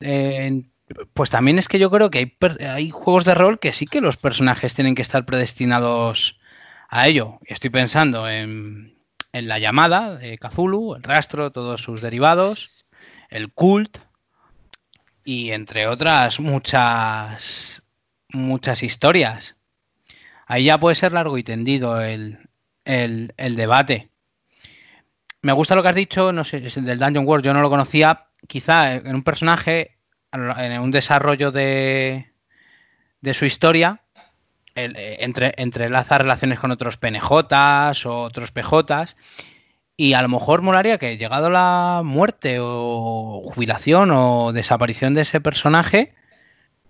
eh, 0.00 0.62
pues 1.14 1.30
también 1.30 1.58
es 1.58 1.68
que 1.68 1.78
yo 1.78 1.90
creo 1.90 2.10
que 2.10 2.36
hay, 2.66 2.90
juegos 2.90 3.24
de 3.24 3.34
rol 3.34 3.58
que 3.58 3.72
sí 3.72 3.86
que 3.86 4.00
los 4.00 4.16
personajes 4.16 4.74
tienen 4.74 4.94
que 4.94 5.02
estar 5.02 5.24
predestinados 5.24 6.38
a 6.88 7.06
ello. 7.06 7.38
Estoy 7.46 7.70
pensando 7.70 8.28
en, 8.28 8.96
la 9.32 9.58
llamada 9.58 10.16
de 10.16 10.38
Cthulhu, 10.38 10.96
el 10.96 11.02
rastro, 11.02 11.52
todos 11.52 11.82
sus 11.82 12.00
derivados, 12.00 12.84
el 13.28 13.52
cult 13.52 13.98
y 15.24 15.52
entre 15.52 15.86
otras 15.86 16.40
muchas 16.40 17.82
muchas 18.32 18.82
historias. 18.82 19.56
Ahí 20.46 20.64
ya 20.64 20.80
puede 20.80 20.96
ser 20.96 21.12
largo 21.12 21.38
y 21.38 21.44
tendido 21.44 22.00
el, 22.00 22.48
el, 22.84 23.32
el 23.36 23.54
debate. 23.54 24.10
Me 25.42 25.52
gusta 25.52 25.74
lo 25.74 25.82
que 25.82 25.88
has 25.88 25.94
dicho, 25.94 26.32
no 26.32 26.44
sé, 26.44 26.60
del 26.60 26.98
Dungeon 26.98 27.26
World, 27.26 27.44
yo 27.44 27.54
no 27.54 27.62
lo 27.62 27.70
conocía. 27.70 28.26
Quizá 28.46 28.94
en 28.94 29.14
un 29.14 29.22
personaje 29.22 29.99
en 30.32 30.80
un 30.80 30.90
desarrollo 30.90 31.50
de, 31.52 32.30
de 33.20 33.34
su 33.34 33.44
historia, 33.44 34.02
eh, 34.76 35.16
entre, 35.20 35.52
entrelaza 35.56 36.18
relaciones 36.18 36.58
con 36.58 36.70
otros 36.70 36.96
PNJs 36.96 38.06
o 38.06 38.22
otros 38.22 38.50
PJs. 38.52 39.16
Y 39.96 40.14
a 40.14 40.22
lo 40.22 40.28
mejor 40.28 40.62
molaría 40.62 40.98
que 40.98 41.18
llegado 41.18 41.50
la 41.50 42.02
muerte 42.04 42.58
o 42.60 43.42
jubilación 43.44 44.10
o 44.12 44.52
desaparición 44.52 45.12
de 45.12 45.22
ese 45.22 45.40
personaje, 45.40 46.14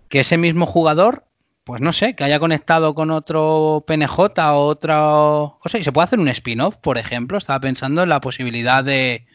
que 0.07 0.21
ese 0.21 0.37
mismo 0.37 0.65
jugador, 0.65 1.25
pues 1.65 1.81
no 1.81 1.91
sé, 1.91 2.15
que 2.15 2.23
haya 2.23 2.39
conectado 2.39 2.95
con 2.95 3.11
otro 3.11 3.83
PNJ 3.85 4.19
o 4.53 4.65
otra 4.65 5.01
cosa. 5.59 5.77
Y 5.77 5.83
se 5.83 5.91
puede 5.91 6.05
hacer 6.05 6.19
un 6.19 6.29
spin-off, 6.29 6.77
por 6.77 6.97
ejemplo. 6.97 7.37
Estaba 7.37 7.59
pensando 7.59 8.03
en 8.03 8.09
la 8.09 8.21
posibilidad 8.21 8.83
de, 8.83 9.25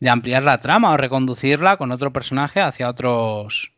de 0.00 0.10
ampliar 0.10 0.42
la 0.42 0.60
trama 0.60 0.90
o 0.92 0.96
reconducirla 0.96 1.76
con 1.76 1.92
otro 1.92 2.12
personaje 2.12 2.60
hacia 2.60 2.88
otros 2.88 3.72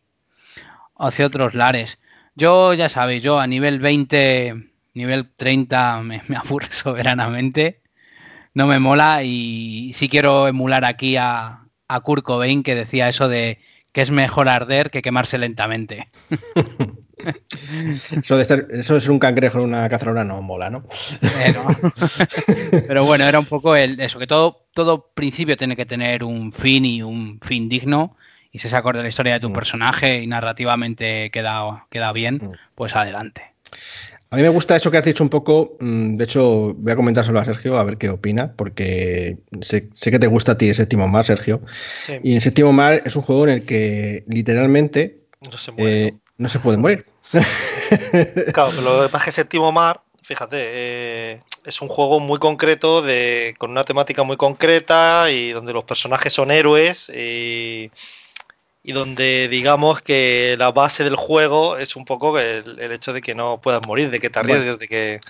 hacia 0.98 1.26
otros 1.26 1.54
lares. 1.54 1.98
Yo, 2.34 2.74
ya 2.74 2.88
sabéis, 2.88 3.22
yo 3.22 3.38
a 3.38 3.46
nivel 3.46 3.80
20, 3.80 4.70
nivel 4.94 5.30
30 5.36 6.02
me, 6.02 6.22
aburre 6.36 6.68
soberanamente. 6.70 7.80
No 8.54 8.66
me 8.66 8.78
mola 8.78 9.22
y 9.22 9.92
sí 9.94 10.08
quiero 10.08 10.48
emular 10.48 10.84
aquí 10.84 11.16
a, 11.16 11.66
a 11.88 12.00
Kurt 12.00 12.24
Cobain 12.24 12.62
que 12.62 12.74
decía 12.74 13.08
eso 13.08 13.28
de 13.28 13.58
que 13.92 14.00
es 14.02 14.10
mejor 14.10 14.48
arder 14.48 14.90
que 14.90 15.02
quemarse 15.02 15.38
lentamente. 15.38 16.08
Eso 18.12 18.36
de 18.36 18.66
eso 18.78 18.96
es 18.96 19.08
un 19.08 19.18
cangrejo 19.18 19.58
en 19.58 19.64
una 19.64 19.88
cacerola 19.88 20.24
no 20.24 20.42
mola, 20.42 20.70
¿no? 20.70 20.84
Pero, 22.86 23.04
bueno, 23.04 23.24
era 23.24 23.38
un 23.38 23.46
poco 23.46 23.74
el, 23.74 23.98
eso, 24.00 24.18
que 24.18 24.26
todo, 24.26 24.66
todo 24.74 25.10
principio 25.14 25.56
tiene 25.56 25.76
que 25.76 25.86
tener 25.86 26.22
un 26.22 26.52
fin 26.52 26.84
y 26.84 27.02
un 27.02 27.40
fin 27.40 27.68
digno. 27.68 28.16
Y 28.52 28.58
si 28.58 28.68
se 28.68 28.76
acorde 28.76 29.02
la 29.02 29.08
historia 29.08 29.34
de 29.34 29.40
tu 29.40 29.50
mm. 29.50 29.54
personaje 29.54 30.22
y 30.22 30.26
narrativamente 30.26 31.30
queda, 31.30 31.86
queda 31.90 32.12
bien, 32.12 32.36
mm. 32.36 32.52
pues 32.74 32.94
adelante. 32.94 33.42
A 34.30 34.36
mí 34.36 34.42
me 34.42 34.48
gusta 34.48 34.76
eso 34.76 34.90
que 34.90 34.98
has 34.98 35.04
dicho 35.04 35.22
un 35.22 35.30
poco. 35.30 35.76
Mm, 35.80 36.16
de 36.16 36.24
hecho, 36.24 36.74
voy 36.74 36.92
a 36.92 36.96
comentárselo 36.96 37.38
a 37.38 37.44
Sergio 37.44 37.78
a 37.78 37.84
ver 37.84 37.96
qué 37.96 38.10
opina, 38.10 38.52
porque 38.54 39.38
sé, 39.60 39.88
que 39.88 40.18
te 40.18 40.26
gusta 40.26 40.52
a 40.52 40.58
ti 40.58 40.72
Séptimo 40.74 41.06
Mar, 41.06 41.24
Sergio. 41.24 41.60
Y 42.22 42.34
en 42.34 42.40
Séptimo 42.40 42.72
Mar 42.72 43.02
es 43.04 43.14
un 43.16 43.22
juego 43.22 43.44
en 43.46 43.54
el 43.54 43.64
que 43.64 44.24
literalmente 44.26 45.20
no 45.50 45.56
se 45.56 45.72
muere. 45.72 46.06
Eh, 46.06 46.14
no 46.38 46.48
se 46.48 46.58
puede 46.58 46.78
morir. 46.78 47.06
Claro, 48.52 48.70
pero 48.74 48.82
lo 48.82 49.02
que 49.04 49.08
pasa 49.08 49.18
es 49.18 49.24
que 49.26 49.42
Séptimo 49.42 49.70
Mar, 49.70 50.00
fíjate, 50.22 50.56
eh, 50.58 51.40
es 51.64 51.80
un 51.80 51.88
juego 51.88 52.18
muy 52.18 52.38
concreto, 52.40 53.00
de, 53.00 53.54
con 53.58 53.70
una 53.70 53.84
temática 53.84 54.24
muy 54.24 54.36
concreta 54.36 55.30
y 55.30 55.52
donde 55.52 55.72
los 55.72 55.84
personajes 55.84 56.32
son 56.32 56.50
héroes 56.50 57.08
y, 57.10 57.90
donde 58.82 59.48
digamos 59.48 60.00
que 60.00 60.56
la 60.58 60.70
base 60.72 61.04
del 61.04 61.16
juego 61.16 61.76
es 61.76 61.96
un 61.96 62.04
poco 62.04 62.38
el, 62.38 62.78
hecho 62.92 63.12
de 63.12 63.20
que 63.20 63.34
no 63.34 63.60
puedas 63.60 63.86
morir, 63.86 64.10
de 64.10 64.20
que 64.20 64.30
te 64.30 64.38
arriesgues, 64.38 64.78
de 64.78 64.88
que 64.88 65.20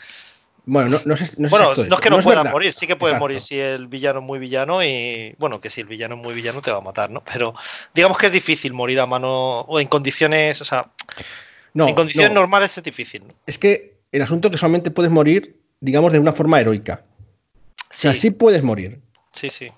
Bueno, 0.69 0.91
no, 0.91 1.01
no, 1.05 1.17
sé, 1.17 1.33
no, 1.39 1.49
Bueno, 1.49 1.75
no 1.77 1.83
es 1.83 2.01
que 2.01 2.11
no, 2.11 2.19
es 2.19 2.25
puedan 2.25 2.41
verdad. 2.43 2.53
morir, 2.53 2.73
sí 2.73 2.87
que 2.89 2.95
Exacto. 2.95 3.19
morir 3.19 3.41
si 3.41 3.59
el 3.59 3.87
villano 3.87 4.19
es 4.19 4.25
muy 4.27 4.39
villano 4.41 4.83
y. 4.85 5.33
Bueno, 5.39 5.61
que 5.61 5.71
si 5.71 5.81
el 5.81 5.87
villano 5.87 6.17
es 6.17 6.23
muy 6.23 6.35
villano 6.35 6.61
te 6.61 6.73
va 6.73 6.79
a 6.79 6.81
matar, 6.81 7.09
¿no? 7.09 7.23
Pero 7.25 7.55
digamos 7.95 8.19
que 8.19 8.27
es 8.27 8.33
difícil 8.33 8.73
morir 8.75 8.99
a 9.01 9.07
mano. 9.07 9.61
O 9.61 9.79
en 9.79 9.87
condiciones. 9.87 10.61
O 10.61 10.65
sea, 10.65 10.91
No, 11.73 11.87
en 11.89 11.95
condiciones 11.95 12.33
no, 12.33 12.41
normales 12.41 12.77
es 12.77 12.83
difícil, 12.83 13.29
¿no? 13.29 13.35
Es 13.47 13.59
que 13.59 13.99
el 14.11 14.23
asunto 14.23 14.49
es 14.49 14.53
que 14.53 14.59
solamente 14.59 14.91
puedes 14.91 15.13
morir, 15.13 15.57
digamos, 15.81 16.13
de 16.13 16.19
una 16.19 16.33
forma 16.33 16.61
heroica. 16.61 17.05
O 17.79 17.85
sea, 17.91 18.13
Sí. 18.13 18.19
sí 18.21 18.31
puedes 18.33 18.63
morir. 18.65 19.01
Sí, 19.33 19.51
sí. 19.51 19.69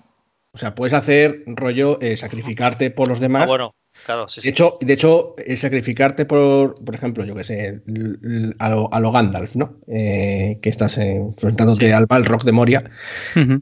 O 0.53 0.57
sea, 0.57 0.73
puedes 0.73 0.93
hacer 0.93 1.43
rollo 1.45 1.99
eh, 2.01 2.17
sacrificarte 2.17 2.89
por 2.89 3.07
los 3.09 3.19
demás. 3.19 3.43
Ah, 3.43 3.47
bueno, 3.47 3.75
claro, 4.03 4.27
sí, 4.27 4.41
De 4.41 4.41
sí. 4.41 4.49
hecho, 4.49 4.77
de 4.81 4.93
hecho, 4.93 5.35
el 5.45 5.57
sacrificarte 5.57 6.25
por, 6.25 6.75
por 6.83 6.95
ejemplo, 6.95 7.25
yo 7.25 7.35
que 7.35 7.43
sé, 7.43 7.81
a 8.59 8.69
lo, 8.69 8.93
a 8.93 8.99
lo 8.99 9.11
Gandalf, 9.11 9.55
¿no? 9.55 9.79
Eh, 9.87 10.59
que 10.61 10.69
estás 10.69 10.97
eh, 10.97 11.15
enfrentándote 11.17 11.93
al 11.93 12.05
Balrog 12.05 12.43
de 12.43 12.51
Moria. 12.51 12.89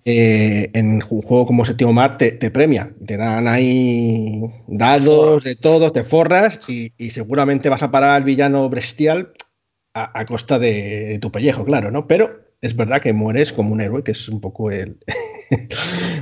Eh, 0.06 0.70
en 0.74 0.92
un 0.94 1.02
juego 1.02 1.46
como 1.46 1.66
Séptimo 1.66 1.94
Mar 1.94 2.18
te, 2.18 2.32
te 2.32 2.52
premia. 2.52 2.94
Te 3.06 3.18
dan 3.18 3.48
ahí 3.48 4.42
dados 4.68 5.44
de 5.44 5.56
todos, 5.56 5.94
te 5.94 6.04
forras 6.04 6.62
y, 6.68 6.94
y 6.98 7.12
seguramente 7.12 7.70
vas 7.70 7.84
a 7.84 7.92
parar 7.92 8.12
al 8.12 8.24
villano 8.24 8.70
bestial 8.70 9.34
a, 9.94 10.20
a 10.20 10.26
costa 10.26 10.60
de, 10.60 11.06
de 11.08 11.20
tu 11.20 11.32
pellejo, 11.32 11.66
claro, 11.66 11.92
¿no? 11.92 12.08
Pero 12.08 12.48
es 12.62 12.76
verdad 12.76 13.02
que 13.02 13.14
mueres 13.14 13.54
como 13.54 13.74
un 13.74 13.82
héroe, 13.82 14.04
que 14.04 14.12
es 14.12 14.30
un 14.30 14.42
poco 14.42 14.72
el, 14.72 14.98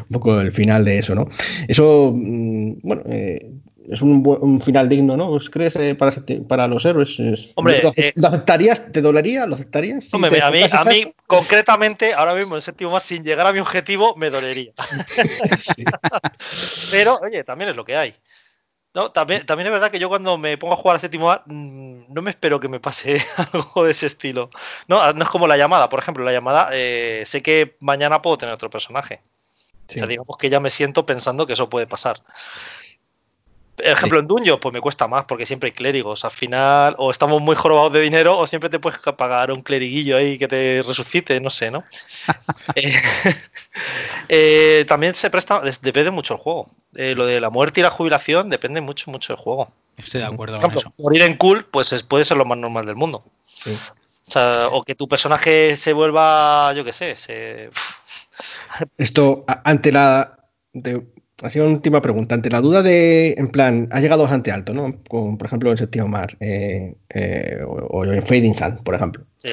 un 0.09 0.13
poco 0.13 0.39
el 0.41 0.51
final 0.51 0.85
de 0.85 0.99
eso, 0.99 1.15
¿no? 1.15 1.29
Eso, 1.67 2.11
mm, 2.15 2.79
bueno, 2.83 3.03
eh, 3.07 3.51
es 3.89 4.01
un, 4.01 4.23
bu- 4.23 4.39
un 4.39 4.61
final 4.61 4.87
digno, 4.89 5.15
¿no? 5.17 5.29
¿Os 5.29 5.49
crees 5.49 5.75
eh, 5.75 5.95
para, 5.95 6.13
para 6.47 6.67
los 6.67 6.85
héroes? 6.85 7.19
Es- 7.19 7.49
Hombre, 7.55 7.81
¿lo, 7.83 7.93
eh, 7.95 8.13
lo 8.15 8.27
aceptarías? 8.27 8.91
¿Te 8.91 9.01
dolería? 9.01 9.45
¿Lo 9.45 9.55
aceptarías? 9.55 10.05
Si 10.05 10.15
Hombre, 10.15 10.31
te 10.31 10.41
a 10.41 10.51
mí, 10.51 10.61
a 10.71 10.83
mí 10.85 11.13
concretamente, 11.27 12.13
ahora 12.13 12.33
mismo 12.35 12.55
en 12.55 12.61
séptimo 12.61 12.91
más, 12.91 13.03
sin 13.03 13.23
llegar 13.23 13.47
a 13.47 13.53
mi 13.53 13.59
objetivo, 13.59 14.15
me 14.15 14.29
dolería. 14.29 14.71
Pero, 16.91 17.19
oye, 17.21 17.43
también 17.43 17.69
es 17.69 17.75
lo 17.75 17.85
que 17.85 17.95
hay. 17.95 18.15
No, 18.93 19.11
también, 19.11 19.45
también 19.45 19.67
es 19.67 19.73
verdad 19.73 19.91
que 19.91 19.99
yo 19.99 20.07
cuando 20.07 20.37
me 20.37 20.57
pongo 20.57 20.73
a 20.73 20.77
jugar 20.77 20.95
a 20.95 20.99
séptimo 20.99 21.29
A, 21.29 21.43
mm, 21.45 22.13
no 22.13 22.21
me 22.21 22.29
espero 22.29 22.61
que 22.61 22.69
me 22.69 22.79
pase 22.79 23.21
algo 23.53 23.83
de 23.83 23.91
ese 23.91 24.07
estilo. 24.07 24.49
No, 24.87 25.11
no 25.11 25.23
es 25.23 25.29
como 25.29 25.47
la 25.47 25.57
llamada, 25.57 25.89
por 25.89 25.99
ejemplo, 25.99 26.23
la 26.23 26.31
llamada, 26.31 26.69
eh, 26.71 27.23
sé 27.25 27.41
que 27.41 27.75
mañana 27.81 28.21
puedo 28.21 28.37
tener 28.37 28.55
otro 28.55 28.69
personaje. 28.69 29.19
Sí. 29.89 29.95
O 29.95 29.99
sea, 29.99 30.07
digamos 30.07 30.37
que 30.37 30.49
ya 30.49 30.59
me 30.61 30.71
siento 30.71 31.05
pensando 31.05 31.45
que 31.45 31.53
eso 31.53 31.69
puede 31.69 31.87
pasar. 31.87 32.21
Ejemplo, 33.77 34.19
en 34.19 34.27
Dungeon, 34.27 34.59
pues 34.59 34.73
me 34.73 34.79
cuesta 34.81 35.07
más 35.07 35.25
porque 35.25 35.45
siempre 35.45 35.67
hay 35.67 35.73
clérigos. 35.73 36.23
Al 36.23 36.31
final, 36.31 36.95
o 36.97 37.11
estamos 37.11 37.41
muy 37.41 37.55
jorobados 37.55 37.91
de 37.93 38.01
dinero, 38.01 38.37
o 38.37 38.47
siempre 38.47 38.69
te 38.69 38.79
puedes 38.79 38.99
pagar 38.99 39.51
un 39.51 39.61
cleriguillo 39.61 40.15
ahí 40.17 40.37
que 40.37 40.47
te 40.47 40.81
resucite, 40.85 41.39
no 41.41 41.49
sé, 41.49 41.71
¿no? 41.71 41.83
Eh, 42.75 42.93
eh, 44.29 44.85
también 44.87 45.13
se 45.13 45.29
presta, 45.29 45.61
depende 45.81 46.11
mucho 46.11 46.35
el 46.35 46.39
juego. 46.39 46.69
Eh, 46.95 47.13
lo 47.15 47.25
de 47.25 47.39
la 47.41 47.49
muerte 47.49 47.81
y 47.81 47.83
la 47.83 47.89
jubilación 47.89 48.49
depende 48.49 48.81
mucho, 48.81 49.11
mucho 49.11 49.33
del 49.33 49.41
juego. 49.41 49.71
Estoy 49.97 50.21
de 50.21 50.27
acuerdo 50.27 50.55
Por 50.55 50.61
con 50.61 50.71
ejemplo, 50.71 50.91
eso. 50.91 51.03
morir 51.03 51.21
en 51.23 51.35
cool, 51.37 51.65
pues 51.65 51.91
es- 51.93 52.03
puede 52.03 52.25
ser 52.25 52.37
lo 52.37 52.45
más 52.45 52.57
normal 52.57 52.85
del 52.85 52.95
mundo. 52.95 53.23
Sí. 53.53 53.71
O 54.27 54.31
sea, 54.31 54.69
o 54.71 54.83
que 54.83 54.95
tu 54.95 55.07
personaje 55.07 55.75
se 55.75 55.93
vuelva, 55.93 56.73
yo 56.73 56.83
qué 56.83 56.93
sé, 56.93 57.15
se... 57.15 57.69
Esto, 58.97 59.45
ante 59.63 59.91
la. 59.91 60.37
de- 60.73 61.03
así 61.41 61.59
una 61.59 61.69
última 61.71 62.01
pregunta. 62.01 62.35
Ante 62.35 62.49
la 62.49 62.61
duda 62.61 62.81
de, 62.83 63.35
en 63.37 63.47
plan, 63.49 63.87
ha 63.91 63.99
llegado 63.99 64.23
bastante 64.23 64.51
alto, 64.51 64.73
¿no? 64.73 65.01
Como, 65.09 65.37
por 65.37 65.47
ejemplo, 65.47 65.71
en 65.71 65.77
Séptimo 65.77 66.07
Mar 66.07 66.37
eh, 66.39 66.95
eh, 67.09 67.59
o, 67.65 67.71
o 67.71 68.05
en 68.05 68.23
Fading 68.23 68.55
Sun, 68.55 68.77
por 68.83 68.95
ejemplo. 68.95 69.25
Sí, 69.37 69.49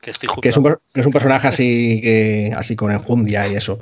que 0.00 0.10
estoy 0.10 0.28
Que 0.40 0.48
es, 0.50 0.56
un, 0.56 0.62
juzgando. 0.64 0.80
per- 0.84 0.92
que 0.94 1.00
es 1.00 1.06
un 1.06 1.12
personaje 1.12 1.48
así, 1.48 2.00
que, 2.02 2.52
así 2.56 2.76
con 2.76 2.92
enjundia 2.92 3.48
y 3.48 3.54
eso. 3.54 3.78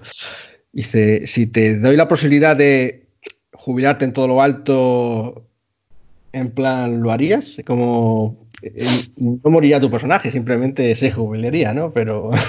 Dice: 0.72 1.26
si 1.26 1.46
te 1.46 1.76
doy 1.78 1.96
la 1.96 2.08
posibilidad 2.08 2.56
de 2.56 3.06
jubilarte 3.52 4.04
en 4.04 4.12
todo 4.12 4.28
lo 4.28 4.40
alto, 4.40 5.48
en 6.32 6.50
plan, 6.52 7.02
¿lo 7.02 7.10
harías? 7.10 7.60
Como. 7.66 8.46
eh, 8.62 8.84
No 9.18 9.50
moriría 9.50 9.80
tu 9.80 9.90
personaje, 9.90 10.30
simplemente 10.30 10.94
se 10.96 11.10
jubilaría, 11.10 11.74
¿no? 11.74 11.92
Pero. 11.92 12.30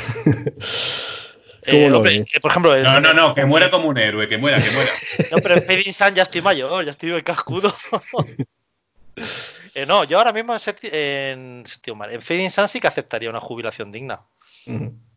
¿Cómo 1.65 1.77
Eh, 1.77 1.91
hombre, 1.91 2.15
eh, 2.33 2.39
por 2.41 2.51
ejemplo, 2.51 2.75
el- 2.75 2.83
No, 2.83 2.99
no, 2.99 3.13
no, 3.13 3.33
que 3.33 3.45
muera 3.45 3.71
como 3.71 3.87
un 3.89 3.97
héroe, 3.97 4.27
que 4.27 4.37
muera, 4.37 4.57
que 4.61 4.71
muera. 4.71 4.89
No, 5.31 5.37
pero 5.39 5.55
en 5.55 5.63
Fading 5.63 5.93
Sun 5.93 6.13
ya 6.15 6.23
estoy 6.23 6.41
mayor, 6.41 6.83
ya 6.85 6.91
estoy 6.91 7.09
de 7.09 7.23
cascudo. 7.23 7.73
Eh, 9.75 9.85
no, 9.87 10.03
yo 10.03 10.19
ahora 10.19 10.31
mismo 10.31 10.53
en, 10.53 10.59
Septi- 10.59 10.89
en 10.91 12.21
Fading 12.21 12.51
Sun 12.51 12.67
sí 12.67 12.79
que 12.79 12.87
aceptaría 12.87 13.29
una 13.29 13.39
jubilación 13.39 13.91
digna. 13.91 14.21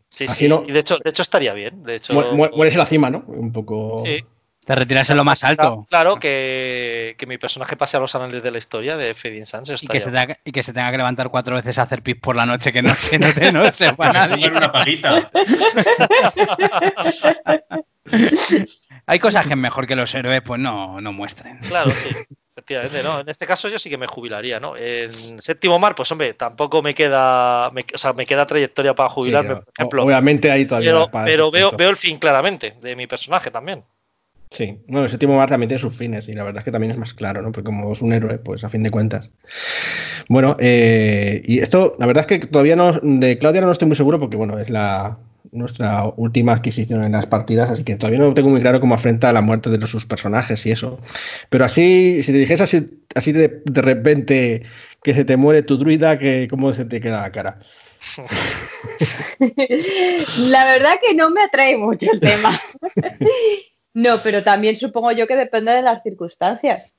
Sí, 0.08 0.24
Así 0.24 0.34
sí. 0.44 0.48
no- 0.48 0.64
Y 0.66 0.72
de 0.72 0.80
hecho, 0.80 0.96
de 1.02 1.10
hecho 1.10 1.20
estaría 1.22 1.52
bien. 1.52 1.82
De 1.82 1.96
hecho, 1.96 2.14
Mu- 2.14 2.32
mu- 2.36 2.50
Mueres 2.56 2.74
en 2.74 2.78
la 2.78 2.86
cima, 2.86 3.10
¿no? 3.10 3.24
Un 3.26 3.52
poco. 3.52 4.02
sí. 4.04 4.24
Te 4.66 4.74
retiras 4.74 5.08
en 5.10 5.16
lo 5.16 5.22
más 5.24 5.44
alto. 5.44 5.86
Claro, 5.88 6.16
que, 6.16 7.14
que 7.16 7.26
mi 7.26 7.38
personaje 7.38 7.76
pase 7.76 7.96
a 7.96 8.00
los 8.00 8.12
anales 8.16 8.42
de 8.42 8.50
la 8.50 8.58
historia 8.58 8.96
de 8.96 9.14
Fading 9.14 9.46
Sun. 9.46 9.62
eso 9.62 9.74
Y 9.80 9.86
que, 9.86 10.00
se 10.00 10.10
tenga, 10.10 10.36
y 10.44 10.50
que 10.50 10.62
se 10.64 10.72
tenga 10.72 10.90
que 10.90 10.96
levantar 10.96 11.28
cuatro 11.30 11.54
veces 11.54 11.78
a 11.78 11.82
hacer 11.82 12.02
pis 12.02 12.16
por 12.20 12.34
la 12.34 12.46
noche 12.46 12.72
que 12.72 12.82
no 12.82 12.92
se 12.96 13.16
note, 13.20 13.52
no 13.52 13.70
sepa 13.72 14.12
nadie. 14.12 14.42
Tomar 14.48 14.56
una 14.56 14.72
paguita. 14.72 15.30
Hay 19.06 19.18
cosas 19.18 19.44
que 19.46 19.52
es 19.52 19.56
mejor 19.56 19.86
que 19.86 19.96
los 19.96 20.14
héroes 20.14 20.42
pues 20.42 20.60
no, 20.60 21.00
no 21.00 21.12
muestren. 21.12 21.58
Claro, 21.60 21.90
sí. 21.90 22.08
Efectivamente, 22.56 23.02
¿no? 23.02 23.20
En 23.20 23.28
este 23.28 23.46
caso 23.46 23.68
yo 23.68 23.78
sí 23.78 23.90
que 23.90 23.98
me 23.98 24.06
jubilaría, 24.06 24.58
¿no? 24.58 24.76
En 24.76 25.40
séptimo 25.42 25.78
mar, 25.78 25.94
pues 25.94 26.10
hombre, 26.10 26.34
tampoco 26.34 26.82
me 26.82 26.94
queda, 26.94 27.70
me- 27.70 27.84
o 27.94 27.98
sea, 27.98 28.12
me 28.14 28.24
queda 28.26 28.46
trayectoria 28.46 28.94
para 28.94 29.10
jubilarme, 29.10 29.56
por 29.56 29.64
ejemplo. 29.76 30.04
Obviamente 30.04 30.50
ahí 30.50 30.64
todavía. 30.66 30.90
pero 30.90 31.10
para 31.10 31.24
pero 31.26 31.50
veo, 31.50 31.70
veo 31.72 31.90
el 31.90 31.96
fin 31.96 32.18
claramente 32.18 32.74
de 32.80 32.96
mi 32.96 33.06
personaje 33.06 33.50
también. 33.50 33.84
Sí, 34.50 34.78
bueno, 34.86 35.04
el 35.04 35.10
séptimo 35.10 35.36
mar 35.36 35.48
también 35.48 35.68
tiene 35.68 35.80
sus 35.80 35.94
fines 35.96 36.28
y 36.28 36.32
la 36.32 36.44
verdad 36.44 36.60
es 36.60 36.64
que 36.64 36.72
también 36.72 36.92
es 36.92 36.98
más 36.98 37.14
claro, 37.14 37.42
¿no? 37.42 37.52
Porque 37.52 37.64
como 37.66 37.92
es 37.92 38.00
un 38.00 38.12
héroe, 38.12 38.38
pues 38.38 38.64
a 38.64 38.68
fin 38.68 38.82
de 38.82 38.90
cuentas. 38.90 39.28
Bueno, 40.28 40.56
eh, 40.60 41.42
y 41.44 41.58
esto, 41.58 41.96
la 41.98 42.06
verdad 42.06 42.26
es 42.28 42.38
que 42.38 42.46
todavía 42.46 42.76
no, 42.76 42.92
de 42.92 43.38
Claudia 43.38 43.60
no 43.60 43.70
estoy 43.70 43.88
muy 43.88 43.96
seguro 43.96 44.18
porque, 44.18 44.36
bueno, 44.36 44.58
es 44.58 44.70
la 44.70 45.18
nuestra 45.52 46.04
última 46.16 46.52
adquisición 46.52 47.04
en 47.04 47.12
las 47.12 47.26
partidas, 47.26 47.70
así 47.70 47.84
que 47.84 47.96
todavía 47.96 48.20
no 48.20 48.34
tengo 48.34 48.50
muy 48.50 48.60
claro 48.60 48.80
cómo 48.80 48.94
afrenta 48.94 49.32
la 49.32 49.42
muerte 49.42 49.70
de 49.70 49.78
los, 49.78 49.90
sus 49.90 50.06
personajes 50.06 50.64
y 50.66 50.70
eso. 50.70 51.00
Pero 51.50 51.64
así, 51.64 52.22
si 52.22 52.32
te 52.32 52.38
dijese 52.38 52.62
así, 52.62 52.86
así 53.14 53.32
de, 53.32 53.62
de 53.64 53.82
repente 53.82 54.62
que 55.02 55.14
se 55.14 55.24
te 55.24 55.36
muere 55.36 55.62
tu 55.62 55.76
druida, 55.78 56.18
que 56.18 56.48
¿cómo 56.48 56.72
se 56.74 56.84
te 56.84 57.00
queda 57.00 57.22
la 57.22 57.32
cara? 57.32 57.60
La 60.38 60.64
verdad 60.66 60.94
que 61.02 61.14
no 61.14 61.30
me 61.30 61.42
atrae 61.42 61.76
mucho 61.76 62.10
el 62.12 62.20
tema. 62.20 62.58
No, 63.96 64.18
pero 64.22 64.42
también 64.42 64.76
supongo 64.76 65.10
yo 65.12 65.26
que 65.26 65.36
depende 65.36 65.72
de 65.72 65.80
las 65.80 66.02
circunstancias. 66.02 66.94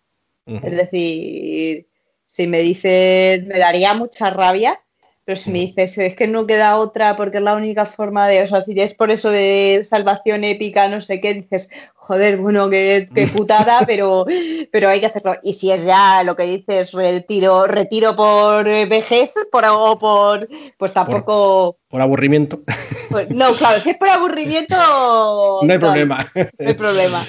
Es 0.47 0.75
decir, 0.75 1.87
si 2.25 2.47
me 2.47 2.57
dices, 2.57 3.45
me 3.45 3.59
daría 3.59 3.93
mucha 3.93 4.31
rabia, 4.31 4.81
pero 5.27 5.35
si 5.35 5.51
me 5.51 5.59
dices, 5.59 5.97
es 5.97 6.15
que 6.15 6.25
no 6.25 6.47
queda 6.47 6.77
otra 6.77 7.17
porque 7.17 7.39
es 7.39 7.43
la 7.43 7.53
única 7.53 7.85
forma 7.85 8.29
de, 8.29 8.43
o 8.43 8.47
sea, 8.47 8.61
si 8.61 8.79
es 8.79 8.93
por 8.93 9.11
eso 9.11 9.29
de 9.29 9.81
salvación 9.83 10.45
épica, 10.45 10.87
no 10.87 11.01
sé 11.01 11.19
qué, 11.19 11.33
dices, 11.33 11.69
joder, 11.95 12.37
bueno, 12.37 12.69
qué, 12.69 13.09
qué 13.13 13.27
putada, 13.27 13.81
pero, 13.85 14.25
pero 14.71 14.87
hay 14.87 15.01
que 15.01 15.07
hacerlo. 15.07 15.35
Y 15.43 15.51
si 15.51 15.69
es 15.69 15.83
ya 15.83 16.23
lo 16.23 16.37
que 16.37 16.43
dices, 16.43 16.93
retiro, 16.93 17.67
retiro 17.67 18.15
por 18.15 18.69
eh, 18.69 18.85
vejez, 18.85 19.33
por, 19.51 19.65
o 19.65 19.99
por, 19.99 20.47
pues 20.77 20.93
tampoco, 20.93 21.75
Por 21.89 21.99
aburrimiento, 21.99 22.61
pues, 23.09 23.29
no, 23.29 23.51
claro, 23.51 23.81
si 23.81 23.89
es 23.89 23.97
por 23.97 24.07
aburrimiento, 24.07 24.77
no 25.61 25.73
hay 25.73 25.77
problema. 25.77 26.25
no 26.57 26.69
hay 26.69 26.73
problema. 26.73 27.27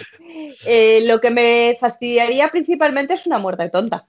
Eh, 0.64 1.03
lo 1.05 1.20
que 1.20 1.30
me 1.30 1.76
fastidiaría 1.80 2.49
principalmente 2.49 3.14
es 3.14 3.26
una 3.26 3.40
muerte 3.40 3.68
tonta. 3.70 4.07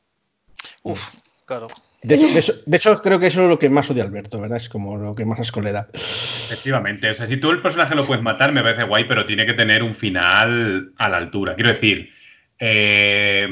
Uf, 0.84 1.10
claro. 1.46 1.66
De 2.02 2.16
eso, 2.16 2.28
de 2.28 2.39
eso- 2.39 2.54
de 2.66 2.78
eso 2.78 3.02
creo 3.02 3.20
que 3.20 3.28
eso 3.28 3.43
es 3.43 3.50
lo 3.50 3.60
que 3.60 3.70
más 3.70 3.89
odia 3.89 4.04
Alberto, 4.04 4.39
¿verdad? 4.39 4.58
Es 4.58 4.70
como 4.70 4.95
lo 4.97 5.14
que 5.16 5.26
más 5.26 5.39
asco 5.39 5.60
le 5.62 5.72
da. 5.74 5.88
Efectivamente. 5.93 7.10
O 7.10 7.14
sea, 7.14 7.26
si 7.28 7.38
tú 7.38 7.52
el 7.52 7.62
personaje 7.62 7.95
lo 7.95 8.06
puedes 8.06 8.24
matar, 8.24 8.54
me 8.54 8.62
parece 8.62 8.84
guay, 8.84 9.04
pero 9.04 9.26
tiene 9.26 9.45
que 9.45 9.54
tener 9.54 9.84
un 9.84 9.93
final 9.93 10.93
a 10.97 11.10
la 11.10 11.18
altura. 11.18 11.56
Quiero 11.56 11.70
decir, 11.70 12.10
eh, 12.58 13.47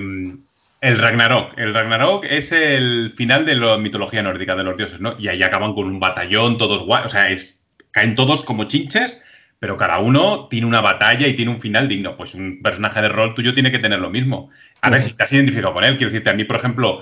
el 0.80 0.98
Ragnarok. 0.98 1.58
El 1.58 1.74
Ragnarok 1.74 2.26
es 2.26 2.52
el 2.52 3.12
final 3.12 3.46
de 3.46 3.56
la 3.56 3.78
mitología 3.78 4.22
nórdica, 4.24 4.56
de 4.56 4.64
los 4.64 4.78
dioses, 4.78 5.02
¿no? 5.02 5.16
Y 5.20 5.28
ahí 5.28 5.42
acaban 5.44 5.74
con 5.74 5.88
un 5.88 6.00
batallón, 6.00 6.58
todos 6.58 6.84
guay. 6.86 7.04
O 7.06 7.10
sea, 7.10 7.30
es, 7.30 7.64
caen 7.92 8.16
todos 8.16 8.44
como 8.44 8.66
chinches, 8.66 9.24
pero 9.60 9.76
cada 9.76 10.00
uno 10.00 10.48
tiene 10.50 10.68
una 10.68 10.82
batalla 10.82 11.28
y 11.28 11.34
tiene 11.34 11.52
un 11.52 11.60
final 11.60 11.88
digno. 11.88 12.16
Pues 12.16 12.36
un 12.36 12.62
personaje 12.62 13.02
de 13.02 13.10
rol 13.10 13.34
tuyo 13.34 13.54
tiene 13.54 13.72
que 13.72 13.80
tener 13.80 14.00
lo 14.00 14.10
mismo. 14.10 14.52
A 14.82 14.90
ver 14.90 15.02
si 15.02 15.18
te 15.18 15.24
has 15.24 15.34
identificado 15.34 15.74
con 15.74 15.84
él. 15.84 15.98
Quiero 15.98 16.12
decirte, 16.12 16.30
a 16.30 16.34
mí, 16.34 16.44
por 16.44 16.56
ejemplo, 16.58 17.02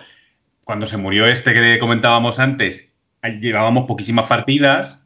cuando 0.65 0.87
se 0.87 0.97
murió 0.97 1.27
este 1.27 1.53
que 1.53 1.79
comentábamos 1.79 2.39
antes, 2.39 2.91
llevábamos 3.39 3.85
poquísimas 3.85 4.25
partidas 4.25 4.99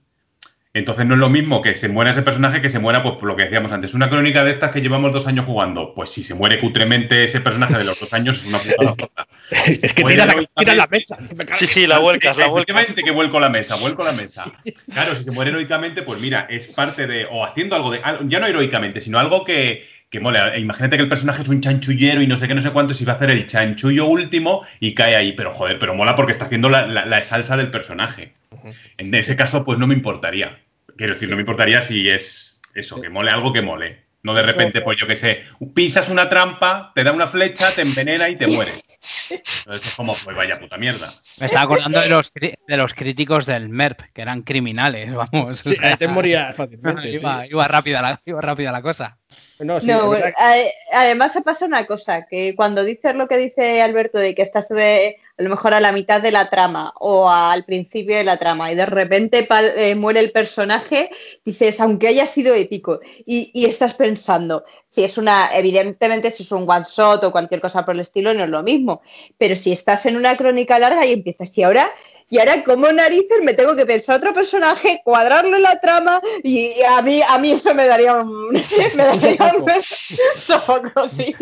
Entonces 0.74 1.05
no 1.05 1.16
es 1.16 1.20
lo 1.20 1.30
mismo 1.30 1.62
que 1.62 1.76
se 1.76 1.89
muera 1.89 2.12
ese 2.12 2.22
personaje 2.22 2.62
que 2.62 2.70
se 2.70 2.80
muera, 2.80 3.03
pues 3.03 3.16
por 3.16 3.26
lo 3.26 3.36
que 3.36 3.43
decíamos 3.43 3.72
antes. 3.72 3.93
Una 3.93 4.10
crónica 4.10 4.43
de 4.43 4.51
estas 4.51 4.72
que 4.72 4.82
llevamos 4.82 5.12
dos 5.12 5.28
años 5.28 5.45
jugando. 5.45 5.93
Pues 5.93 6.12
si 6.12 6.24
se 6.24 6.34
muere 6.34 6.60
cutremente 6.60 7.26
ese 7.26 7.41
personaje 7.41 7.78
de 7.78 7.84
los 7.84 7.99
dos 7.99 8.14
años, 8.14 8.39
es 8.39 8.45
una 8.45 8.60
putada 8.60 9.28
Es 9.66 9.93
que 9.93 10.03
tira 10.03 10.26
la, 10.26 10.45
tira 10.55 10.76
la, 10.76 10.88
mesa. 10.88 11.18
Sí, 11.53 11.68
sí, 11.68 11.88
la 11.88 11.99
vuelcas, 11.99 12.38
la 12.38 12.47
vuelcas. 12.47 12.76
Efectivamente 12.76 13.03
que 13.03 13.12
vuelco 13.12 13.39
la 13.39 13.49
mesa, 13.49 13.76
vuelco 13.76 14.03
la 14.03 14.14
mesa. 14.14 14.45
Claro, 14.93 15.16
si 15.16 15.24
se 15.24 15.32
muere 15.32 15.51
heroicamente, 15.51 16.03
pues 16.03 16.22
mira, 16.22 16.47
es 16.49 16.68
parte 16.68 17.05
de. 17.05 17.28
O 17.30 17.43
haciendo 17.43 17.76
algo 17.76 17.91
de. 17.91 18.01
Ya 18.28 18.39
no 18.39 18.45
heroicamente, 18.45 19.01
sino 19.01 19.20
algo 19.20 19.43
que, 19.43 19.86
que 20.10 20.20
mole. 20.20 20.39
Imagínate 20.60 20.97
que 20.97 21.03
el 21.03 21.10
personaje 21.10 21.43
es 21.43 21.49
un 21.49 21.62
chanchullero 21.62 22.22
y 22.22 22.28
no 22.28 22.38
sé 22.38 22.47
qué, 22.47 22.55
no 22.55 22.62
sé 22.62 22.72
cuánto, 22.72 22.93
si 22.93 23.05
va 23.05 23.14
a 23.14 23.16
hacer 23.16 23.30
el 23.30 23.45
chanchullo 23.45 24.05
último 24.05 24.66
y 24.80 24.93
cae 24.93 25.16
ahí. 25.16 25.34
Pero 25.34 25.51
joder, 25.51 25.78
pero 25.80 25.93
mola 25.93 26.16
porque 26.16 26.32
está 26.32 26.45
haciendo 26.45 26.70
la, 26.70 26.88
la 26.88 27.22
salsa 27.22 27.57
del 27.57 27.72
personaje. 27.72 28.34
En 28.97 29.14
ese 29.14 29.36
caso, 29.36 29.64
pues 29.64 29.78
no 29.78 29.88
me 29.88 29.93
importaría. 29.93 30.60
Quiero 30.97 31.14
decir, 31.14 31.30
no 31.30 31.36
me 31.36 31.41
importaría 31.41 31.82
si 31.82 32.10
es 32.10 32.60
eso, 32.74 32.99
que 32.99 33.10
mole 33.10 33.32
algo 33.32 33.53
que 33.53 33.62
mole. 33.62 34.03
No 34.22 34.34
de 34.34 34.43
repente, 34.43 34.82
pues 34.82 34.99
yo 34.99 35.07
qué 35.07 35.16
sé, 35.16 35.43
pisas 35.74 36.10
una 36.10 36.28
trampa, 36.28 36.91
te 36.93 37.03
da 37.03 37.14
una 37.14 37.28
flecha, 37.28 37.72
te 37.72 37.82
envenena 37.82 38.28
y 38.30 38.36
te 38.36 38.47
mueres. 38.47 38.84
Entonces 39.30 39.88
es 39.88 39.95
como, 39.95 40.14
pues 40.14 40.36
vaya 40.36 40.60
puta 40.60 40.78
mierda. 40.78 41.12
Me 41.39 41.45
estaba 41.45 41.64
acordando 41.64 42.02
de 42.02 42.10
los, 42.10 42.32
de 42.34 42.78
los 42.78 42.93
críticos 42.93 43.45
del 43.45 43.70
MERP, 43.70 44.02
que 44.14 44.22
eran 44.22 44.41
criminales, 44.41 45.14
vamos. 45.14 45.60
Sí, 45.60 45.78
te 45.97 46.08
moría 46.08 46.54
fácilmente. 46.54 47.10
iba, 47.10 47.45
iba, 47.47 47.68
rápida 47.68 48.02
la, 48.02 48.22
iba 48.26 48.41
rápida 48.41 48.72
la 48.72 48.82
cosa. 48.82 49.18
No, 49.60 49.80
sí, 49.80 49.88
no 49.88 50.14
además 50.91 51.34
se 51.34 51.41
pasa 51.41 51.66
una 51.66 51.86
cosa, 51.86 52.26
que 52.28 52.56
cuando 52.56 52.84
dices 52.84 53.16
lo 53.16 53.28
que 53.28 53.38
dice 53.38 53.82
Alberto 53.82 54.18
de 54.18 54.36
que 54.36 54.41
estás 54.41 54.70
de, 54.70 55.18
a 55.40 55.44
lo 55.44 55.50
mejor 55.50 55.74
a 55.74 55.80
la 55.80 55.94
mitad 55.94 56.22
de 56.22 56.32
la 56.32 56.50
trama 56.50 56.94
o 57.00 57.30
al 57.30 57.64
principio 57.64 58.18
de 58.18 58.26
la 58.26 58.38
trama 58.38 58.72
y 58.72 58.76
de 58.76 58.86
repente 58.86 59.48
eh, 59.78 59.96
muere 59.96 60.20
el 60.20 60.32
personaje, 60.32 61.10
dices, 61.46 61.80
aunque 61.80 62.10
haya 62.10 62.26
sido 62.26 62.54
épico, 62.54 63.00
y, 63.26 63.50
y, 63.54 63.66
estás 63.66 63.94
pensando, 63.94 64.66
si 64.90 65.04
es 65.04 65.18
una, 65.18 65.50
evidentemente 65.54 66.30
si 66.30 66.44
es 66.44 66.52
un 66.52 66.70
one 66.70 66.84
shot 66.84 67.24
o 67.24 67.32
cualquier 67.32 67.62
cosa 67.62 67.86
por 67.86 67.96
el 67.96 68.02
estilo, 68.02 68.34
no 68.34 68.44
es 68.44 68.50
lo 68.50 68.64
mismo, 68.64 69.02
pero 69.38 69.56
si 69.56 69.72
estás 69.72 70.06
en 70.06 70.18
una 70.18 70.36
crónica 70.36 70.78
larga 70.78 71.06
y 71.06 71.14
empiezas, 71.14 71.58
y 71.58 71.64
ahora 71.64 71.90
y 72.30 72.40
ahora 72.40 72.64
como 72.64 72.92
narices 72.92 73.40
me 73.44 73.54
tengo 73.54 73.76
que 73.76 73.86
pensar 73.86 74.18
otro 74.18 74.34
personaje, 74.34 75.02
cuadrarlo 75.04 75.58
en 75.58 75.64
la 75.64 75.80
trama 75.80 76.22
y 76.44 76.74
a 76.88 77.02
mí, 77.02 77.22
a 77.28 77.38
mí 77.38 77.52
eso 77.52 77.74
me 77.74 77.88
daría 77.88 78.16
un, 78.16 78.54
me 78.96 79.04
daría 79.04 79.54
un 79.58 79.66
sofoco, 80.40 81.08
sí. 81.10 81.36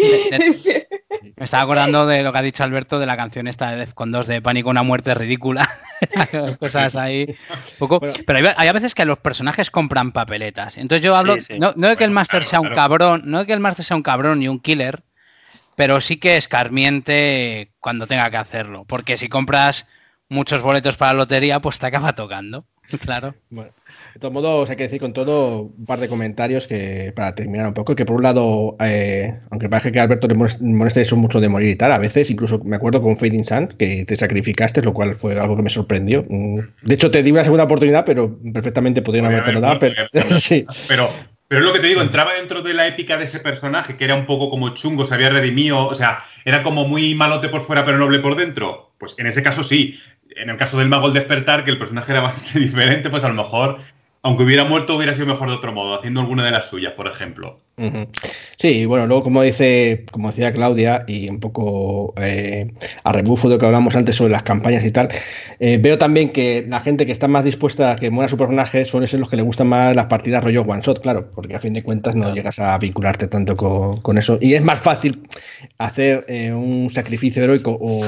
Me 1.36 1.44
estaba 1.44 1.64
acordando 1.64 2.06
de 2.06 2.24
lo 2.24 2.32
que 2.32 2.40
ha 2.40 2.42
dicho 2.42 2.64
Alberto 2.64 3.00
de 3.00 3.06
la 3.06 3.18
canción 3.18 3.48
esta 3.48 3.72
de 3.72 3.78
Defcon 3.78 4.12
2 4.12 4.28
de 4.28 4.42
Pánico, 4.42 4.70
una 4.70 4.84
muerte 4.84 5.14
ridícula. 5.14 5.68
Cosas 6.60 6.96
ahí. 6.96 7.36
Poco. 7.78 8.00
Pero 8.00 8.50
hay, 8.56 8.68
a 8.68 8.74
veces 8.74 8.96
que 8.96 9.06
los 9.06 9.18
personajes 9.18 9.70
compran 9.70 10.12
papeletas. 10.12 10.78
Entonces 10.78 11.04
yo 11.04 11.16
hablo, 11.16 11.36
No, 11.60 11.74
no, 11.76 11.90
de 11.90 11.98
que 11.98 12.04
el 12.04 12.12
Master 12.12 12.46
sea 12.46 12.60
un 12.60 12.70
cabrón, 12.70 13.24
no 13.26 13.40
de 13.40 13.46
que 13.46 13.54
el 13.54 13.60
Master 13.60 13.86
sea 13.86 13.98
un 13.98 14.04
cabrón 14.04 14.42
y 14.42 14.48
un 14.48 14.60
killer, 14.60 15.04
pero 15.76 16.02
sí 16.02 16.18
que 16.18 16.38
escarmiente 16.38 17.72
cuando 17.80 18.08
tenga 18.08 18.30
que 18.30 18.38
hacerlo. 18.38 18.86
Porque 18.86 19.18
si 19.18 19.30
compras 19.30 19.86
muchos 20.30 20.62
boletos 20.62 20.98
para 20.98 21.14
la 21.14 21.20
lotería, 21.20 21.60
pues 21.60 21.80
te 21.80 21.86
acaba 21.88 22.14
tocando. 22.14 22.66
Claro. 23.02 23.36
Bueno, 23.50 23.72
de 24.14 24.20
todos 24.20 24.34
modos, 24.34 24.70
hay 24.70 24.76
que 24.76 24.84
decir 24.84 25.00
con 25.00 25.14
todo 25.14 25.74
un 25.78 25.86
par 25.86 26.00
de 26.00 26.08
comentarios 26.08 26.68
que 26.68 27.12
para 27.16 27.36
terminar 27.36 27.68
un 27.68 27.74
poco, 27.74 27.96
que 27.96 28.06
por 28.06 28.16
un 28.16 28.24
lado, 28.24 28.78
eh, 28.80 29.40
aunque 29.52 29.70
parece 29.70 29.92
que 29.92 30.00
a 30.00 30.04
Alberto 30.04 30.28
le 30.28 30.36
moleste 30.36 31.02
eso 31.02 31.16
mucho 31.16 31.40
de 31.40 31.50
morir 31.50 31.70
y 31.70 31.76
tal, 31.76 31.92
a 31.92 31.98
veces 31.98 32.30
incluso 32.30 32.60
me 32.64 32.78
acuerdo 32.78 33.02
con 33.02 33.18
Fading 33.18 33.46
Sun 33.46 33.68
que 33.78 34.06
te 34.06 34.16
sacrificaste, 34.16 34.82
lo 34.82 34.94
cual 34.94 35.16
fue 35.16 35.38
algo 35.40 35.56
que 35.56 35.64
me 35.64 35.70
sorprendió. 35.70 36.26
Mm, 36.30 36.60
de 36.84 36.96
hecho, 36.96 37.12
te 37.12 37.24
di 37.24 37.32
una 37.32 37.44
segunda 37.44 37.66
oportunidad, 37.66 38.06
pero 38.06 38.40
perfectamente 38.54 39.02
podrían 39.02 39.26
haberte 39.26 39.60
dado. 39.60 39.80
Pero, 40.12 40.40
sí. 40.40 40.66
pero, 40.88 41.10
pero 41.48 41.62
es 41.62 41.68
lo 41.68 41.74
que 41.74 41.80
te 41.80 41.88
digo, 41.88 42.02
entraba 42.02 42.34
dentro 42.34 42.62
de 42.62 42.74
la 42.74 42.88
épica 42.88 43.18
de 43.18 43.26
ese 43.26 43.40
personaje, 43.40 43.96
que 43.96 44.06
era 44.06 44.16
un 44.16 44.26
poco 44.26 44.50
como 44.50 44.70
chungo, 44.70 45.06
se 45.06 45.14
había 45.14 45.30
redimido, 45.30 45.88
o 45.88 45.94
sea, 45.94 46.20
era 46.46 46.64
como 46.64 46.88
muy 46.88 47.16
malote 47.16 47.50
por 47.50 47.62
fuera, 47.62 47.86
pero 47.86 47.98
noble 47.98 48.20
por 48.20 48.36
dentro. 48.36 48.94
Pues 48.98 49.16
en 49.18 49.28
ese 49.28 49.44
caso 49.44 49.64
sí 49.64 50.00
en 50.38 50.50
el 50.50 50.58
caso 50.58 50.78
del 50.78 50.90
mago 50.90 51.08
el 51.08 51.14
despertar, 51.14 51.64
que 51.64 51.72
el 51.72 51.78
personaje 51.78 52.12
era 52.12 52.22
bastante 52.28 52.60
diferente, 52.60 53.10
pues 53.10 53.24
a 53.24 53.30
lo 53.30 53.36
mejor, 53.36 53.80
aunque 54.22 54.44
hubiera 54.44 54.66
muerto, 54.66 54.96
hubiera 54.96 55.14
sido 55.14 55.28
mejor 55.28 55.50
de 55.50 55.56
otro 55.56 55.74
modo, 55.74 55.98
haciendo 55.98 56.22
alguna 56.22 56.46
de 56.46 56.52
las 56.52 56.70
suyas, 56.70 56.94
por 56.94 57.08
ejemplo. 57.08 57.60
Sí, 58.58 58.88
bueno, 58.88 59.06
luego 59.06 59.22
como 59.22 59.44
dice, 59.44 60.04
como 60.12 60.30
decía 60.30 60.52
Claudia, 60.52 61.04
y 61.06 61.30
un 61.30 61.40
poco 61.40 62.16
eh, 62.18 62.74
a 63.04 63.14
rebufo 63.14 63.48
de 63.48 63.54
lo 63.54 63.60
que 63.60 63.68
hablamos 63.68 63.96
antes 63.96 64.16
sobre 64.16 64.32
las 64.32 64.42
campañas 64.42 64.84
y 64.84 64.90
tal, 64.90 65.10
eh, 65.60 65.78
veo 65.80 66.00
también 66.00 66.32
que 66.32 66.66
la 66.68 66.80
gente 66.80 67.06
que 67.06 67.12
está 67.12 67.28
más 67.28 67.44
dispuesta 67.44 67.92
a 67.92 67.96
que 67.96 68.10
muera 68.10 68.30
su 68.30 68.38
personaje 68.38 68.84
suele 68.86 69.06
ser 69.06 69.20
los 69.20 69.30
que 69.30 69.36
le 69.36 69.44
gustan 69.44 69.68
más 69.68 69.96
las 69.96 70.08
partidas 70.08 70.44
rollo 70.44 70.64
one 70.64 70.82
shot, 70.82 71.02
claro, 71.02 71.30
porque 71.36 71.56
a 71.56 71.60
fin 71.60 71.74
de 71.74 71.84
cuentas 71.84 72.16
no 72.16 72.34
llegas 72.34 72.58
a 72.58 72.76
vincularte 72.80 73.28
tanto 73.28 73.56
con, 73.56 74.18
eso. 74.18 74.40
Y 74.42 74.56
es 74.56 74.64
más 74.64 74.80
fácil 74.80 75.28
hacer 75.78 76.26
eh, 76.28 76.52
un 76.52 76.90
sacrificio 76.90 77.44
heroico 77.44 77.78
o 77.80 78.02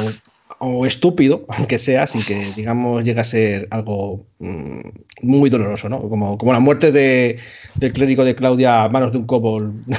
o 0.57 0.85
estúpido, 0.85 1.45
aunque 1.47 1.77
sea, 1.77 2.07
sin 2.07 2.23
que, 2.25 2.51
digamos, 2.55 3.03
llegue 3.03 3.21
a 3.21 3.25
ser 3.25 3.67
algo 3.69 4.25
mm, 4.39 4.79
muy 5.21 5.49
doloroso, 5.49 5.87
¿no? 5.89 6.01
Como, 6.09 6.37
como 6.37 6.53
la 6.53 6.59
muerte 6.59 6.91
de, 6.91 7.37
del 7.75 7.93
clérigo 7.93 8.25
de 8.25 8.35
Claudia 8.35 8.83
a 8.83 8.89
manos 8.89 9.11
de 9.11 9.19
un 9.19 9.27
kobold. 9.27 9.85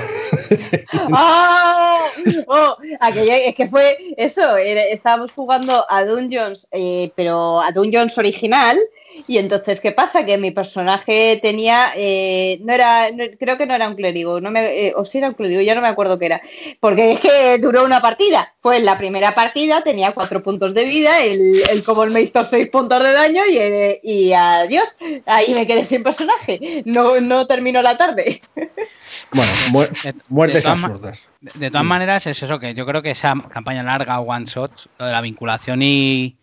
¡Ah! 1.13 2.07
Oh, 2.47 2.77
es 2.83 3.55
que 3.55 3.69
fue 3.69 4.15
eso, 4.17 4.57
estábamos 4.57 5.33
jugando 5.33 5.85
a 5.89 6.05
Dungeons, 6.05 6.69
eh, 6.73 7.13
pero 7.15 7.61
a 7.61 7.73
Dungeons 7.73 8.19
original, 8.19 8.79
y 9.27 9.39
entonces, 9.39 9.81
¿qué 9.81 9.93
pasa? 9.93 10.25
Que 10.25 10.39
mi 10.39 10.51
personaje 10.51 11.39
tenía, 11.43 11.93
eh, 11.97 12.61
no 12.63 12.73
era, 12.73 13.09
creo 13.39 13.57
que 13.59 13.67
no 13.67 13.75
era 13.75 13.89
un 13.89 13.95
clérigo, 13.95 14.41
no 14.41 14.51
me, 14.51 14.87
eh, 14.87 14.93
o 14.97 15.05
si 15.05 15.19
era 15.19 15.29
un 15.29 15.35
clérigo, 15.35 15.61
ya 15.61 15.75
no 15.75 15.81
me 15.81 15.89
acuerdo 15.89 16.19
qué 16.19 16.27
era, 16.27 16.43
porque 16.81 17.13
es 17.13 17.21
que 17.21 17.59
duró 17.59 17.85
una 17.85 18.01
partida. 18.01 18.55
Fue 18.61 18.77
en 18.77 18.85
la 18.85 18.99
primera 18.99 19.35
partida, 19.35 19.83
tenía 19.83 20.13
cuatro 20.13 20.43
puntos 20.43 20.75
de 20.75 20.85
vida, 20.85 21.21
el, 21.23 21.63
el 21.71 21.83
Cobol 21.85 22.11
me 22.11 22.23
hizo 22.23 22.45
seis 22.45 22.69
puntos 22.69 23.03
de 23.03 23.13
daño 23.13 23.43
y, 23.47 23.57
eh, 23.59 24.01
y 24.03 24.33
adiós, 24.33 24.97
ahí 25.27 25.55
me 25.55 25.67
quedé 25.67 25.85
sin 25.85 26.03
personaje, 26.03 26.83
no, 26.85 27.21
no 27.21 27.47
terminó 27.47 27.83
la 27.83 27.97
tarde. 27.97 28.41
Bueno, 29.33 29.51
muertes 30.29 30.67
absurdas. 30.67 31.27
De, 31.41 31.71
todas 31.71 31.87
maneras, 31.87 32.27
es 32.27 32.43
eso 32.43 32.59
que 32.59 32.75
yo 32.75 32.87
creo 32.87 33.03
que 33.03 33.11
esa 33.11 33.35
campaña 33.49 33.83
larga, 33.83 34.21
one 34.21 34.47
shot, 34.47 34.71
lo 34.99 35.07
de 35.07 35.13
la 35.13 35.21
vinculación 35.21 35.83
y 35.83 36.37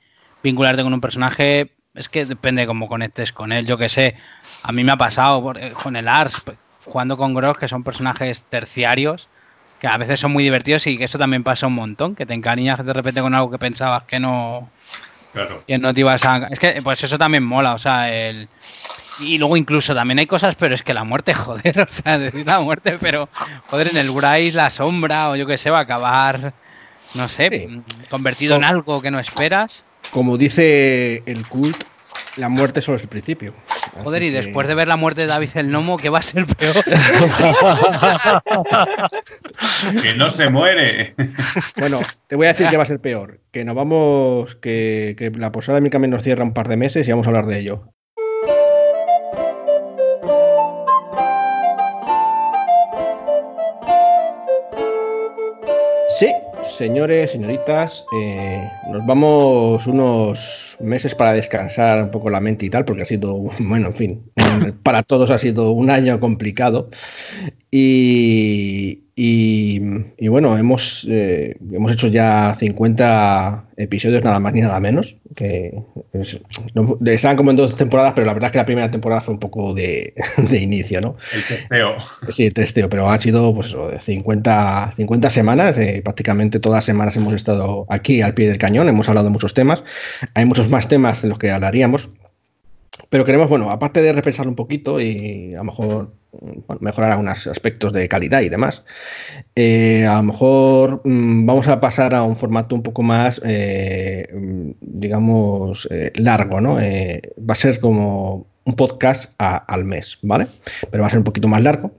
vincularte 0.43 0.83
con 0.83 0.93
un 0.93 1.01
personaje 1.01 1.76
es 1.97 2.09
que 2.09 2.25
depende 2.25 2.61
de 2.61 2.67
cómo 2.67 2.87
conectes 2.87 3.33
con 3.33 3.51
él. 3.51 3.65
Yo 3.65 3.77
que 3.77 3.89
sé, 3.89 4.15
a 4.63 4.71
mí 4.71 4.83
me 4.83 4.91
ha 4.91 4.97
pasado 4.97 5.53
eh, 5.55 5.73
con 5.81 5.95
el 5.95 6.07
Ars, 6.07 6.41
jugando 6.85 7.17
con 7.17 7.33
Grog, 7.33 7.57
que 7.57 7.67
son 7.67 7.83
personajes 7.83 8.43
terciarios, 8.45 9.27
que 9.79 9.87
a 9.87 9.97
veces 9.97 10.19
son 10.19 10.31
muy 10.31 10.43
divertidos 10.43 10.87
y 10.87 10.97
que 10.97 11.05
eso 11.05 11.17
también 11.17 11.43
pasa 11.43 11.67
un 11.67 11.73
montón, 11.73 12.15
que 12.15 12.25
te 12.25 12.33
encariñas 12.33 12.85
de 12.85 12.93
repente 12.93 13.21
con 13.21 13.33
algo 13.33 13.51
que 13.51 13.57
pensabas 13.57 14.03
que 14.03 14.19
no. 14.19 14.69
Claro. 15.33 15.63
Que 15.67 15.77
no 15.77 15.93
te 15.93 15.99
ibas 15.99 16.23
a. 16.25 16.47
Es 16.51 16.59
que 16.59 16.81
pues 16.83 17.03
eso 17.03 17.17
también 17.17 17.43
mola, 17.43 17.73
o 17.73 17.77
sea, 17.77 18.11
el. 18.11 18.47
Y 19.19 19.39
luego 19.39 19.57
incluso 19.57 19.95
también 19.95 20.19
hay 20.19 20.27
cosas, 20.27 20.55
pero 20.55 20.75
es 20.75 20.83
que 20.83 20.93
la 20.93 21.03
muerte, 21.03 21.33
joder, 21.33 21.79
o 21.79 21.89
sea, 21.89 22.19
decir 22.19 22.45
la 22.45 22.59
muerte, 22.59 22.97
pero 22.99 23.27
joder, 23.67 23.89
en 23.89 23.97
el 23.97 24.11
Bryce 24.11 24.55
la 24.55 24.69
sombra 24.69 25.29
o 25.29 25.35
yo 25.35 25.47
que 25.47 25.57
sé, 25.57 25.71
va 25.71 25.79
a 25.79 25.81
acabar, 25.81 26.53
no 27.15 27.27
sé, 27.27 27.81
convertido 28.11 28.55
en 28.55 28.63
algo 28.63 29.01
que 29.01 29.09
no 29.09 29.19
esperas 29.19 29.83
como 30.11 30.37
dice 30.37 31.23
el 31.25 31.47
cult, 31.47 31.83
la 32.35 32.49
muerte 32.49 32.81
solo 32.81 32.97
es 32.97 33.03
el 33.03 33.09
principio. 33.09 33.53
Joder, 34.03 34.23
y 34.23 34.29
después 34.29 34.67
de 34.67 34.75
ver 34.75 34.87
la 34.87 34.95
muerte 34.95 35.21
de 35.21 35.27
David 35.27 35.49
el 35.55 35.71
Nomo, 35.71 35.97
¿qué 35.97 36.09
va 36.09 36.19
a 36.19 36.23
ser 36.23 36.45
peor? 36.45 36.83
que 40.01 40.15
no 40.15 40.29
se 40.29 40.49
muere. 40.49 41.15
bueno, 41.77 42.01
te 42.27 42.35
voy 42.35 42.45
a 42.45 42.53
decir 42.53 42.67
que 42.67 42.77
va 42.77 42.83
a 42.83 42.87
ser 42.87 42.99
peor. 42.99 43.41
Que 43.51 43.65
nos 43.65 43.75
vamos, 43.75 44.55
que, 44.55 45.15
que 45.17 45.31
la 45.31 45.51
posada 45.51 45.77
de 45.77 45.81
mi 45.81 45.89
camino 45.89 46.15
nos 46.15 46.23
cierra 46.23 46.43
un 46.43 46.53
par 46.53 46.67
de 46.67 46.77
meses 46.77 47.07
y 47.07 47.11
vamos 47.11 47.25
a 47.25 47.31
hablar 47.31 47.47
de 47.47 47.57
ello. 47.59 47.91
Señores, 56.77 57.31
señoritas, 57.31 58.05
eh, 58.13 58.69
nos 58.91 59.05
vamos 59.05 59.87
unos 59.87 60.77
meses 60.79 61.15
para 61.15 61.33
descansar 61.33 62.03
un 62.03 62.11
poco 62.11 62.29
la 62.29 62.39
mente 62.39 62.67
y 62.67 62.69
tal, 62.69 62.85
porque 62.85 63.01
ha 63.01 63.05
sido, 63.05 63.35
bueno, 63.59 63.87
en 63.87 63.95
fin, 63.95 64.31
para 64.83 65.03
todos 65.03 65.31
ha 65.31 65.39
sido 65.39 65.71
un 65.71 65.89
año 65.89 66.19
complicado. 66.19 66.89
Y, 67.71 69.06
y, 69.19 69.79
bueno, 70.27 70.55
hemos, 70.59 71.03
eh, 71.09 71.57
hemos 71.71 71.91
hecho 71.91 72.07
ya 72.07 72.55
50 72.55 73.65
episodios, 73.75 74.23
nada 74.23 74.39
más 74.39 74.53
ni 74.53 74.61
nada 74.61 74.79
menos. 74.79 75.17
Que 75.35 75.73
estaban 77.03 77.35
como 77.35 77.49
en 77.49 77.57
dos 77.57 77.75
temporadas, 77.75 78.13
pero 78.13 78.27
la 78.27 78.33
verdad 78.33 78.49
es 78.49 78.51
que 78.51 78.57
la 78.59 78.65
primera 78.67 78.91
temporada 78.91 79.21
fue 79.21 79.33
un 79.33 79.39
poco 79.39 79.73
de, 79.73 80.13
inicio, 80.61 81.01
¿no? 81.01 81.15
El 81.33 81.43
testeo. 81.47 81.95
Sí, 82.27 82.45
el 82.45 82.53
testeo, 82.53 82.91
pero 82.91 83.09
han 83.09 83.19
sido 83.19 83.55
pues 83.55 83.67
eso, 83.67 83.89
50, 83.99 84.93
50 84.95 85.29
semanas. 85.31 85.75
Eh, 85.79 86.01
prácticamente 86.03 86.59
todas 86.59 86.77
las 86.77 86.85
semanas 86.85 87.15
hemos 87.15 87.33
estado 87.33 87.87
aquí 87.89 88.21
al 88.21 88.35
pie 88.35 88.47
del 88.47 88.59
cañón, 88.59 88.87
hemos 88.87 89.09
hablado 89.09 89.25
de 89.25 89.31
muchos 89.31 89.55
temas. 89.55 89.83
Hay 90.35 90.45
muchos 90.45 90.69
más 90.69 90.87
temas 90.87 91.23
de 91.23 91.29
los 91.29 91.39
que 91.39 91.49
hablaríamos. 91.49 92.07
Pero 93.09 93.25
queremos, 93.25 93.49
bueno, 93.49 93.69
aparte 93.69 94.01
de 94.01 94.13
repensarlo 94.13 94.51
un 94.51 94.55
poquito 94.55 94.99
y 94.99 95.53
a 95.53 95.59
lo 95.59 95.63
mejor 95.65 96.11
mejorar 96.79 97.11
algunos 97.11 97.47
aspectos 97.47 97.93
de 97.93 98.07
calidad 98.07 98.41
y 98.41 98.49
demás, 98.49 98.83
eh, 99.55 100.05
a 100.05 100.17
lo 100.17 100.23
mejor 100.23 101.01
mm, 101.03 101.45
vamos 101.45 101.67
a 101.67 101.79
pasar 101.79 102.13
a 102.13 102.23
un 102.23 102.35
formato 102.35 102.75
un 102.75 102.83
poco 102.83 103.03
más, 103.03 103.41
eh, 103.43 104.27
digamos, 104.81 105.87
eh, 105.91 106.11
largo, 106.15 106.61
¿no? 106.61 106.75
va 106.75 107.53
a 107.53 107.55
ser 107.55 107.79
como 107.79 108.47
un 108.65 108.75
podcast 108.75 109.33
al 109.37 109.85
mes, 109.85 110.19
¿vale? 110.21 110.47
Pero 110.91 111.01
va 111.01 111.07
a 111.07 111.09
ser 111.09 111.19
un 111.19 111.23
poquito 111.23 111.47
más 111.47 111.63
largo. 111.63 111.93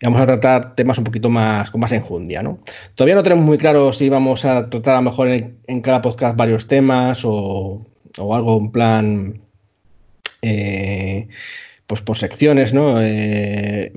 Y 0.00 0.06
vamos 0.06 0.20
a 0.20 0.26
tratar 0.26 0.74
temas 0.74 0.98
un 0.98 1.04
poquito 1.04 1.30
más 1.30 1.70
con 1.70 1.80
más 1.80 1.92
enjundia, 1.92 2.42
¿no? 2.42 2.58
Todavía 2.96 3.14
no 3.14 3.22
tenemos 3.22 3.44
muy 3.44 3.56
claro 3.56 3.92
si 3.92 4.08
vamos 4.08 4.44
a 4.44 4.68
tratar 4.68 4.96
a 4.96 4.98
lo 4.98 5.10
mejor 5.10 5.28
en, 5.28 5.80
cada 5.80 6.02
podcast 6.02 6.36
varios 6.36 6.66
temas 6.66 7.24
o, 7.24 7.86
o 8.18 8.34
algo 8.34 8.58
en 8.58 8.70
plan 8.72 9.47
eh, 10.42 11.28
pues 11.88 12.02
por 12.02 12.18
secciones, 12.18 12.74
¿no? 12.74 13.00
Eh, 13.00 13.90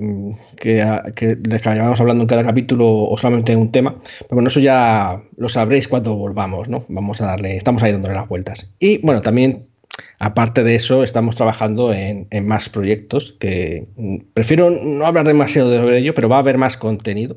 que, 0.56 0.82
que 1.14 1.36
vayamos 1.64 2.00
hablando 2.00 2.22
en 2.22 2.28
cada 2.28 2.42
capítulo 2.42 2.88
o 2.88 3.16
solamente 3.18 3.52
en 3.52 3.58
un 3.58 3.70
tema. 3.70 3.96
Pero 4.20 4.30
bueno, 4.36 4.48
eso 4.48 4.60
ya 4.60 5.22
lo 5.36 5.48
sabréis 5.50 5.88
cuando 5.88 6.16
volvamos, 6.16 6.68
¿no? 6.68 6.86
Vamos 6.88 7.20
a 7.20 7.26
darle, 7.26 7.56
estamos 7.56 7.82
ahí 7.82 7.92
dándole 7.92 8.14
las 8.14 8.28
vueltas. 8.28 8.66
Y 8.78 8.96
bueno, 9.04 9.20
también, 9.20 9.66
aparte 10.18 10.64
de 10.64 10.74
eso, 10.74 11.04
estamos 11.04 11.36
trabajando 11.36 11.92
en, 11.92 12.26
más 12.46 12.70
proyectos 12.70 13.36
que 13.38 13.86
mm, 13.96 14.16
prefiero 14.32 14.70
no 14.70 15.04
hablar 15.04 15.26
demasiado 15.26 15.68
de 15.68 15.98
ello, 15.98 16.14
pero 16.14 16.30
va 16.30 16.36
a 16.36 16.40
haber 16.40 16.56
más 16.56 16.78
contenido 16.78 17.36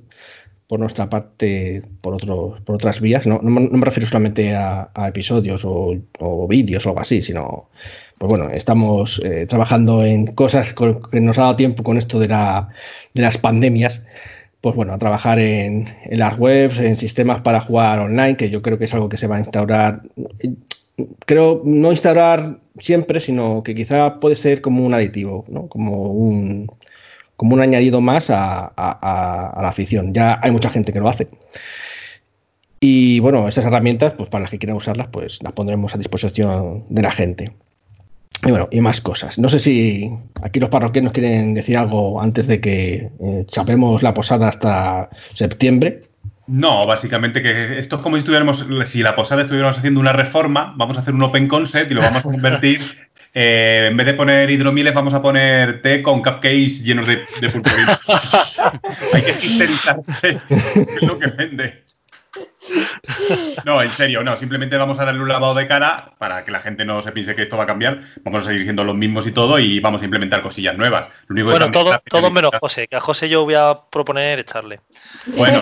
por 0.68 0.80
nuestra 0.80 1.10
parte 1.10 1.84
por, 2.02 2.16
otros 2.16 2.62
por 2.62 2.76
otras 2.76 3.00
vías. 3.00 3.28
No, 3.28 3.40
me 3.42 3.86
refiero 3.86 4.08
solamente 4.08 4.56
a, 4.56 4.90
episodios 5.08 5.64
o, 5.66 5.96
o 6.20 6.48
vídeos 6.48 6.86
o 6.86 6.90
algo 6.90 7.02
así, 7.02 7.22
sino 7.22 7.70
pues 8.18 8.30
bueno, 8.30 8.50
estamos 8.50 9.22
eh, 9.26 9.46
trabajando 9.46 10.04
en 10.04 10.28
cosas 10.28 10.74
que 10.74 11.20
nos 11.22 11.38
ha 11.38 11.42
dado 11.42 11.56
tiempo 11.58 11.84
con 11.84 11.98
esto 11.98 12.20
de, 12.20 12.30
la, 12.30 12.70
de 13.14 13.22
las 13.22 13.38
pandemias. 13.38 14.02
Pues 14.62 14.76
bueno, 14.76 14.94
a 14.94 14.98
trabajar 14.98 15.40
en, 15.40 15.94
las 16.10 16.40
webs, 16.40 16.80
en 16.80 16.98
sistemas 16.98 17.42
para 17.42 17.60
jugar 17.60 18.00
online, 18.00 18.38
que 18.38 18.50
yo 18.50 18.62
creo 18.62 18.78
que 18.80 18.86
es 18.86 18.94
algo 18.94 19.10
que 19.10 19.18
se 19.18 19.28
va 19.28 19.36
a 19.36 19.40
instaurar. 19.40 20.02
Creo 21.26 21.62
no 21.66 21.92
instaurar 21.92 22.60
siempre, 22.80 23.20
sino 23.20 23.64
que 23.64 23.76
quizá 23.76 24.20
puede 24.20 24.38
ser 24.38 24.62
como 24.62 24.86
un 24.86 24.94
aditivo, 24.94 25.46
¿no? 25.50 25.68
como 25.68 26.10
un, 26.10 26.72
como 27.36 27.56
un 27.56 27.62
añadido 27.62 28.02
más 28.02 28.30
a, 28.30 28.66
a, 28.76 29.62
la 29.62 29.70
afición. 29.70 30.14
Ya 30.14 30.40
hay 30.42 30.52
mucha 30.52 30.70
gente 30.70 30.94
que 30.94 31.00
lo 31.00 31.10
hace. 31.10 31.28
Y 32.80 33.20
bueno, 33.20 33.48
esas 33.48 33.66
herramientas, 33.66 34.14
pues 34.14 34.30
para 34.30 34.44
las 34.44 34.52
que 34.52 34.60
quieran 34.60 34.78
usarlas, 34.78 35.08
pues 35.08 35.40
las 35.42 35.54
pondremos 35.54 35.94
a 35.96 35.98
disposición 35.98 36.86
de 36.90 37.02
la 37.02 37.12
gente. 37.12 37.52
Y 38.46 38.52
bueno, 38.52 38.68
y 38.72 38.82
más 38.82 39.02
cosas. 39.02 39.40
No 39.40 39.50
sé 39.50 39.60
si 39.60 40.12
aquí 40.42 40.60
los 40.60 40.70
parroquianos 40.70 41.14
quieren 41.14 41.54
decir 41.54 41.78
algo 41.78 42.22
antes 42.22 42.48
de 42.48 42.62
que 42.62 43.10
eh, 43.20 43.46
chapemos 43.48 44.04
la 44.04 44.14
posada 44.14 44.50
hasta 44.50 45.10
septiembre. 45.34 46.04
No, 46.48 46.86
básicamente 46.86 47.42
que 47.42 47.80
esto 47.80 47.96
es 47.96 48.02
como 48.04 48.18
si 48.18 48.20
estuviéramos, 48.20 48.68
si 48.86 49.02
la 49.02 49.16
posada 49.16 49.42
estuviéramos 49.42 49.78
haciendo 49.80 50.00
una 50.00 50.14
reforma, 50.14 50.76
vamos 50.78 50.98
a 50.98 51.00
hacer 51.02 51.16
un 51.16 51.24
open 51.24 51.48
concept 51.48 51.90
y 51.90 51.96
lo 51.96 52.02
vamos 52.02 52.26
a 52.26 52.32
convertir. 52.32 52.82
Eh, 53.38 53.88
en 53.92 53.98
vez 53.98 54.08
de 54.08 54.14
poner 54.14 54.50
hidromieles, 54.50 54.94
vamos 54.94 55.14
a 55.14 55.22
poner 55.22 55.82
té 55.82 56.02
con 56.02 56.24
cupcakes 56.24 56.84
llenos 56.84 57.06
de, 57.06 57.26
de 57.42 57.50
purpurina. 57.50 58.00
Hay 59.14 59.24
que 59.24 59.32
histerizarse, 59.32 60.40
es 60.50 61.02
lo 61.02 61.20
que 61.20 61.28
vende. 61.28 61.84
No, 63.66 63.82
en 63.82 63.92
serio, 63.92 64.24
no. 64.24 64.38
Simplemente 64.38 64.78
vamos 64.78 64.98
a 65.00 65.06
darle 65.06 65.22
un 65.22 65.28
lavado 65.28 65.54
de 65.54 65.68
cara 65.68 66.14
para 66.18 66.46
que 66.46 66.52
la 66.52 66.62
gente 66.62 66.86
no 66.86 67.02
se 67.02 67.12
piense 67.12 67.36
que 67.36 67.42
esto 67.42 67.58
va 67.58 67.64
a 67.64 67.68
cambiar. 67.68 68.00
Vamos 68.24 68.44
a 68.44 68.48
seguir 68.48 68.64
siendo 68.64 68.86
los 68.86 68.96
mismos 68.96 69.28
y 69.28 69.34
todo 69.34 69.60
y 69.60 69.82
vamos 69.82 70.02
a 70.02 70.06
implementar 70.06 70.42
cosillas 70.42 70.78
nuevas. 70.78 71.10
bueno, 71.28 71.70
todo, 71.72 72.02
todo 72.10 72.32
menos 72.32 72.52
José, 72.60 72.88
que 72.88 72.96
a 72.96 73.02
José 73.02 73.28
yo 73.28 73.44
voy 73.44 73.56
a 73.56 73.78
proponer 73.92 74.40
echarle. 74.40 74.80
Bueno, 75.28 75.62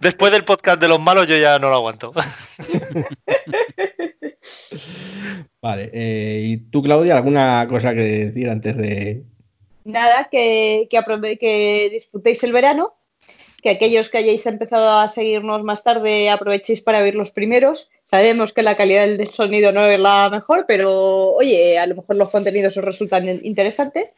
Después 0.00 0.32
del 0.32 0.44
podcast 0.44 0.80
de 0.80 0.88
los 0.88 1.00
malos 1.00 1.28
yo 1.28 1.36
ya 1.36 1.58
no 1.58 1.68
lo 1.68 1.76
aguanto. 1.76 2.14
Vale, 5.62 5.90
eh, 5.92 6.40
¿y 6.44 6.56
tú, 6.56 6.82
Claudia, 6.82 7.16
alguna 7.16 7.66
cosa 7.68 7.94
que 7.94 8.00
decir 8.00 8.48
antes 8.48 8.76
de...? 8.76 9.22
Nada, 9.84 10.28
que, 10.30 10.86
que, 10.90 11.38
que 11.38 11.88
disfrutéis 11.90 12.44
el 12.44 12.52
verano 12.52 12.98
que 13.62 13.70
aquellos 13.70 14.08
que 14.08 14.18
hayáis 14.18 14.46
empezado 14.46 14.90
a 14.90 15.08
seguirnos 15.08 15.64
más 15.64 15.82
tarde 15.82 16.30
aprovechéis 16.30 16.80
para 16.80 17.00
ver 17.00 17.14
los 17.14 17.32
primeros. 17.32 17.90
Sabemos 18.04 18.52
que 18.52 18.62
la 18.62 18.76
calidad 18.76 19.06
del 19.06 19.26
sonido 19.28 19.72
no 19.72 19.84
es 19.84 19.98
la 19.98 20.30
mejor, 20.30 20.64
pero 20.66 21.32
oye, 21.32 21.78
a 21.78 21.86
lo 21.86 21.96
mejor 21.96 22.16
los 22.16 22.30
contenidos 22.30 22.76
os 22.76 22.84
resultan 22.84 23.28
interesantes. 23.44 24.14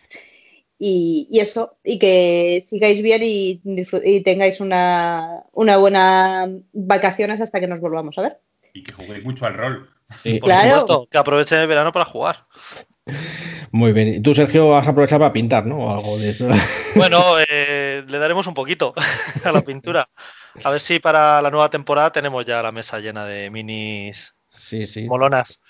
Y, 0.82 1.28
eso, 1.38 1.76
y 1.84 1.98
que 1.98 2.64
sigáis 2.66 3.02
bien 3.02 3.20
y, 3.22 3.60
tengáis 4.22 4.60
una, 4.60 5.44
una, 5.52 5.76
buena 5.76 6.50
vacaciones 6.72 7.42
hasta 7.42 7.60
que 7.60 7.66
nos 7.66 7.80
volvamos 7.80 8.16
a 8.16 8.22
ver. 8.22 8.38
Y 8.72 8.82
que 8.84 8.94
juguéis 8.94 9.22
mucho 9.22 9.44
al 9.44 9.54
rol. 9.54 9.90
Por 10.40 10.52
supuesto, 10.52 11.08
que 11.10 11.18
aprovechen 11.18 11.58
el 11.58 11.66
verano 11.66 11.92
para 11.92 12.04
jugar. 12.04 12.46
Muy 13.72 13.92
bien. 13.92 14.08
¿Y 14.08 14.20
tú, 14.20 14.34
Sergio, 14.34 14.70
vas 14.70 14.86
a 14.86 14.90
aprovechar 14.90 15.18
para 15.18 15.32
pintar, 15.32 15.66
¿no? 15.66 15.78
O 15.78 15.90
algo 15.90 16.18
de 16.18 16.30
eso. 16.30 16.48
Bueno, 16.96 17.36
eh, 17.48 18.02
le 18.06 18.18
daremos 18.18 18.48
un 18.48 18.54
poquito 18.54 18.92
a 19.44 19.52
la 19.52 19.60
pintura. 19.60 20.08
A 20.64 20.70
ver 20.70 20.80
si 20.80 20.98
para 20.98 21.40
la 21.40 21.50
nueva 21.50 21.70
temporada 21.70 22.10
tenemos 22.10 22.44
ya 22.44 22.60
la 22.60 22.72
mesa 22.72 22.98
llena 22.98 23.24
de 23.24 23.48
minis 23.48 24.34
sí, 24.52 24.88
sí. 24.88 25.04
molonas. 25.04 25.62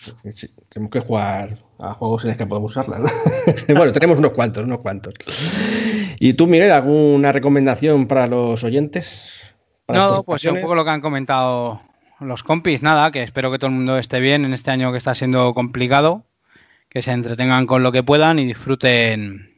Tenemos 0.71 0.91
que 0.91 1.01
jugar 1.01 1.59
a 1.79 1.93
juegos 1.93 2.25
en 2.25 2.29
los 2.29 2.37
que 2.39 2.47
podemos 2.47 2.71
usarlas. 2.71 3.13
bueno, 3.69 3.93
tenemos 3.93 4.19
unos 4.19 4.33
cuantos, 4.33 4.65
unos 4.65 4.81
cuantos. 4.81 5.13
¿Y 6.19 6.33
tú, 6.33 6.47
Miguel, 6.47 6.73
alguna 6.73 7.33
recomendación 7.33 8.07
para 8.07 8.27
los 8.27 8.65
oyentes? 8.65 9.43
no, 9.89 10.23
pues 10.23 10.45
un 10.47 10.61
poco 10.63 10.75
lo 10.75 10.85
que 10.85 10.91
han 10.91 11.03
comentado 11.03 11.83
los 12.21 12.43
compis. 12.43 12.83
Nada, 12.83 13.11
que 13.11 13.23
espero 13.23 13.51
que 13.51 13.59
todo 13.59 13.71
el 13.71 13.77
mundo 13.77 13.99
esté 13.99 14.21
bien 14.21 14.45
en 14.45 14.55
este 14.55 14.71
año 14.71 14.93
que 14.93 14.99
está 14.99 15.15
siendo 15.15 15.53
complicado 15.55 16.25
que 16.91 17.03
se 17.03 17.13
entretengan 17.13 17.67
con 17.67 17.83
lo 17.83 17.93
que 17.93 18.03
puedan 18.03 18.39
y 18.39 18.45
disfruten 18.45 19.55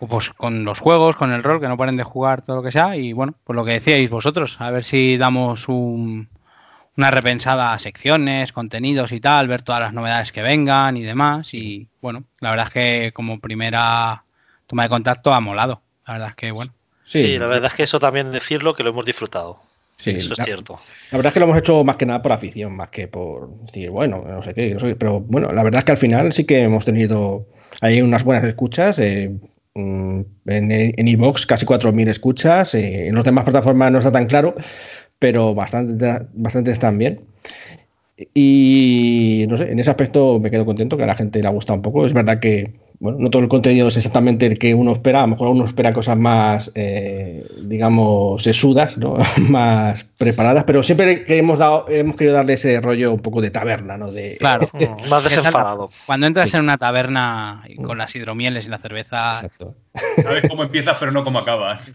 pues, 0.00 0.30
con 0.30 0.64
los 0.64 0.80
juegos, 0.80 1.16
con 1.16 1.32
el 1.32 1.42
rol, 1.42 1.60
que 1.60 1.68
no 1.68 1.76
paren 1.76 1.96
de 1.96 2.02
jugar 2.02 2.42
todo 2.42 2.56
lo 2.56 2.62
que 2.62 2.72
sea. 2.72 2.96
Y 2.96 3.12
bueno, 3.12 3.34
pues 3.44 3.56
lo 3.56 3.64
que 3.64 3.72
decíais 3.72 4.10
vosotros, 4.10 4.56
a 4.60 4.70
ver 4.70 4.84
si 4.84 5.16
damos 5.16 5.68
una 5.68 7.10
repensada 7.10 7.72
a 7.72 7.78
secciones, 7.78 8.52
contenidos 8.52 9.12
y 9.12 9.20
tal, 9.20 9.46
ver 9.46 9.62
todas 9.62 9.80
las 9.80 9.92
novedades 9.92 10.32
que 10.32 10.42
vengan 10.42 10.96
y 10.96 11.04
demás. 11.04 11.54
Y 11.54 11.88
bueno, 12.02 12.24
la 12.40 12.50
verdad 12.50 12.66
es 12.66 12.72
que 12.72 13.12
como 13.14 13.40
primera 13.40 14.24
toma 14.66 14.82
de 14.82 14.88
contacto 14.88 15.32
ha 15.32 15.40
molado. 15.40 15.82
La 16.06 16.14
verdad 16.14 16.30
es 16.30 16.34
que 16.34 16.50
bueno. 16.50 16.74
sí 17.04 17.38
la 17.38 17.46
verdad 17.46 17.66
es 17.70 17.74
que 17.74 17.84
eso 17.84 18.00
también 18.00 18.32
decirlo, 18.32 18.74
que 18.74 18.82
lo 18.82 18.90
hemos 18.90 19.04
disfrutado. 19.04 19.65
Sí, 19.98 20.10
Eso 20.10 20.34
es 20.34 20.44
cierto. 20.44 20.78
La 21.10 21.18
verdad 21.18 21.30
es 21.30 21.34
que 21.34 21.40
lo 21.40 21.46
hemos 21.46 21.58
hecho 21.58 21.82
más 21.82 21.96
que 21.96 22.06
nada 22.06 22.22
por 22.22 22.32
afición, 22.32 22.76
más 22.76 22.90
que 22.90 23.08
por 23.08 23.62
decir, 23.64 23.90
bueno, 23.90 24.22
no 24.26 24.42
sé 24.42 24.54
qué, 24.54 24.76
pero 24.98 25.20
bueno, 25.20 25.52
la 25.52 25.62
verdad 25.62 25.78
es 25.78 25.84
que 25.84 25.92
al 25.92 25.98
final 25.98 26.32
sí 26.32 26.44
que 26.44 26.60
hemos 26.60 26.84
tenido 26.84 27.46
ahí 27.80 28.02
unas 28.02 28.22
buenas 28.22 28.44
escuchas. 28.44 28.98
Eh, 28.98 29.34
mm, 29.74 30.20
en 30.46 31.08
Evox 31.08 31.46
casi 31.46 31.64
4.000 31.64 32.08
escuchas, 32.08 32.74
eh, 32.74 33.08
en 33.08 33.14
las 33.14 33.24
demás 33.24 33.44
plataformas 33.44 33.90
no 33.90 33.98
está 33.98 34.12
tan 34.12 34.26
claro, 34.26 34.54
pero 35.18 35.54
bastante, 35.54 36.26
bastante 36.34 36.72
están 36.72 36.98
bien. 36.98 37.22
Y 38.34 39.44
no 39.48 39.58
sé, 39.58 39.70
en 39.70 39.78
ese 39.78 39.90
aspecto 39.90 40.38
me 40.40 40.50
quedo 40.50 40.64
contento 40.64 40.96
que 40.96 41.02
a 41.02 41.06
la 41.06 41.14
gente 41.14 41.40
le 41.40 41.48
ha 41.48 41.50
gustado 41.50 41.76
un 41.76 41.82
poco. 41.82 42.06
Es 42.06 42.12
verdad 42.12 42.40
que 42.40 42.72
bueno, 42.98 43.18
no 43.20 43.30
todo 43.30 43.42
el 43.42 43.48
contenido 43.48 43.88
es 43.88 43.96
exactamente 43.96 44.46
el 44.46 44.58
que 44.58 44.72
uno 44.74 44.92
espera, 44.92 45.20
a 45.20 45.22
lo 45.22 45.28
mejor 45.28 45.48
uno 45.48 45.66
espera 45.66 45.92
cosas 45.92 46.16
más, 46.16 46.70
eh, 46.74 47.46
digamos, 47.62 48.42
sesudas, 48.42 48.96
¿no? 48.96 49.18
más 49.48 50.04
preparadas, 50.16 50.64
pero 50.64 50.82
siempre 50.82 51.24
que 51.24 51.36
hemos 51.36 51.58
dado, 51.58 51.86
hemos 51.90 52.16
querido 52.16 52.34
darle 52.34 52.54
ese 52.54 52.80
rollo 52.80 53.12
un 53.12 53.20
poco 53.20 53.42
de 53.42 53.50
taberna, 53.50 53.98
¿no? 53.98 54.10
De, 54.10 54.36
claro, 54.38 54.68
más 55.10 55.24
desenfadado. 55.24 55.90
Cuando 56.06 56.26
entras 56.26 56.54
en 56.54 56.60
una 56.60 56.78
taberna 56.78 57.64
con 57.84 57.98
las 57.98 58.14
hidromieles 58.16 58.66
y 58.66 58.70
la 58.70 58.78
cerveza. 58.78 59.34
Exacto. 59.34 59.74
Sabes 60.22 60.44
cómo 60.48 60.62
empiezas, 60.62 60.96
pero 60.98 61.12
no 61.12 61.22
cómo 61.22 61.38
acabas. 61.40 61.92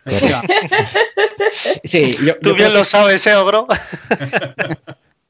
sí, 1.84 2.15
Tú 2.41 2.53
bien 2.53 2.74
lo 2.74 2.84
sabes, 2.84 3.26
¿eh, 3.26 3.36
Ogro? 3.36 3.67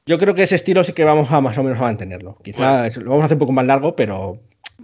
Yo 0.06 0.18
creo 0.18 0.34
que 0.34 0.42
ese 0.42 0.56
estilo 0.56 0.82
sí 0.82 0.92
que 0.92 1.04
vamos 1.04 1.30
a 1.30 1.40
más 1.40 1.56
o 1.58 1.62
menos 1.62 1.78
a 1.78 1.84
mantenerlo. 1.84 2.36
Quizás 2.42 2.96
lo 2.96 3.10
vamos 3.10 3.22
a 3.22 3.26
hacer 3.26 3.36
un 3.36 3.40
poco 3.40 3.52
más 3.52 3.66
largo, 3.66 3.94
pero 3.94 4.40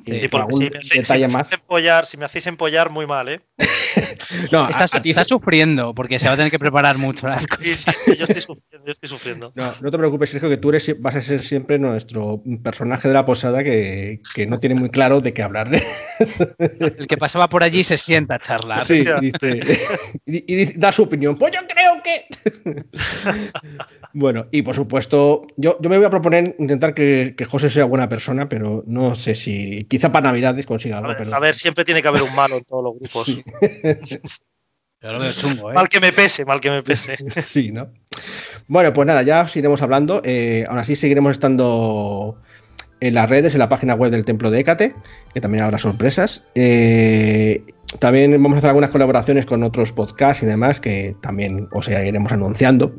y 0.07 0.29
por, 0.29 0.53
si, 0.53 0.71
me, 0.71 1.05
si, 1.05 1.27
más. 1.29 1.53
empollar, 1.53 2.07
si 2.07 2.17
me 2.17 2.25
hacéis 2.25 2.47
empollar, 2.47 2.91
muy 2.91 3.07
mal, 3.07 3.29
¿eh? 3.29 3.41
no, 4.53 4.69
está, 4.69 4.87
sufriendo 5.25 5.95
porque 5.95 6.19
se 6.19 6.29
va 6.29 6.35
a 6.35 6.37
tener 6.37 6.51
que 6.51 6.59
preparar 6.59 6.99
mucho 6.99 7.27
las 7.27 7.47
cosas. 7.47 7.87
yo, 8.07 8.25
estoy 8.25 8.41
sufriendo, 8.41 8.87
yo 8.87 8.93
estoy 8.93 9.09
sufriendo. 9.09 9.53
No, 9.55 9.73
no 9.81 9.91
te 9.91 9.99
preocupes, 9.99 10.31
Sergio, 10.31 10.49
que 10.49 10.57
tú 10.57 10.71
eres, 10.71 11.01
vas 11.01 11.17
a 11.17 11.23
ser 11.23 11.43
siempre 11.43 11.79
nuestro 11.79 12.43
personaje 12.63 13.09
de 13.09 13.15
la 13.15 13.25
posada 13.25 13.63
que, 13.65 14.21
que 14.35 14.47
no 14.47 14.59
tiene 14.59 14.75
muy 14.75 14.91
claro 14.91 15.21
de 15.21 15.33
qué 15.33 15.43
hablar. 15.43 15.71
El 16.59 17.07
que 17.07 17.17
pasaba 17.17 17.49
por 17.49 17.63
allí 17.63 17.85
se 17.85 17.99
sienta 17.99 18.37
a 18.37 18.39
charlar. 18.39 18.81
Sí, 18.81 19.05
y, 19.21 19.31
dice, 19.31 19.61
y, 20.27 20.79
da 20.79 20.93
su 20.93 21.03
opinión. 21.03 21.37
Pues 21.37 21.53
yo 21.53 21.61
creo 21.67 22.03
que. 22.03 22.27
Bueno, 24.19 24.47
y 24.51 24.63
por 24.63 24.75
supuesto, 24.75 25.47
yo, 25.57 25.79
yo 25.81 25.89
me 25.89 25.97
voy 25.97 26.05
a 26.05 26.11
proponer 26.11 26.57
intentar 26.59 26.93
que, 26.93 27.35
que 27.37 27.45
José 27.45 27.71
sea 27.71 27.85
buena 27.85 28.09
persona, 28.09 28.49
pero 28.49 28.83
no 28.85 29.15
sé 29.15 29.37
si. 29.37 29.85
Quizá 29.85 30.11
para 30.11 30.27
Navidades 30.29 30.67
consiga 30.67 30.97
A 30.97 30.99
algo. 30.99 31.11
ver, 31.11 31.19
pero... 31.19 31.37
a 31.37 31.39
ver, 31.39 31.55
siempre 31.55 31.85
tiene 31.85 32.03
que 32.03 32.09
haber 32.09 32.23
un 32.23 32.35
malo 32.35 32.57
en 32.57 32.65
todos 32.65 32.83
los 32.83 32.95
grupos. 32.99 33.27
Sí. 33.27 33.45
Yo 35.01 35.13
lo 35.13 35.21
veo 35.21 35.31
chungo, 35.31 35.71
¿eh? 35.71 35.75
Mal 35.75 35.89
que 35.89 36.01
me 36.01 36.13
pese, 36.13 36.45
mal 36.45 36.61
que 36.61 36.69
me 36.69 36.83
pese. 36.83 37.15
Sí, 37.43 37.71
¿no? 37.71 37.93
Bueno, 38.67 38.93
pues 38.93 39.07
nada, 39.07 39.23
ya 39.23 39.43
os 39.43 39.57
iremos 39.57 39.83
hablando. 39.83 40.21
Eh, 40.25 40.65
aún 40.69 40.79
así 40.79 40.97
seguiremos 40.97 41.31
estando 41.31 42.43
en 42.99 43.15
las 43.15 43.31
redes, 43.31 43.53
en 43.53 43.61
la 43.61 43.69
página 43.69 43.95
web 43.95 44.11
del 44.11 44.25
Templo 44.25 44.51
de 44.51 44.59
Hécate, 44.59 44.97
que 45.33 45.41
también 45.41 45.63
habrá 45.63 45.79
sorpresas. 45.79 46.45
Eh, 46.57 47.63
también 48.01 48.33
vamos 48.33 48.57
a 48.57 48.59
hacer 48.59 48.71
algunas 48.71 48.91
colaboraciones 48.91 49.47
con 49.47 49.63
otros 49.63 49.93
podcasts 49.93 50.43
y 50.43 50.47
demás 50.47 50.81
que 50.81 51.15
también 51.23 51.69
os 51.71 51.87
iremos 51.87 52.33
anunciando. 52.33 52.97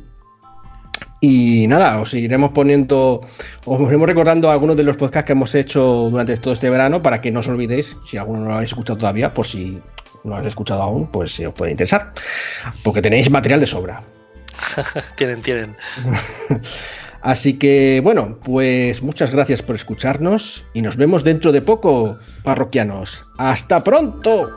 Y 1.22 1.67
nada, 1.67 1.99
os 1.99 2.13
iremos 2.13 2.51
poniendo, 2.51 3.22
os 3.65 3.80
iremos 3.82 4.07
recordando 4.07 4.49
algunos 4.49 4.78
de 4.78 4.84
los 4.84 4.95
podcasts 4.95 5.28
que 5.28 5.34
hemos 5.34 5.53
hecho 5.53 6.09
durante 6.09 6.38
todo 6.38 6.53
este 6.53 6.70
verano 6.70 7.01
para 7.01 7.20
que 7.20 7.32
no 7.32 7.41
os 7.41 7.47
olvidéis, 7.47 7.97
si 8.05 8.17
alguno 8.17 8.39
no 8.39 8.45
lo 8.47 8.53
habéis 8.55 8.72
escuchado 8.72 8.99
todavía, 8.99 9.34
por 9.34 9.45
si 9.45 9.82
no 10.24 10.32
lo 10.32 10.36
habéis 10.38 10.51
escuchado 10.51 10.82
aún, 10.82 11.07
pues 11.07 11.36
si 11.36 11.45
os 11.45 11.53
puede 11.53 11.72
interesar, 11.72 12.13
porque 12.84 13.01
tenéis 13.01 13.30
material 13.30 13.59
de 13.59 13.67
sobra. 13.67 14.01
tienen, 15.17 15.41
tienen. 15.41 15.76
Así 17.22 17.55
que 17.55 17.99
bueno, 18.01 18.39
pues 18.41 19.03
muchas 19.03 19.34
gracias 19.34 19.61
por 19.61 19.76
escucharnos 19.76 20.63
y 20.74 20.82
nos 20.82 20.95
vemos 20.95 21.26
dentro 21.26 21.51
de 21.51 21.61
poco, 21.61 22.17
parroquianos. 22.43 23.26
¡Hasta 23.38 23.84
pronto! 23.84 24.49